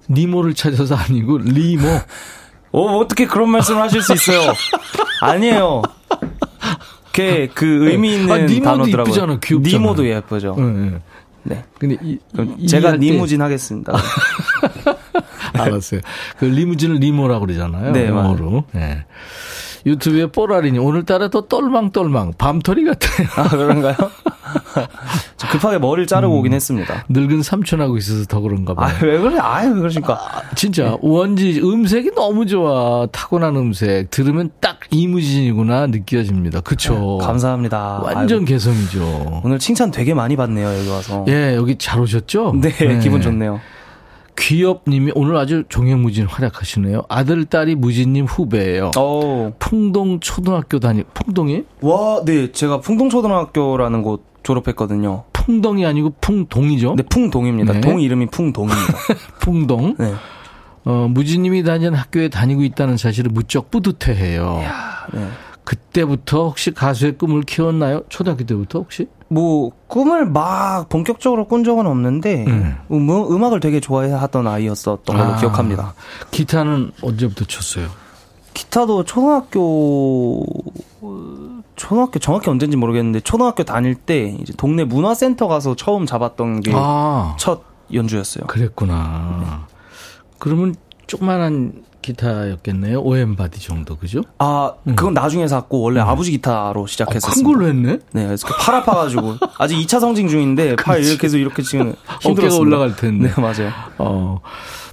니모를 0.09 0.55
찾아서 0.55 0.95
아니고, 0.97 1.39
리모. 1.39 1.89
어, 2.73 2.81
어떻게 2.99 3.27
그런 3.27 3.51
말씀을 3.51 3.83
하실 3.83 4.03
수 4.03 4.13
있어요? 4.15 4.41
아니에요. 5.21 5.83
그게 7.13 7.49
그 7.53 7.91
의미 7.91 8.15
있는 8.15 8.33
아, 8.33 8.39
니모도 8.39 8.65
단어더라고요. 8.65 9.13
이쁘잖아, 9.13 9.39
귀엽잖아. 9.41 9.79
니모도 9.79 10.07
예쁘죠. 10.09 10.55
네, 10.59 10.63
네. 10.65 10.99
네. 11.45 11.65
근데 11.79 11.97
이, 12.03 12.19
이- 12.57 12.67
제가 12.67 12.93
니무진 12.97 13.43
하겠습니다. 13.43 13.93
알았어요. 15.53 16.01
그 16.39 16.47
리무진을 16.47 16.97
리모라고 16.97 17.47
그러잖아요. 17.47 17.93
네, 17.93 18.07
영어로. 18.09 18.65
네. 18.73 19.05
유튜브에 19.87 20.27
뽀라리니 20.27 20.79
오늘따라 20.79 21.29
더 21.29 21.43
똘망똘망 21.43 22.33
밤토리 22.39 22.85
같아요. 22.85 23.29
아, 23.37 23.49
그런가요? 23.49 23.95
저 25.37 25.49
급하게 25.49 25.79
머리를 25.79 26.07
자르고 26.07 26.39
오긴 26.39 26.53
했습니다. 26.53 27.05
늙은 27.09 27.43
삼촌하고 27.43 27.97
있어서 27.97 28.25
더 28.27 28.41
그런가 28.41 28.73
아, 28.77 28.87
봐요. 28.87 28.97
왜 29.03 29.19
그래? 29.19 29.39
아유, 29.41 29.71
왜 29.71 29.79
그러십니까? 29.79 30.43
진짜 30.55 30.97
원지 31.01 31.61
음색이 31.63 32.13
너무 32.15 32.47
좋아. 32.47 33.07
타고난 33.11 33.57
음색. 33.57 34.11
들으면 34.11 34.51
딱 34.61 34.79
이무진이구나 34.91 35.89
느껴집니다. 35.89 36.61
그쵸? 36.61 37.19
감사합니다. 37.19 38.01
완전 38.03 38.39
아이고, 38.39 38.47
개성이죠. 38.47 39.43
오늘 39.45 39.59
칭찬 39.59 39.91
되게 39.91 40.15
많이 40.15 40.37
받네요, 40.37 40.69
여기 40.79 40.89
와서. 40.89 41.25
예, 41.29 41.55
여기 41.57 41.77
잘 41.77 42.01
오셨죠? 42.01 42.55
네, 42.61 42.99
기분 43.01 43.21
좋네요. 43.21 43.61
귀엽님이 44.39 45.13
오늘 45.15 45.37
아주 45.37 45.65
종횡무진 45.69 46.27
활약하시네요. 46.27 47.03
아들, 47.09 47.45
딸이 47.45 47.75
무진님 47.77 48.25
후배예요. 48.27 48.93
어, 48.97 49.53
풍동 49.59 50.21
초등학교 50.21 50.79
다니, 50.79 51.05
풍동이? 51.15 51.65
와, 51.81 52.23
네, 52.25 52.51
제가 52.53 52.81
풍동 52.81 53.11
초등학교라는 53.11 54.03
곳 54.03 54.25
졸업했거든요. 54.43 55.25
풍동이 55.33 55.87
아니고 55.87 56.15
풍동이죠? 56.21 56.95
네, 56.97 57.03
풍동입니다. 57.05 57.75
네. 57.75 57.81
동 57.81 58.01
이름이 58.01 58.27
풍동입니다. 58.27 58.93
풍동. 59.41 59.95
네. 59.99 60.13
어, 60.85 61.07
무진님이 61.09 61.63
다니는 61.63 61.95
학교에 61.95 62.29
다니고 62.29 62.63
있다는 62.65 62.97
사실을 62.97 63.31
무척 63.33 63.71
뿌듯해해요. 63.71 64.63
네. 65.13 65.29
그때부터 65.65 66.47
혹시 66.47 66.73
가수의 66.73 67.19
꿈을 67.19 67.43
키웠나요? 67.43 68.03
초등학교 68.09 68.45
때부터 68.45 68.81
혹시? 68.81 69.09
뭐 69.29 69.71
꿈을 69.87 70.27
막 70.27 70.89
본격적으로 70.89 71.47
꾼 71.47 71.65
적은 71.65 71.87
없는데 71.87 72.45
음. 72.47 72.77
음, 72.91 73.11
음악을 73.11 73.61
되게 73.61 73.81
좋아하던 73.81 74.47
아이였었던 74.47 75.17
걸로 75.17 75.33
아, 75.33 75.37
기억합니다. 75.37 75.95
기타는 76.31 76.93
언제부터 77.01 77.45
쳤어요? 77.47 77.89
기타도 78.55 79.05
초등학교 79.05 80.45
초등학교 81.77 82.19
정확히 82.19 82.51
언젠지 82.51 82.77
모르겠는데 82.77 83.21
초등학교 83.21 83.65
다닐 83.65 83.95
때 83.95 84.37
이제 84.41 84.53
동네 84.57 84.85
문화센터 84.85 85.49
가서 85.49 85.75
처음 85.75 86.05
잡았던 86.05 86.61
게 86.61 86.66
첫 86.66 86.77
아, 86.77 87.37
연주였어요. 87.93 88.45
그랬구나. 88.47 89.67
그러면 90.39 90.75
조그만한 91.07 91.85
기타였겠네요. 92.03 93.01
OM 93.01 93.37
body 93.37 93.61
정도, 93.61 93.97
그죠? 93.97 94.21
아, 94.39 94.73
그건 94.85 95.15
나중에 95.15 95.47
샀고 95.49 95.81
원래 95.81 96.01
아버지 96.01 96.31
기타로 96.33 96.87
시작했었어요. 96.87 97.35
큰 97.35 97.43
걸로 97.53 97.69
했네? 97.69 97.99
네, 98.13 98.27
그래서 98.27 98.47
팔 98.61 98.75
아파가지고 98.77 99.37
아직 99.59 99.77
2차 99.77 100.01
성징 100.01 100.29
중인데 100.29 100.77
팔 100.77 101.03
이렇게 101.03 101.27
해서 101.27 101.37
이렇게 101.39 101.63
지금 101.63 101.95
힘들었습니다. 102.21 102.43
어깨가 102.47 102.57
올라갈 102.57 102.97
텐데. 102.97 103.29
네, 103.35 103.41
맞아요. 103.41 103.71
어, 103.99 104.41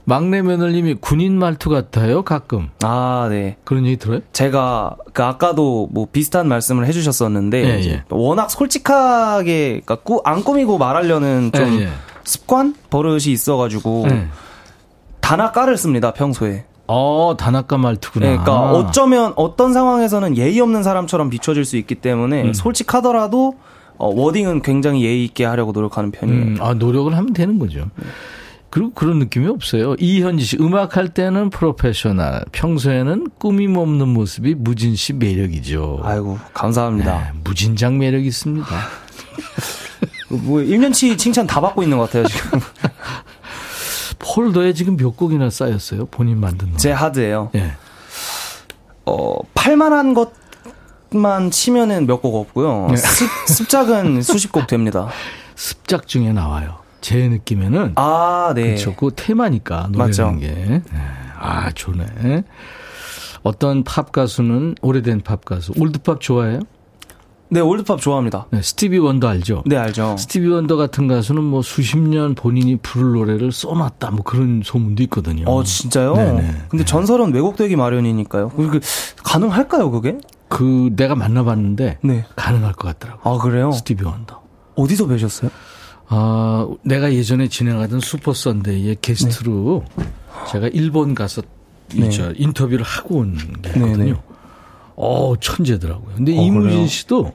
막내 0.06 0.42
며느님이 0.42 0.96
군인 0.96 1.38
말투 1.38 1.70
같아요, 1.70 2.24
가끔. 2.24 2.70
아, 2.84 3.28
네. 3.30 3.58
그런 3.64 3.86
얘기 3.86 3.98
들어요? 3.98 4.22
제가 4.34 4.96
그 5.14 5.24
아까도 5.24 5.88
뭐 5.92 6.08
비슷한 6.12 6.48
말씀을 6.48 6.86
해주셨었는데 6.88 7.64
예, 7.64 7.90
예. 7.92 8.04
워낙 8.10 8.50
솔직하게 8.50 9.82
그러니까 9.86 9.96
꾸- 9.98 10.22
안 10.24 10.44
꾸미고 10.44 10.78
말하려는 10.78 11.52
좀 11.54 11.80
예, 11.80 11.84
예. 11.84 11.90
습관 12.24 12.74
버릇이 12.90 13.26
있어가지고 13.28 14.06
네. 14.10 14.28
단아까를 15.22 15.78
씁니다 15.78 16.12
평소에. 16.12 16.66
어, 16.92 17.36
단아까 17.38 17.78
말투구나. 17.78 18.26
네, 18.26 18.32
그러니까 18.32 18.72
어쩌면 18.72 19.34
어떤 19.36 19.74
상황에서는 19.74 20.38
예의 20.38 20.60
없는 20.60 20.82
사람처럼 20.82 21.30
비춰질 21.30 21.64
수 21.64 21.78
있기 21.78 21.94
때문에 21.94 22.46
음. 22.46 22.54
솔직하더라도 22.54 23.54
어, 23.98 24.08
워딩은 24.08 24.64
굉장히 24.64 25.04
예의 25.04 25.24
있게 25.26 25.46
하려고 25.46 25.72
노력하는 25.72 26.10
편이에요. 26.10 26.42
음, 26.42 26.58
아, 26.60 26.74
노력을 26.74 27.16
하면 27.16 27.34
되는 27.34 27.60
거죠. 27.60 27.86
그리고 28.72 28.92
그런 28.92 29.20
느낌이 29.20 29.48
없어요. 29.48 29.96
이현지 30.00 30.44
씨, 30.46 30.58
음악할 30.60 31.10
때는 31.10 31.52
프로페셔널, 31.52 32.46
평소에는 32.52 33.28
꾸밈 33.38 33.76
없는 33.76 34.08
모습이 34.08 34.56
무진 34.56 34.96
씨 34.96 35.14
매력이죠. 35.14 36.02
아이고 36.04 36.40
감사합니다. 36.54 37.18
네, 37.20 37.40
무진장 37.44 38.00
매력이 38.00 38.28
있습니다. 38.28 38.68
뭐 40.30 40.60
1년치 40.60 41.18
칭찬 41.18 41.46
다 41.46 41.60
받고 41.62 41.84
있는 41.84 41.98
것 41.98 42.06
같아요 42.06 42.26
지금. 42.26 42.60
폴더에 44.20 44.74
지금 44.74 44.98
몇 44.98 45.16
곡이나 45.18 45.50
쌓였어요? 45.50 46.06
본인 46.08 46.40
만든 46.40 46.68
노래. 46.68 46.78
제 46.78 46.92
하드예요. 46.92 47.50
예. 47.56 47.72
어, 49.06 49.38
팔만한 49.56 50.14
것만 51.12 51.52
치면은 51.52 52.06
몇 52.06 52.22
곡 52.22 52.36
없고요. 52.36 52.88
네. 52.92 52.98
습, 52.98 53.28
습작은 53.48 54.22
수십 54.24 54.52
곡 54.52 54.68
됩니다. 54.68 55.08
습작 55.56 56.08
중에 56.08 56.32
나와요. 56.34 56.78
제 57.02 57.28
느낌에는 57.30 57.94
아, 57.96 58.52
네. 58.56 58.64
그렇죠. 58.64 58.96
그 58.96 59.12
테마니까 59.16 59.88
노래라는. 59.92 60.40
게. 60.40 60.48
네. 60.48 60.84
아, 61.40 61.72
좋네. 61.74 62.44
어떤 63.44 63.84
팝 63.86 64.12
가수는 64.12 64.76
오래된 64.82 65.22
팝 65.22 65.46
가수, 65.46 65.72
old 65.78 65.99
pop 65.99 66.20
좋아해요? 66.20 66.60
네, 67.52 67.62
old 67.62 67.81
pop 67.81 68.00
좋아합니다. 68.00 68.46
네, 68.52 68.62
스티비 68.62 69.00
원더 69.00 69.28
알죠? 69.28 69.64
네, 69.66 69.76
알죠. 69.76 70.16
스티비 70.20 70.48
원더 70.48 70.76
같은 70.76 71.08
가수는 71.08 71.44
뭐 71.44 71.64
수십 71.64 71.98
년 71.98 72.36
본인이 72.36 72.76
부를 72.76 73.14
노래를 73.14 73.52
써놨다 73.52 74.12
뭐 74.12 74.24
그런 74.24 74.62
소문도 74.64 75.02
있거든요. 75.04 75.46
어, 75.50 75.64
진짜요? 75.64 76.14
네네. 76.16 76.56
근데 76.70 76.86
전설은 76.86 77.34
왜곡되기 77.34 77.76
마련이니까요. 77.76 78.50
그, 78.50 78.80
가능할까요, 79.24 79.90
그게? 79.90 80.20
그 80.48 80.92
내가 80.96 81.16
만나봤는데 81.16 82.00
네. 82.04 82.26
가능할 82.36 82.74
것 82.74 82.88
같더라고. 82.88 83.28
아, 83.28 83.40
그래요? 83.40 83.72
스티비 83.72 84.04
원더. 84.04 84.42
어디서 84.76 85.08
뵈셨어요? 85.08 85.50
아, 86.08 86.68
내가 86.84 87.12
예전에 87.14 87.48
진행하던 87.48 88.00
슈퍼 88.00 88.34
선데이의 88.34 88.98
게스트로 89.02 89.86
제가 90.52 90.68
일본 90.68 91.16
가서 91.16 91.42
이 91.94 92.02
네. 92.02 92.10
저 92.10 92.32
인터뷰를 92.36 92.84
하고 92.86 93.18
온게 93.18 93.70
있거든요. 93.70 94.22
네, 95.00 95.06
네. 95.06 95.16
어, 95.16 95.36
천재더라고요. 95.40 96.16
근데 96.16 96.38
어, 96.38 96.42
이무진 96.42 96.70
그래요? 96.70 96.88
씨도 96.88 97.34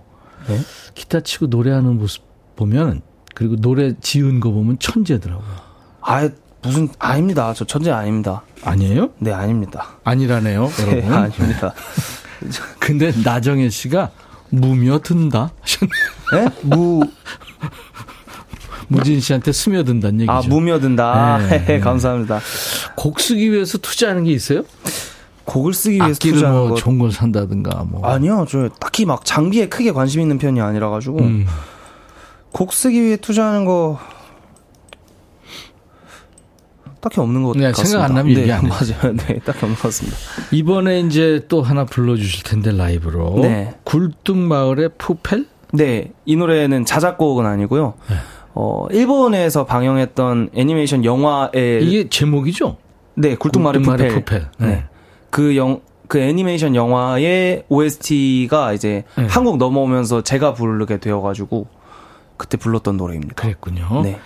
네. 0.49 0.61
기타 0.95 1.21
치고 1.21 1.47
노래하는 1.47 1.99
모습 1.99 2.23
보면 2.57 3.03
그리고 3.35 3.57
노래 3.57 3.95
지은 4.01 4.41
거 4.41 4.51
보면 4.51 4.79
천재더라고요. 4.79 5.57
아, 6.03 6.29
무슨, 6.63 6.89
아닙니다. 6.99 7.53
저 7.55 7.65
천재 7.65 7.91
아닙니다. 7.91 8.43
아니에요? 8.63 9.11
네, 9.19 9.33
아닙니다. 9.33 9.99
아니라네요, 10.05 10.69
네, 10.69 10.87
여러분. 10.87 11.13
아닙니다. 11.13 11.75
근데 12.79 13.13
나정혜 13.25 13.69
씨가 13.71 14.11
무며 14.51 14.99
든다 15.01 15.51
하셨네. 15.61 15.91
네? 16.33 16.49
무, 16.63 17.03
무진 18.89 19.21
씨한테 19.21 19.53
스며든다는 19.53 20.21
얘기죠. 20.21 20.33
아, 20.33 20.43
무며든다. 20.47 21.39
네, 21.49 21.65
네. 21.65 21.81
감사합니다. 21.81 22.41
곡 22.95 23.21
쓰기 23.21 23.51
위해서 23.51 23.79
투자하는 23.79 24.25
게 24.25 24.33
있어요? 24.33 24.63
곡을 25.45 25.73
쓰기 25.75 25.97
위해서 25.97 26.19
투자하는 26.19 26.61
뭐 26.61 26.69
것. 26.71 26.77
좋은 26.77 26.99
걸 26.99 27.13
산다든가 27.13 27.85
뭐. 27.89 28.05
아니요, 28.07 28.47
저 28.49 28.69
딱히 28.81 29.05
막 29.05 29.25
장비에 29.25 29.69
크게 29.69 29.93
관심 29.93 30.21
있는 30.21 30.39
편이 30.39 30.61
아니라 30.61 30.91
가지고 30.91 31.19
음. 31.21 31.47
곡 32.53 32.73
쓰기 32.73 33.03
위해 33.03 33.17
투자하는 33.17 33.65
거 33.65 33.99
딱히 37.01 37.21
없는 37.21 37.43
것 37.43 37.55
네, 37.57 37.65
같습니다. 37.67 37.85
생각 37.85 38.05
안 38.07 38.15
나면 38.15 38.35
네, 38.35 38.41
얘기 38.41 38.53
안. 38.53 38.67
맞아요. 38.67 39.15
네, 39.15 39.39
딱히 39.45 39.59
없는 39.59 39.75
것 39.75 39.83
같습니다. 39.83 40.17
이번에 40.53 41.01
이제 41.01 41.45
또 41.49 41.61
하나 41.63 41.85
불러주실 41.85 42.45
텐데 42.45 42.73
라이브로 42.73 43.41
네. 43.43 43.75
굴뚝마을의 43.85 44.91
푸펠? 44.97 45.47
네, 45.75 46.13
이 46.25 46.37
노래는 46.37 46.87
자작곡은 46.87 47.45
아니고요. 47.45 47.95
네. 48.09 48.17
어, 48.55 48.87
일본에서 48.91 49.67
방영했던 49.67 50.51
애니메이션 50.55 51.05
영화의 51.05 51.85
이게 51.85 52.09
제목이죠? 52.09 52.79
네, 53.17 53.35
굴뚝마을의 53.35 53.83
굴뚝마을의 53.83 54.09
푸펠. 54.15 54.41
푸펠. 54.41 54.69
네. 54.69 54.85
네. 55.35 55.43
그 55.43 55.57
영, 55.57 55.81
그 56.07 56.21
애니메이션 56.21 56.77
영화의 56.77 57.65
OST가 57.69 58.73
이제 58.73 59.03
네. 59.17 59.27
한국 59.27 59.57
넘어오면서 59.57 60.23
제가 60.23 60.55
부르게 60.55 60.99
되어가지고 60.99 61.67
그때 62.37 62.57
불렀던 62.57 62.97
노래입니다. 62.97 63.35
그랬군요. 63.35 64.03
네. 64.03 64.21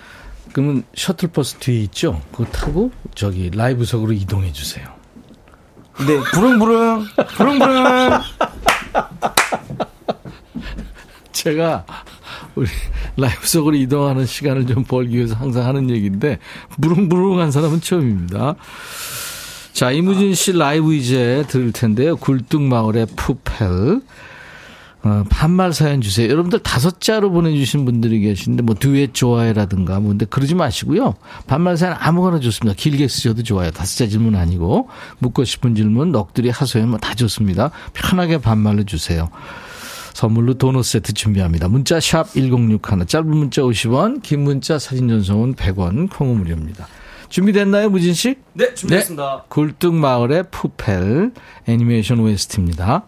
그러면 0.53 0.83
셔틀버스 0.95 1.57
뒤에 1.57 1.81
있죠? 1.85 2.21
그거 2.33 2.45
타고 2.51 2.91
저기 3.15 3.51
라이브석으로 3.55 4.13
이동해 4.13 4.53
주세요. 4.53 4.87
네, 6.07 6.21
부릉부릉, 6.35 7.07
부릉부릉. 7.37 8.21
제가 11.33 11.87
우리 12.55 12.69
라이브석으로 13.17 13.77
이동하는 13.77 14.27
시간을 14.27 14.67
좀 14.67 14.85
벌기 14.85 15.17
위해서 15.17 15.35
항상 15.35 15.67
하는 15.67 15.89
얘기인데 15.89 16.39
부릉부릉한 16.81 17.51
사람은 17.51 17.81
처음입니다. 17.81 18.57
자, 19.79 19.93
이무진 19.93 20.35
씨 20.35 20.51
라이브 20.55 20.93
이제 20.93 21.45
들을 21.47 21.71
텐데요. 21.71 22.17
굴뚝마을의 22.17 23.07
푸펠. 23.15 24.01
어, 25.05 25.25
반말 25.31 25.73
사연 25.73 26.01
주세요. 26.01 26.29
여러분들 26.29 26.59
다섯 26.65 27.01
자로 27.01 27.31
보내주신 27.31 27.85
분들이 27.85 28.19
계신데, 28.19 28.65
뭐, 28.65 28.75
듀엣 28.75 29.15
좋아해라든가, 29.15 30.01
뭐, 30.01 30.09
근데 30.09 30.27
그러지 30.27 30.57
마시고요. 30.57 31.15
반말 31.47 31.77
사연 31.77 31.95
아무거나 31.97 32.41
좋습니다. 32.41 32.75
길게 32.77 33.07
쓰셔도 33.07 33.45
좋아요. 33.45 33.71
다섯 33.71 33.99
자 33.99 34.09
질문 34.09 34.35
아니고, 34.35 34.89
묻고 35.21 35.45
싶은 35.45 35.77
질문, 35.77 36.11
넋두리 36.11 36.51
하소연 36.51 36.89
뭐 36.89 36.99
다 36.99 37.15
좋습니다. 37.15 37.71
편하게 37.93 38.39
반말로 38.39 38.83
주세요. 38.83 39.31
선물로 40.13 40.55
도넛 40.55 40.85
세트 40.87 41.13
준비합니다. 41.13 41.69
문자 41.69 42.01
샵 42.01 42.33
1061, 42.33 43.07
짧은 43.07 43.29
문자 43.29 43.63
50원, 43.63 44.25
긴 44.25 44.43
문자 44.43 44.81
사진 44.81 45.09
전송은 45.09 45.55
100원, 45.55 46.11
콩은 46.11 46.39
무료입니다. 46.39 46.89
준비됐나요, 47.29 47.91
무진 47.91 48.15
씨? 48.15 48.37
네, 48.55 48.75
준비했습니다. 48.75 49.45
굴뚝마을의 49.49 50.45
푸펠 50.51 51.33
애니메이션 51.67 52.21
OST입니다. 52.21 53.05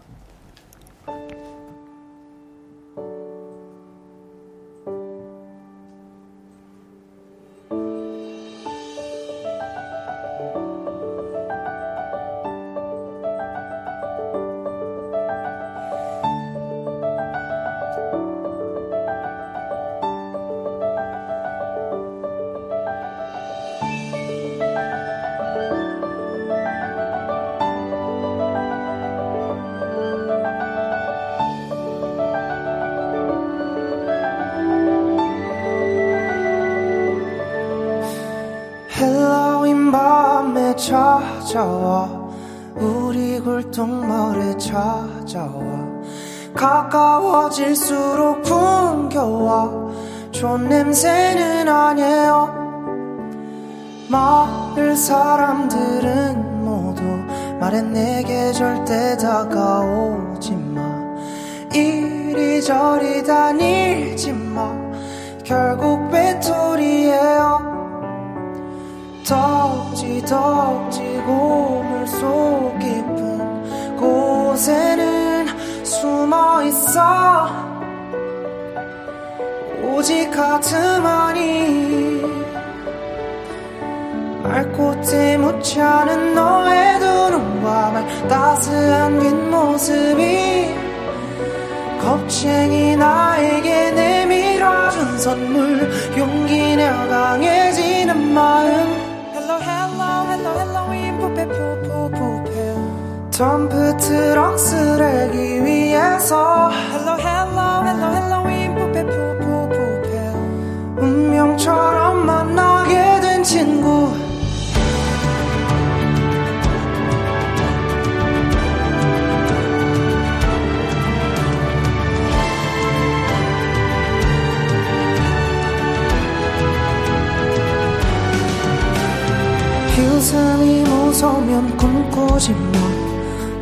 웃음이 131.21 131.51
무서우면 131.51 131.77
꿈꾸지만 131.77 132.73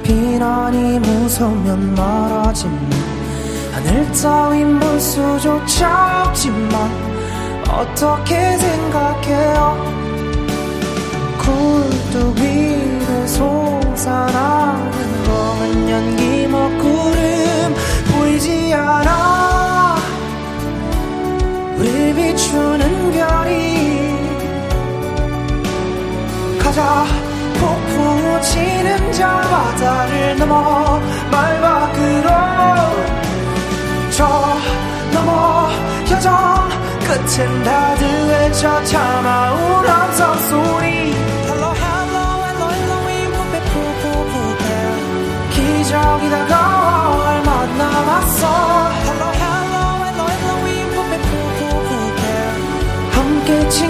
비난이 0.03 0.99
무서우면 0.99 1.93
말하지만 1.93 2.89
하늘 3.74 4.10
따윈 4.14 4.80
볼 4.80 4.99
수조차 4.99 6.24
없지만 6.28 6.89
어떻게 7.70 8.57
생각해요? 8.57 9.78
굴뚝 11.39 12.38
위로 12.38 13.28
솟아나는 13.28 15.24
검은 15.26 15.89
연기 15.89 16.47
먹구름 16.47 17.76
보이지 18.14 18.74
않아. 18.74 19.97
우리 21.78 22.14
비추는 22.14 23.12
별이. 23.12 23.80
가자 26.60 27.28
폭풍우 27.60 28.41
치는 28.41 29.12
저 29.14 29.28
바다를 29.28 30.38
넘어 30.38 30.99
말 31.32 31.62
밖으로 31.62 32.30
저 34.12 34.28
넘어 35.14 35.70
여정 36.10 36.70
끝은 37.07 37.64
다들 37.64 38.28
외쳐 38.28 38.84
참아온 38.84 39.88
함성 39.88 40.38
소리. 40.49 41.14
Hello 41.47 41.74
hello 41.74 42.20
hello 42.45 42.64
hello 42.72 43.10
임푸페 43.10 43.53
푸푸푸페 43.62 44.64
기적이 45.51 46.30
다가와 46.30 47.30
얼마 47.30 47.66
남았어. 47.66 48.43
Hello 49.05 49.28
hello 49.34 49.78
hello 50.05 50.22
hello 50.30 50.68
임푸페 50.68 51.12
푸푸푸페 51.22 52.22
함께 53.12 53.70
친 53.70 53.89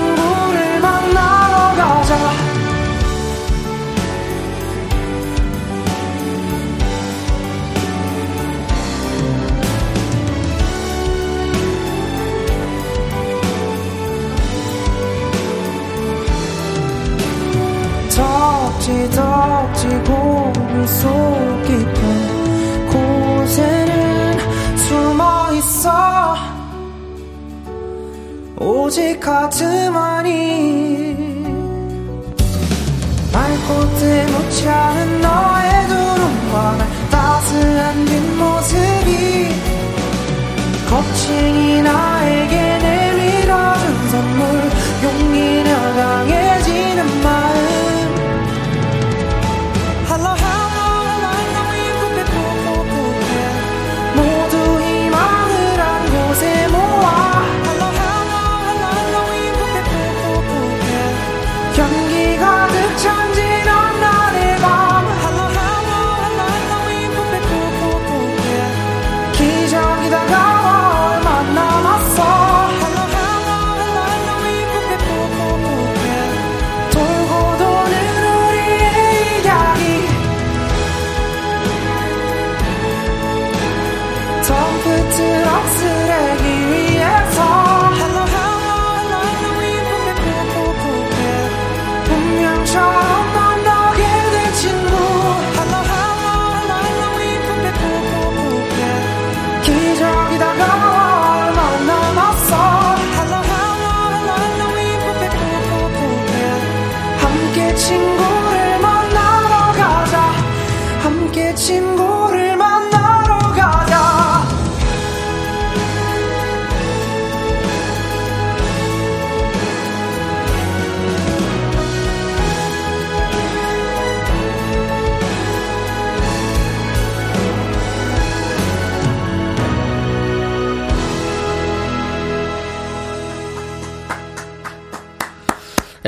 덕지 19.20 19.90
덕지 19.90 19.90
고물 20.06 20.88
속 20.88 21.08
깊은 21.64 22.88
곳에는 22.88 24.78
숨어 24.78 25.54
있어. 25.56 26.36
오직 28.58 29.20
가슴만이 29.20 30.30
말꽃에 33.34 34.26
묻지 34.28 34.70
않은 34.70 35.22
너의 35.22 35.88
두 35.88 35.94
눈과 35.96 36.78
날 36.78 36.88
따스한 37.10 38.06
뒷모습이 38.06 39.50
겁쟁이 40.90 41.82
나에게 41.82 42.78
내밀어준 42.78 44.10
선물. 44.10 44.70
용기 45.04 45.64
내 45.64 45.70
강해 45.96 46.49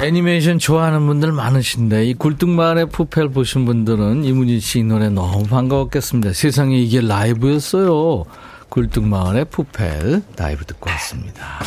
애니메이션 0.01 0.57
좋아하는 0.57 1.05
분들 1.05 1.31
많으신데 1.31 2.05
이 2.05 2.13
굴뚝만의 2.15 2.87
푸펠 2.87 3.29
보신 3.29 3.65
분들은 3.65 4.25
이문희 4.25 4.59
씨 4.59 4.83
노래 4.83 5.09
너무 5.09 5.43
반가웠겠습니다. 5.43 6.33
세상에 6.33 6.75
이게 6.77 7.01
라이브였어요. 7.01 8.25
굴뚝마을의 8.69 9.45
푸펠 9.45 10.23
라이브 10.37 10.65
듣고 10.65 10.89
왔습니다. 10.89 11.59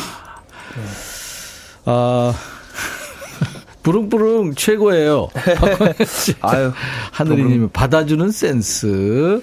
아 1.84 2.34
부릉부릉 3.84 4.54
최고예요. 4.56 5.28
아유, 6.40 6.72
하늘이님은 7.12 7.70
받아주는 7.72 8.30
센스. 8.32 9.42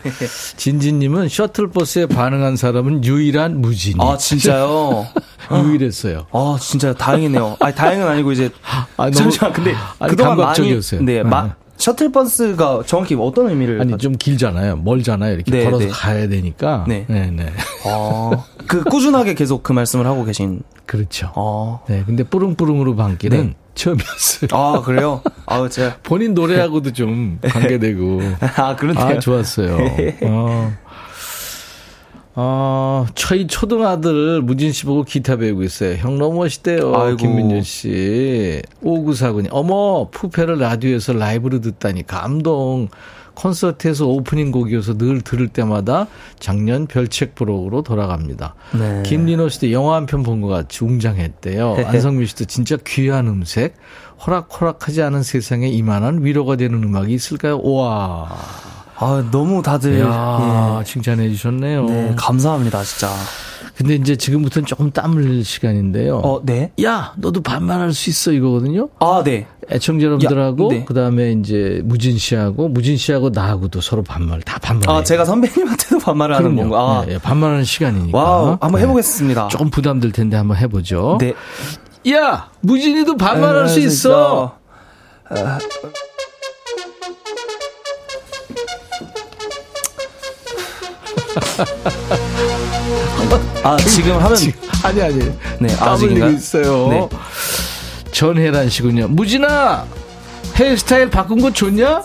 진진님은 0.57 1.29
셔틀버스에 1.29 2.07
반응한 2.07 2.55
사람은 2.57 3.05
유일한 3.05 3.61
무진이. 3.61 3.97
아, 3.99 4.17
진짜요? 4.17 5.07
유일했어요. 5.53 6.25
아, 6.31 6.57
진짜 6.59 6.91
다행이네요. 6.93 7.57
아니, 7.59 7.75
다행은 7.75 8.07
아니고 8.07 8.31
이제. 8.31 8.49
아, 8.65 8.87
너무, 8.97 9.11
잠시만, 9.11 9.53
근데 9.53 9.75
아니, 9.99 10.09
그동안 10.09 10.35
감각적이었어요. 10.37 11.01
많이, 11.01 11.13
네, 11.13 11.23
네. 11.23 11.29
마, 11.29 11.53
셔틀버스가 11.77 12.83
정확히 12.87 13.15
어떤 13.19 13.49
의미를 13.49 13.79
아니 13.79 13.91
가지고- 13.91 13.97
좀 14.01 14.13
길잖아요. 14.17 14.77
멀잖아요. 14.77 15.35
이렇게 15.35 15.51
네, 15.51 15.63
걸어서 15.65 15.85
네. 15.85 15.89
가야 15.91 16.27
되니까. 16.27 16.85
네. 16.87 17.05
네, 17.07 17.29
네. 17.29 17.45
어, 17.85 18.43
그 18.65 18.83
꾸준하게 18.83 19.35
계속 19.35 19.61
그 19.61 19.71
말씀을 19.71 20.07
하고 20.07 20.25
계신. 20.25 20.63
그렇죠. 20.87 21.31
어. 21.35 21.83
네, 21.87 22.03
근데 22.07 22.23
뿌릉뿌릉으로 22.23 22.95
반기는 22.95 23.37
네. 23.47 23.55
처음이었어요. 23.75 24.49
아, 24.51 24.81
그래요? 24.81 25.21
아우, 25.45 25.69
제가. 25.69 25.97
본인 26.03 26.33
노래하고도 26.33 26.93
좀 26.93 27.39
관계되고. 27.41 28.21
아, 28.57 28.75
그런데요? 28.75 29.05
아, 29.05 29.19
좋았어요. 29.19 29.77
어. 30.23 30.73
어, 32.33 33.05
저희 33.13 33.45
초등아들 33.47 34.41
무진 34.41 34.71
씨 34.71 34.85
보고 34.85 35.03
기타 35.03 35.35
배우고 35.35 35.63
있어요. 35.63 35.95
형 35.95 36.17
너무 36.17 36.37
멋있대요. 36.37 36.95
아이고. 36.95 37.17
김민준 37.17 37.61
씨. 37.63 38.61
5949님. 38.83 39.47
어머, 39.51 40.09
푸페를 40.11 40.57
라디오에서 40.59 41.13
라이브로 41.13 41.59
듣다니 41.59 42.07
감동. 42.07 42.87
콘서트에서 43.33 44.05
오프닝 44.07 44.51
곡이어서 44.51 44.97
늘 44.97 45.21
들을 45.21 45.47
때마다 45.47 46.07
작년 46.39 46.87
별책 46.87 47.35
부록으로 47.35 47.81
돌아갑니다. 47.81 48.55
네. 48.77 49.03
김리노 49.05 49.49
씨도 49.49 49.71
영화 49.71 49.95
한 49.95 50.05
편 50.05 50.23
본 50.23 50.41
것 50.41 50.47
같이 50.47 50.83
웅장했대요. 50.83 51.75
안성민 51.85 52.25
씨도 52.27 52.45
진짜 52.45 52.77
귀한 52.85 53.27
음색. 53.27 53.75
호락호락하지 54.25 55.01
않은 55.01 55.23
세상에 55.23 55.67
이만한 55.67 56.23
위로가 56.23 56.55
되는 56.55 56.83
음악이 56.83 57.13
있을까요? 57.13 57.59
와. 57.61 58.29
아, 59.01 59.23
너무 59.31 59.61
다들. 59.61 59.97
이야, 59.97 60.77
예. 60.79 60.83
칭찬해 60.83 61.29
주셨네요. 61.29 61.85
네, 61.85 62.13
감사합니다, 62.15 62.83
진짜. 62.83 63.09
근데 63.75 63.95
이제 63.95 64.15
지금부터는 64.15 64.67
조금 64.67 64.91
땀 64.91 65.13
흘릴 65.15 65.43
시간인데요. 65.43 66.17
어, 66.17 66.39
네. 66.43 66.71
야, 66.83 67.13
너도 67.17 67.41
반말할 67.41 67.93
수 67.93 68.11
있어 68.11 68.31
이거거든요. 68.31 68.89
아, 68.99 69.23
네. 69.25 69.47
애청자 69.71 70.05
여러분들하고 70.05 70.65
야, 70.65 70.77
네. 70.77 70.85
그다음에 70.85 71.31
이제 71.31 71.81
무진 71.83 72.17
씨하고 72.17 72.67
무진 72.69 72.95
씨하고 72.95 73.29
나하고도 73.29 73.81
서로 73.81 74.03
반말 74.03 74.41
다 74.41 74.59
반말. 74.59 74.87
아, 74.89 75.03
제가 75.03 75.25
선배님한테도 75.25 75.97
반말을 75.99 76.35
하는 76.35 76.55
그럼요. 76.55 76.69
건가? 76.69 76.99
아, 76.99 77.05
예, 77.07 77.13
예, 77.13 77.17
반말하는 77.17 77.63
시간이니까. 77.63 78.17
와우, 78.17 78.57
한번 78.61 78.73
네. 78.73 78.81
해보겠습니다. 78.81 79.47
조금 79.47 79.71
부담될 79.71 80.11
텐데 80.11 80.37
한번 80.37 80.57
해 80.57 80.67
보죠. 80.67 81.17
네. 81.19 81.33
야, 82.11 82.49
무진이도 82.59 83.17
반말할 83.17 83.67
수 83.67 83.79
아, 83.79 83.83
있어. 83.83 84.55
아, 85.29 85.59
지금 93.87 94.13
하면. 94.17 94.37
아니 94.83 95.01
아니. 95.01 95.19
네? 95.59 95.67
흘리고 95.99 96.27
있어요. 96.37 96.87
네. 96.89 97.09
전혜란 98.11 98.69
씨군요. 98.69 99.07
무진아, 99.07 99.85
헤어스타일 100.55 101.09
바꾼 101.09 101.41
거 101.41 101.51
좋냐? 101.51 102.03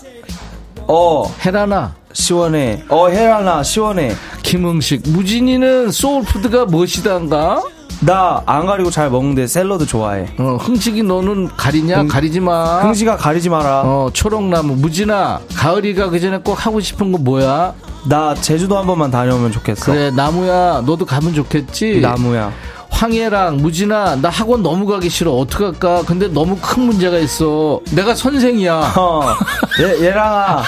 어, 0.88 1.34
혜란아. 1.44 1.94
시원해. 2.12 2.82
어, 2.88 3.08
혜란아, 3.08 3.62
시원해. 3.62 4.14
김흥식, 4.42 5.02
무진이는 5.10 5.90
soul 5.90 6.20
food가 6.20 6.64
무엇이단가? 6.66 7.62
나 8.00 8.42
안 8.46 8.66
가리고 8.66 8.90
잘 8.90 9.08
먹는데 9.10 9.46
샐러드 9.46 9.86
좋아해. 9.86 10.26
어, 10.38 10.56
흥식이 10.60 11.02
너는 11.02 11.48
가리냐? 11.56 11.98
흥- 12.00 12.08
가리지 12.08 12.40
마. 12.40 12.82
흥식아 12.82 13.16
가리지 13.16 13.48
마라. 13.48 13.82
어, 13.84 14.10
초록나무, 14.12 14.76
무진아, 14.76 15.40
가을이 15.54 16.10
가기 16.10 16.20
전에 16.20 16.38
꼭 16.38 16.64
하고 16.66 16.78
싶은 16.80 17.10
거 17.10 17.18
뭐야? 17.18 17.72
나 18.08 18.34
제주도 18.34 18.78
한 18.78 18.86
번만 18.86 19.10
다녀오면 19.10 19.52
좋겠어. 19.52 19.92
그래, 19.92 20.10
나무야, 20.10 20.82
너도 20.86 21.04
가면 21.04 21.34
좋겠지? 21.34 22.00
나무야. 22.00 22.52
황혜랑, 22.90 23.58
무진아, 23.58 24.16
나 24.22 24.28
학원 24.28 24.62
너무 24.62 24.86
가기 24.86 25.08
싫어. 25.10 25.32
어떡할까? 25.32 26.04
근데 26.06 26.28
너무 26.28 26.56
큰 26.60 26.84
문제가 26.84 27.18
있어. 27.18 27.80
내가 27.90 28.14
선생이야. 28.14 28.94
어, 28.96 29.34
얘, 29.80 30.06
얘랑아. 30.06 30.62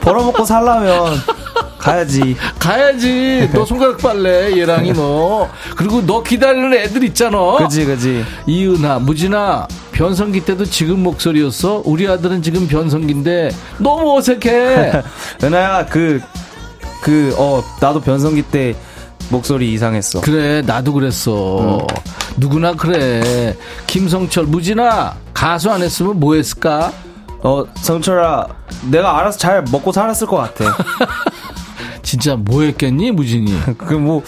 벌어먹고 0.00 0.44
살라면 0.44 1.14
가야지. 1.78 2.36
가야지. 2.58 3.48
너 3.54 3.64
손가락 3.64 3.98
빨래, 3.98 4.58
얘랑이 4.58 4.92
너. 4.92 5.48
그리고 5.76 6.04
너 6.04 6.22
기다리는 6.22 6.74
애들 6.74 7.02
있잖아. 7.04 7.56
그지, 7.58 7.86
그지. 7.86 8.24
이은하, 8.46 8.98
무진아, 8.98 9.68
변성기 9.92 10.44
때도 10.44 10.64
지금 10.66 11.02
목소리였어? 11.02 11.82
우리 11.86 12.06
아들은 12.08 12.42
지금 12.42 12.66
변성기인데 12.68 13.52
너무 13.78 14.18
어색해. 14.18 15.02
은하야, 15.42 15.86
그, 15.86 16.20
그, 17.02 17.34
어, 17.38 17.62
나도 17.80 18.00
변성기 18.00 18.42
때 18.42 18.76
목소리 19.30 19.72
이상했어. 19.72 20.20
그래, 20.20 20.62
나도 20.62 20.92
그랬어. 20.92 21.86
누구나 22.36 22.72
그래. 22.72 23.56
김성철, 23.86 24.44
무진아, 24.44 25.14
가수 25.34 25.70
안 25.70 25.82
했으면 25.82 26.18
뭐 26.18 26.34
했을까? 26.34 26.92
어, 27.42 27.64
성철아, 27.76 28.46
내가 28.90 29.18
알아서 29.18 29.38
잘 29.38 29.64
먹고 29.70 29.92
살았을 29.92 30.26
것 30.26 30.36
같아. 30.36 30.76
진짜 32.02 32.36
뭐 32.36 32.62
했겠니, 32.62 33.10
무진이? 33.12 33.52
그 33.78 33.94
뭐, 33.94 34.22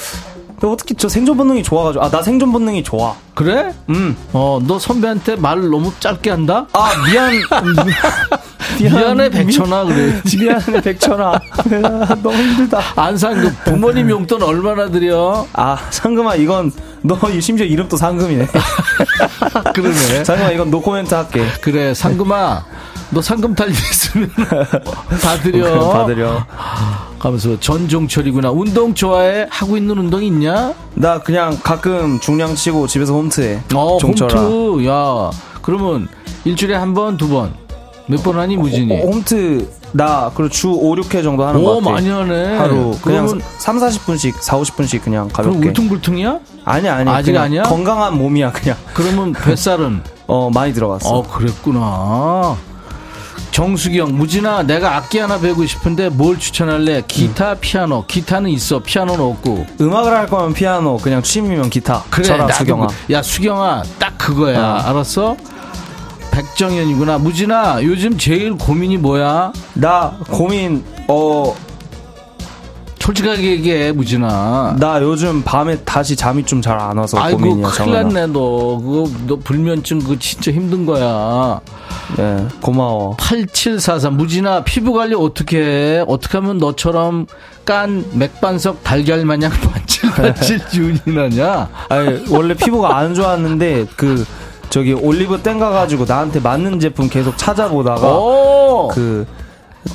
어떻게 0.63 0.95
저 0.95 1.09
생존 1.09 1.37
본능이 1.37 1.63
좋아가지고, 1.63 2.05
아, 2.05 2.11
나 2.11 2.23
생존 2.23 2.53
본능이 2.53 2.83
좋아. 2.83 3.15
그래? 3.35 3.73
음. 3.89 4.17
어, 4.33 4.61
너 4.67 4.79
선배한테 4.79 5.37
말을 5.37 5.71
너무 5.71 5.93
짧게 5.99 6.31
한다? 6.31 6.67
아, 6.73 6.93
미안. 7.11 7.33
미안해, 8.81 9.31
백천아, 9.31 9.85
그래. 9.85 10.21
미안해, 10.39 10.81
백천아. 10.83 11.41
너무 12.23 12.37
힘들다. 12.37 12.81
안상, 12.97 13.35
그 13.35 13.53
부모님 13.71 14.11
용돈 14.11 14.43
얼마나 14.43 14.89
드려? 14.89 15.47
아, 15.53 15.77
상금아, 15.91 16.37
이건, 16.37 16.73
너 17.03 17.19
심지어 17.41 17.65
이름도 17.67 17.97
상금이네. 17.97 18.47
그러네. 19.75 20.25
상금아, 20.25 20.51
이건 20.53 20.71
노코멘트 20.71 21.15
할게. 21.15 21.45
그래, 21.61 21.95
상금아. 21.95 22.65
너 23.13 23.21
상금 23.21 23.55
탈리했으면 23.57 24.31
다 25.21 25.37
드려. 25.43 25.89
받으려. 25.91 26.47
가면서 27.19 27.59
전종철이구나. 27.59 28.51
운동 28.53 28.95
좋아해? 28.95 29.47
하고 29.51 29.77
있는 29.77 29.99
운동 29.99 30.23
있냐? 30.23 30.73
나 30.95 31.19
그냥 31.19 31.59
가끔 31.63 32.21
중량 32.21 32.55
치고 32.55 32.87
집에서 32.87 33.13
홈트해. 33.15 33.63
어, 33.75 33.99
종철아. 34.01 34.41
홈트. 34.41 34.87
야, 34.87 35.31
그러면 35.61 36.09
일주일에 36.45 36.77
한 36.77 36.95
번, 36.95 37.17
두 37.17 37.29
번. 37.29 37.53
몇 38.11 38.23
번 38.23 38.39
하니, 38.39 38.57
무진이? 38.57 38.93
어, 38.93 39.07
홈트, 39.07 39.69
나, 39.93 40.31
그리고 40.35 40.51
주 40.51 40.69
5, 40.71 40.95
6회 40.97 41.23
정도 41.23 41.45
하는 41.45 41.63
거 41.63 41.73
오, 41.73 41.79
같아. 41.81 41.91
많이 41.93 42.09
하네. 42.09 42.57
하루. 42.59 42.97
그냥 43.03 43.27
그러면, 43.27 43.41
3, 43.59 43.79
40분씩, 43.79 44.35
4, 44.41 44.59
50분씩 44.59 45.03
그냥 45.03 45.29
그럼 45.29 45.53
가볍게. 45.53 45.69
울퉁불퉁이야? 45.69 46.39
아니야, 46.65 46.97
아니야. 46.97 47.15
아직 47.15 47.37
아니야? 47.37 47.63
건강한 47.65 48.17
몸이야, 48.19 48.53
그냥. 48.53 48.77
그러면 48.95 49.33
뱃살은? 49.33 50.03
어, 50.27 50.51
많이 50.53 50.73
들어갔어. 50.73 51.09
어, 51.09 51.23
그랬구나. 51.27 52.57
정수경, 53.51 54.17
무진아, 54.17 54.63
내가 54.63 54.97
악기 54.97 55.19
하나 55.19 55.39
배우고 55.41 55.67
싶은데 55.67 56.09
뭘 56.09 56.39
추천할래? 56.39 57.03
기타, 57.09 57.55
피아노. 57.57 58.05
기타는 58.07 58.49
있어, 58.51 58.79
피아노는 58.79 59.21
없고. 59.25 59.67
음악을 59.81 60.13
할 60.17 60.27
거면 60.29 60.55
피아노, 60.55 60.99
그냥 60.99 61.21
취미면 61.21 61.69
기타. 61.69 62.05
그래, 62.11 62.37
나도 62.37 62.53
수경아. 62.53 62.87
그- 62.87 63.13
야, 63.13 63.21
수경아, 63.23 63.83
딱 63.99 64.17
그거야. 64.17 64.61
어. 64.61 64.75
알았어? 64.89 65.37
백정현이구나. 66.41 67.19
무진아, 67.19 67.83
요즘 67.83 68.17
제일 68.17 68.55
고민이 68.57 68.97
뭐야? 68.97 69.53
나 69.75 70.17
고민, 70.31 70.83
어, 71.07 71.55
솔직하게 72.99 73.43
얘기해, 73.43 73.93
무진아. 73.93 74.77
나 74.79 75.03
요즘 75.03 75.43
밤에 75.43 75.77
다시 75.85 76.15
잠이 76.17 76.45
좀 76.45 76.63
잘 76.63 76.79
안 76.79 76.97
와서 76.97 77.19
아이고, 77.21 77.39
고민이야, 77.41 77.67
큰일 77.69 77.77
정현아. 77.93 78.03
났네, 78.09 78.27
너. 78.33 78.79
그거, 78.83 79.11
너 79.27 79.37
불면증 79.37 79.99
그거 79.99 80.17
진짜 80.19 80.51
힘든 80.53 80.87
거야. 80.87 81.61
네, 82.17 82.47
고마워. 82.61 83.17
8743 83.17 84.17
무진아 84.17 84.65
피부 84.65 84.93
관리 84.93 85.15
어떻게 85.15 85.59
해? 85.59 86.05
어떻게 86.07 86.39
하면 86.39 86.59
너처럼 86.59 87.27
깐 87.65 88.05
맥반석 88.13 88.83
달걀 88.85 89.25
마냥 89.25 89.51
반질반질 89.53 90.67
기운이 90.69 91.01
나냐? 91.07 91.69
아니, 91.89 92.23
원래 92.31 92.55
피부가 92.55 92.97
안 92.97 93.15
좋았는데, 93.15 93.87
그, 93.97 94.25
저기 94.71 94.93
올리브 94.93 95.43
땡가 95.43 95.71
가지고 95.71 96.05
나한테 96.07 96.41
맞는 96.41 96.81
제품 96.81 97.09
계속 97.09 97.37
찾아보다가, 97.37 98.07
오! 98.09 98.89
그, 98.89 99.27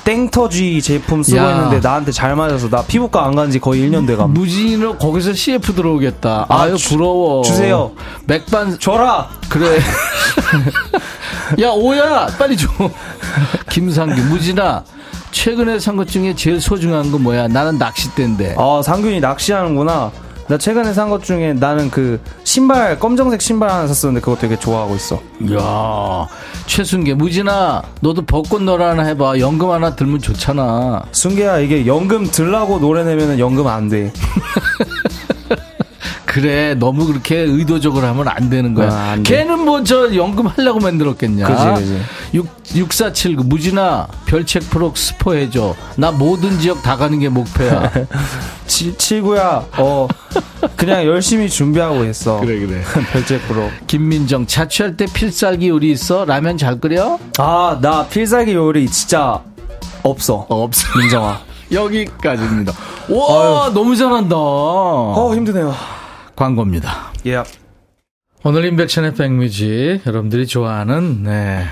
땡터쥐 0.03 0.81
제품 0.81 1.21
쓰고 1.23 1.37
야. 1.37 1.51
있는데 1.51 1.79
나한테 1.79 2.11
잘 2.11 2.35
맞아서 2.35 2.69
나 2.69 2.81
피부과 2.83 3.25
안 3.25 3.35
간 3.35 3.51
지 3.51 3.59
거의 3.59 3.81
1년 3.87 4.05
돼가. 4.07 4.25
무진이로 4.27 4.97
거기서 4.97 5.33
CF 5.33 5.73
들어오겠다. 5.75 6.47
아, 6.49 6.61
아유 6.63 6.75
주- 6.75 6.89
부러워. 6.89 7.43
주세요. 7.43 7.91
맥반 8.25 8.77
줘라! 8.79 9.29
그래. 9.47 9.79
야 11.61 11.69
오야 11.69 12.27
빨리 12.37 12.57
줘. 12.57 12.67
김상규 13.69 14.19
무진아 14.23 14.83
최근에 15.31 15.79
산 15.79 15.95
것 15.97 16.07
중에 16.07 16.33
제일 16.35 16.59
소중한 16.59 17.11
건 17.11 17.21
뭐야? 17.23 17.47
나는 17.47 17.77
낚싯대인데. 17.77 18.55
아, 18.57 18.81
상균이 18.83 19.19
낚시하는구나. 19.19 20.11
나 20.47 20.57
최근에 20.59 20.93
산 20.93 21.09
것 21.09 21.23
중에 21.23 21.53
나는 21.53 21.89
그 21.89 22.19
신발, 22.43 22.99
검정색 22.99 23.41
신발 23.41 23.69
하나 23.69 23.87
샀었는데 23.87 24.21
그거 24.23 24.35
되게 24.37 24.57
좋아하고 24.57 24.95
있어. 24.95 25.15
야 25.53 26.27
최순계 26.67 27.15
무진아 27.15 27.81
너도 28.01 28.21
벚꽃 28.23 28.61
노래 28.63 28.85
하나 28.85 29.03
해봐. 29.03 29.39
연금 29.39 29.71
하나 29.71 29.95
들면 29.95 30.19
좋잖아. 30.21 31.03
순계야, 31.11 31.59
이게 31.59 31.85
연금 31.87 32.29
들라고 32.29 32.79
노래 32.79 33.03
내면은 33.03 33.39
연금 33.39 33.67
안 33.67 33.89
돼. 33.89 34.11
그래 36.35 36.73
너무 36.75 37.05
그렇게 37.07 37.37
의도적으로 37.37 38.05
하면 38.07 38.27
안 38.27 38.49
되는 38.49 38.73
거야. 38.73 38.89
아. 38.91 39.17
걔는 39.23 39.63
뭐 39.63 39.83
저 39.85 40.13
연금 40.15 40.47
하려고 40.47 40.79
만들었겠냐. 40.81 41.47
그지, 41.47 41.81
그지. 41.85 42.01
6, 42.33 42.47
6479 42.75 43.43
무진아 43.45 44.07
별책 44.25 44.69
프로 44.69 44.91
스포 44.95 45.33
해줘. 45.33 45.73
나 45.95 46.11
모든 46.11 46.59
지역 46.59 46.83
다 46.83 46.97
가는 46.97 47.17
게 47.19 47.29
목표야. 47.29 47.89
치, 48.67 48.97
칠구야, 48.97 49.65
어, 49.77 50.07
그냥 50.75 51.05
열심히 51.05 51.47
준비하고 51.49 52.03
있어. 52.03 52.41
그래 52.43 52.59
그래. 52.65 52.81
별책 53.13 53.47
프로. 53.47 53.69
김민정 53.87 54.45
자취할 54.45 54.97
때 54.97 55.05
필살기 55.05 55.69
요리 55.69 55.91
있어? 55.91 56.25
라면 56.25 56.57
잘 56.57 56.81
끓여? 56.81 57.17
아, 57.37 57.77
나 57.81 58.05
필살기 58.07 58.53
요리 58.53 58.89
진짜 58.89 59.39
없어. 60.03 60.45
없어. 60.49 60.99
민정아. 60.99 61.39
여기까지입니다. 61.71 62.73
와 63.09 63.71
너무 63.73 63.95
잘한다. 63.95 64.35
어, 64.35 65.31
힘드네요. 65.33 65.73
광고입니다. 66.35 67.13
예. 67.25 67.43
오늘 68.43 68.65
인백션의 68.65 69.15
백뮤직 69.15 70.01
여러분들이 70.05 70.45
좋아하는 70.45 71.23
네 71.23 71.65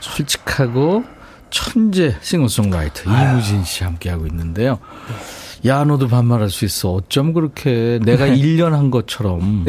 솔직하고 0.00 1.04
천재 1.50 2.16
싱어송라이터 2.20 3.10
이무진 3.10 3.62
씨 3.64 3.84
함께하고 3.84 4.26
있는데요. 4.26 4.78
야 5.64 5.84
너도 5.84 6.08
반말할 6.08 6.50
수 6.50 6.64
있어. 6.64 6.92
어쩜 6.92 7.32
그렇게 7.32 7.98
내가 8.02 8.26
1년 8.26 8.70
한 8.70 8.90
것처럼 8.90 9.64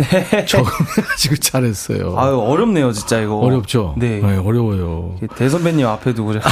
적응해가지고 0.47 1.35
잘했어요. 1.37 2.17
아유, 2.17 2.39
어렵네요, 2.39 2.91
진짜 2.91 3.19
이거. 3.21 3.37
어렵죠? 3.37 3.95
네. 3.97 4.19
어려워요. 4.21 5.17
대선배님 5.35 5.85
앞에 5.85 6.13
두고 6.13 6.33
제가 6.33 6.49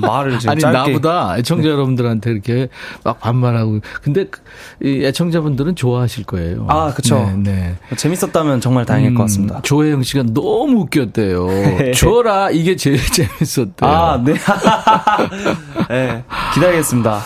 말을 0.00 0.38
지금 0.38 0.50
아니 0.52 0.60
짧게. 0.60 0.92
나보다 0.92 1.36
애청자 1.38 1.68
여러분들한테 1.68 2.30
이렇게 2.30 2.68
막 3.04 3.20
반말하고 3.20 3.80
근데 4.02 4.24
그- 4.24 4.40
이 4.82 5.04
애청자분들은 5.04 5.76
좋아하실 5.76 6.24
거예요. 6.24 6.66
아, 6.68 6.92
그쵸. 6.94 7.16
네, 7.36 7.76
네. 7.90 7.96
재밌었다면 7.96 8.60
정말 8.60 8.84
다행일 8.84 9.14
것 9.14 9.22
음, 9.22 9.24
같습니다. 9.24 9.60
조혜영 9.62 10.02
씨가 10.02 10.24
너무 10.32 10.80
웃겼대요. 10.82 11.48
줘라 11.94 12.50
이게 12.50 12.76
제일 12.76 12.98
재밌었대요. 13.06 13.90
아, 13.90 14.22
네. 14.24 14.34
네. 15.88 16.24
기다리겠습니다. 16.54 17.20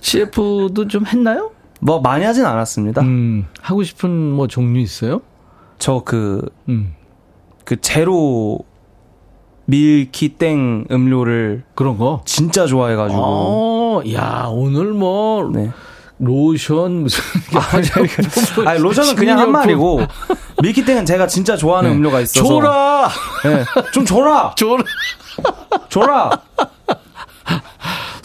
CF도 0.00 0.88
좀 0.88 1.06
했나요? 1.06 1.50
뭐 1.80 2.00
많이 2.00 2.24
하진 2.24 2.44
않았습니다. 2.46 3.02
음, 3.02 3.46
하고 3.60 3.82
싶은 3.82 4.10
뭐 4.10 4.46
종류 4.48 4.80
있어요? 4.80 5.20
저 5.78 6.02
그, 6.04 6.42
음, 6.68 6.94
그 7.64 7.80
제로 7.80 8.60
밀키 9.66 10.30
땡 10.30 10.84
음료를 10.90 11.64
그런 11.74 11.98
거. 11.98 12.22
진짜 12.24 12.66
좋아해가지고. 12.66 13.20
어, 13.20 14.02
야 14.12 14.46
오늘 14.48 14.92
뭐 14.92 15.50
네. 15.52 15.70
로션 16.18 17.02
무슨 17.02 17.22
아니, 18.66 18.78
로션은 18.80 19.16
그냥 19.16 19.38
한 19.38 19.52
말이고, 19.52 20.00
밀키땡은 20.62 21.04
제가 21.04 21.26
진짜 21.26 21.56
좋아하는 21.56 21.90
네. 21.90 21.96
음료가 21.96 22.20
있어서. 22.20 22.46
줘라, 22.46 23.10
네. 23.44 23.64
좀 23.92 24.04
줘라! 24.04 24.54
줘라. 24.56 24.82
줘라! 25.90 26.30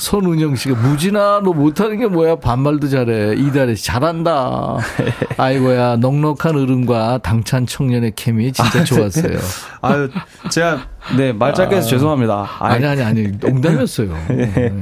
손은영 0.01 0.55
씨가 0.55 0.75
무진아 0.81 1.41
너 1.43 1.53
못하는 1.53 1.99
게 1.99 2.07
뭐야? 2.07 2.35
반말도 2.37 2.89
잘해. 2.89 3.35
이달에 3.35 3.75
잘한다. 3.75 4.77
아이고야 5.37 5.97
넉넉한 5.97 6.55
어른과 6.55 7.19
당찬 7.19 7.67
청년의 7.67 8.13
케미 8.15 8.51
진짜 8.51 8.83
좋았어요. 8.83 9.37
아유, 9.81 10.09
제가, 10.49 10.87
네, 11.17 11.31
말 11.31 11.53
짧게 11.53 11.75
해서 11.75 11.87
죄송합니다. 11.87 12.49
아니 12.59 12.83
아니 12.83 13.03
아니 13.03 13.27
농담이었어요. 13.39 14.17
네. 14.29 14.73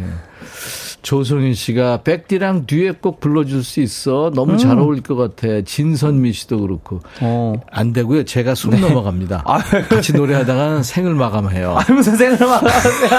조성윤 1.02 1.54
씨가 1.54 2.02
백디랑 2.04 2.66
듀엣 2.66 3.02
꼭 3.02 3.20
불러줄 3.20 3.64
수 3.64 3.80
있어 3.82 4.32
너무 4.34 4.58
잘 4.58 4.78
어울릴 4.80 5.02
것 5.04 5.16
같아 5.16 5.62
진선미 5.66 6.34
씨도 6.34 6.62
그렇고 6.62 7.00
어. 7.22 7.54
안 7.72 7.94
되고요 7.94 8.26
제가 8.26 8.56
숨 8.56 8.80
넘어갑니다 8.80 9.44
같이 9.90 10.14
노래하다가는 10.14 10.84
생을 10.84 11.16
마감해요 11.16 11.76
아니, 11.78 11.96
무슨 11.96 12.16
생각을 12.16 12.70
하세요? 12.70 13.10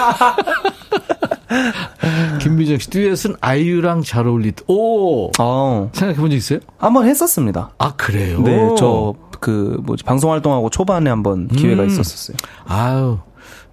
김미정 2.40 2.78
씨 2.78 2.90
듀엣은 2.90 3.36
아이유랑 3.40 4.02
잘 4.02 4.26
어울리듯 4.26 4.64
오 4.68 5.30
어. 5.38 5.90
생각해 5.92 6.18
본 6.20 6.30
적 6.30 6.36
있어요? 6.36 6.60
한번 6.78 7.06
했었습니다. 7.06 7.70
아 7.78 7.92
그래요? 7.96 8.40
네, 8.42 8.68
저, 8.78 9.14
그, 9.40 9.78
뭐지, 9.82 10.04
방송 10.04 10.30
활동하고 10.32 10.70
초반에 10.70 11.10
한번 11.10 11.48
기회가 11.48 11.82
음. 11.82 11.88
있었었어요. 11.88 12.36
아유 12.66 13.18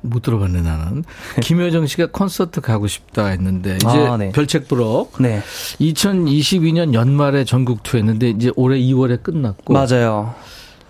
못 0.01 0.21
들어봤네 0.21 0.61
나는 0.61 1.03
김효정 1.41 1.87
씨가 1.87 2.07
콘서트 2.11 2.61
가고 2.61 2.87
싶다 2.87 3.27
했는데 3.27 3.75
이제 3.75 3.87
아, 3.87 4.17
네. 4.17 4.31
별책 4.31 4.67
부록 4.67 5.13
네. 5.19 5.41
2022년 5.79 6.93
연말에 6.93 7.43
전국 7.45 7.83
투어했는데 7.83 8.29
이제 8.29 8.51
올해 8.55 8.79
2월에 8.79 9.21
끝났고 9.23 9.73
맞아요. 9.73 10.35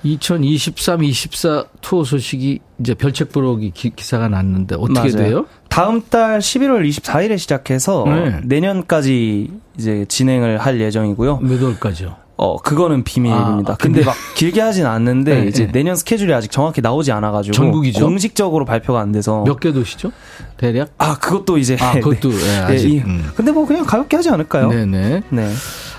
2023, 0.03 1.03
24 1.03 1.65
투어 1.81 2.03
소식이 2.03 2.59
이제 2.79 2.93
별책 2.93 3.31
부록이 3.31 3.71
기, 3.71 3.91
사가 3.97 4.29
났는데 4.29 4.75
어떻게 4.75 5.11
맞아요. 5.11 5.11
돼요? 5.11 5.45
다음 5.69 6.01
달 6.01 6.39
11월 6.39 6.87
24일에 6.87 7.37
시작해서 7.37 8.05
네. 8.05 8.41
내년까지 8.43 9.51
이제 9.77 10.05
진행을 10.07 10.59
할 10.59 10.79
예정이고요. 10.79 11.39
몇 11.39 11.61
월까지요? 11.61 12.26
어, 12.37 12.57
그거는 12.57 13.03
비밀입니다. 13.03 13.73
아, 13.73 13.75
근데 13.77 14.01
근데- 14.01 14.05
막 14.05 14.15
길게 14.35 14.61
하진 14.61 14.85
않는데 14.85 15.41
네, 15.41 15.47
이제 15.47 15.65
네. 15.65 15.71
내년 15.71 15.95
스케줄이 15.95 16.31
아직 16.33 16.51
정확히 16.51 16.81
나오지 16.81 17.11
않아가지고 17.11 17.53
전국이죠? 17.53 18.05
공식적으로 18.05 18.63
발표가 18.63 18.99
안 19.01 19.11
돼서 19.11 19.43
몇 19.43 19.59
개 19.59 19.73
도시죠? 19.73 20.11
대략? 20.57 20.89
아 20.99 21.17
그것도 21.17 21.57
이제 21.57 21.75
아 21.79 21.93
그것도 21.99 22.31
예, 22.33 22.37
네, 22.37 22.57
아직. 22.59 22.89
이- 22.93 22.99
음. 22.99 23.29
근데 23.35 23.51
뭐 23.51 23.65
그냥 23.65 23.85
가볍게 23.85 24.15
하지 24.17 24.29
않을까요? 24.29 24.69
네네. 24.69 25.23
네. 25.29 25.53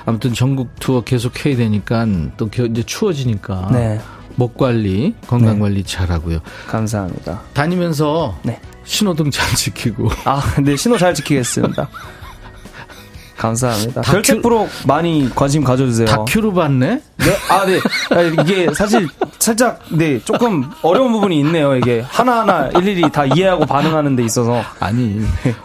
아무튼 0.07 0.33
전국 0.33 0.71
투어 0.81 1.03
계속 1.03 1.45
해야 1.45 1.57
되니까 1.57 2.07
또 2.37 2.49
겨- 2.49 2.65
이제 2.67 2.83
추워지니까 2.85 3.69
네. 3.73 4.01
목 4.37 4.57
관리, 4.57 5.15
건강 5.27 5.59
관리 5.59 5.83
잘하고요. 5.83 6.39
감사합니다. 6.69 7.41
다니면서 7.53 8.39
네. 8.45 8.61
신호등 8.85 9.33
잘 9.33 9.55
지키고 9.57 10.09
아, 10.25 10.41
네, 10.63 10.77
신호 10.77 10.97
잘 10.97 11.13
지키겠습니다. 11.13 11.89
감사합니다. 13.39 14.03
다큐- 14.03 14.13
별책 14.13 14.43
프로 14.43 14.69
많이 14.87 15.31
관심 15.35 15.65
가져주세요. 15.65 16.07
다큐로 16.07 16.53
봤네. 16.53 16.87
네, 17.17 17.25
아, 17.51 17.65
네. 17.65 17.79
아, 18.11 18.21
이게 18.21 18.69
사실 18.75 19.09
살짝, 19.39 19.81
네, 19.93 20.19
조금 20.25 20.69
어려운 20.83 21.13
부분이 21.13 21.39
있네요. 21.41 21.77
이게 21.77 22.01
하나하나 22.07 22.69
일일이 22.77 23.11
다 23.13 23.25
이해하고 23.25 23.65
반응하는 23.67 24.17
데 24.17 24.25
있어서. 24.25 24.61
아니 24.81 25.21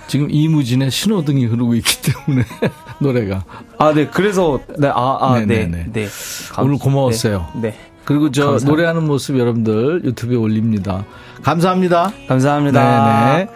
지금 0.08 0.28
이무진의 0.30 0.92
신호등이 0.92 1.46
흐르고 1.46 1.74
있기 1.76 2.14
때문에 2.14 2.46
노래가 3.00 3.44
아, 3.80 3.92
네, 3.94 4.08
그래서, 4.08 4.60
네, 4.78 4.88
아, 4.90 5.18
아, 5.20 5.40
네, 5.40 5.46
네네 5.46 5.68
네. 5.68 5.86
네. 5.92 6.08
감- 6.52 6.66
오늘 6.66 6.78
고마웠어요. 6.78 7.48
네. 7.56 7.70
네. 7.70 7.78
그리고 8.06 8.30
저 8.32 8.42
감사합니다. 8.42 8.70
노래하는 8.70 9.08
모습 9.08 9.40
여러분들 9.40 10.02
유튜브에 10.04 10.36
올립니다. 10.36 11.06
감사합니다. 11.42 12.12
감사합니다. 12.28 13.34
네네. 13.34 13.48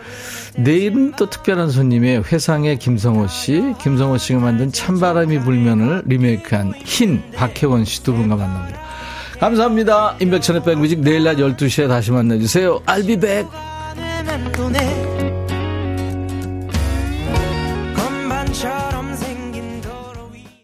내일은 0.58 1.12
또 1.18 1.30
특별한 1.30 1.70
손님의 1.70 2.24
회상의 2.24 2.78
김성호 2.80 3.28
씨, 3.28 3.74
김성호 3.80 4.18
씨가 4.18 4.40
만든 4.40 4.72
찬바람이 4.72 5.40
불면을 5.40 6.04
리메이크한 6.06 6.74
흰 6.84 7.22
박혜원 7.32 7.86
씨 7.86 8.04
두 8.04 8.14
분과 8.14 8.36
만납니다. 8.36 8.80
감사합니다. 9.40 10.18
임백천의 10.20 10.64
백뮤직 10.64 11.00
내일 11.02 11.24
낮 11.24 11.36
12시에 11.36 11.88
다시 11.88 12.12
만나주세요. 12.12 12.80
I'll 12.86 13.06
be 13.06 13.16
back. 13.18 13.48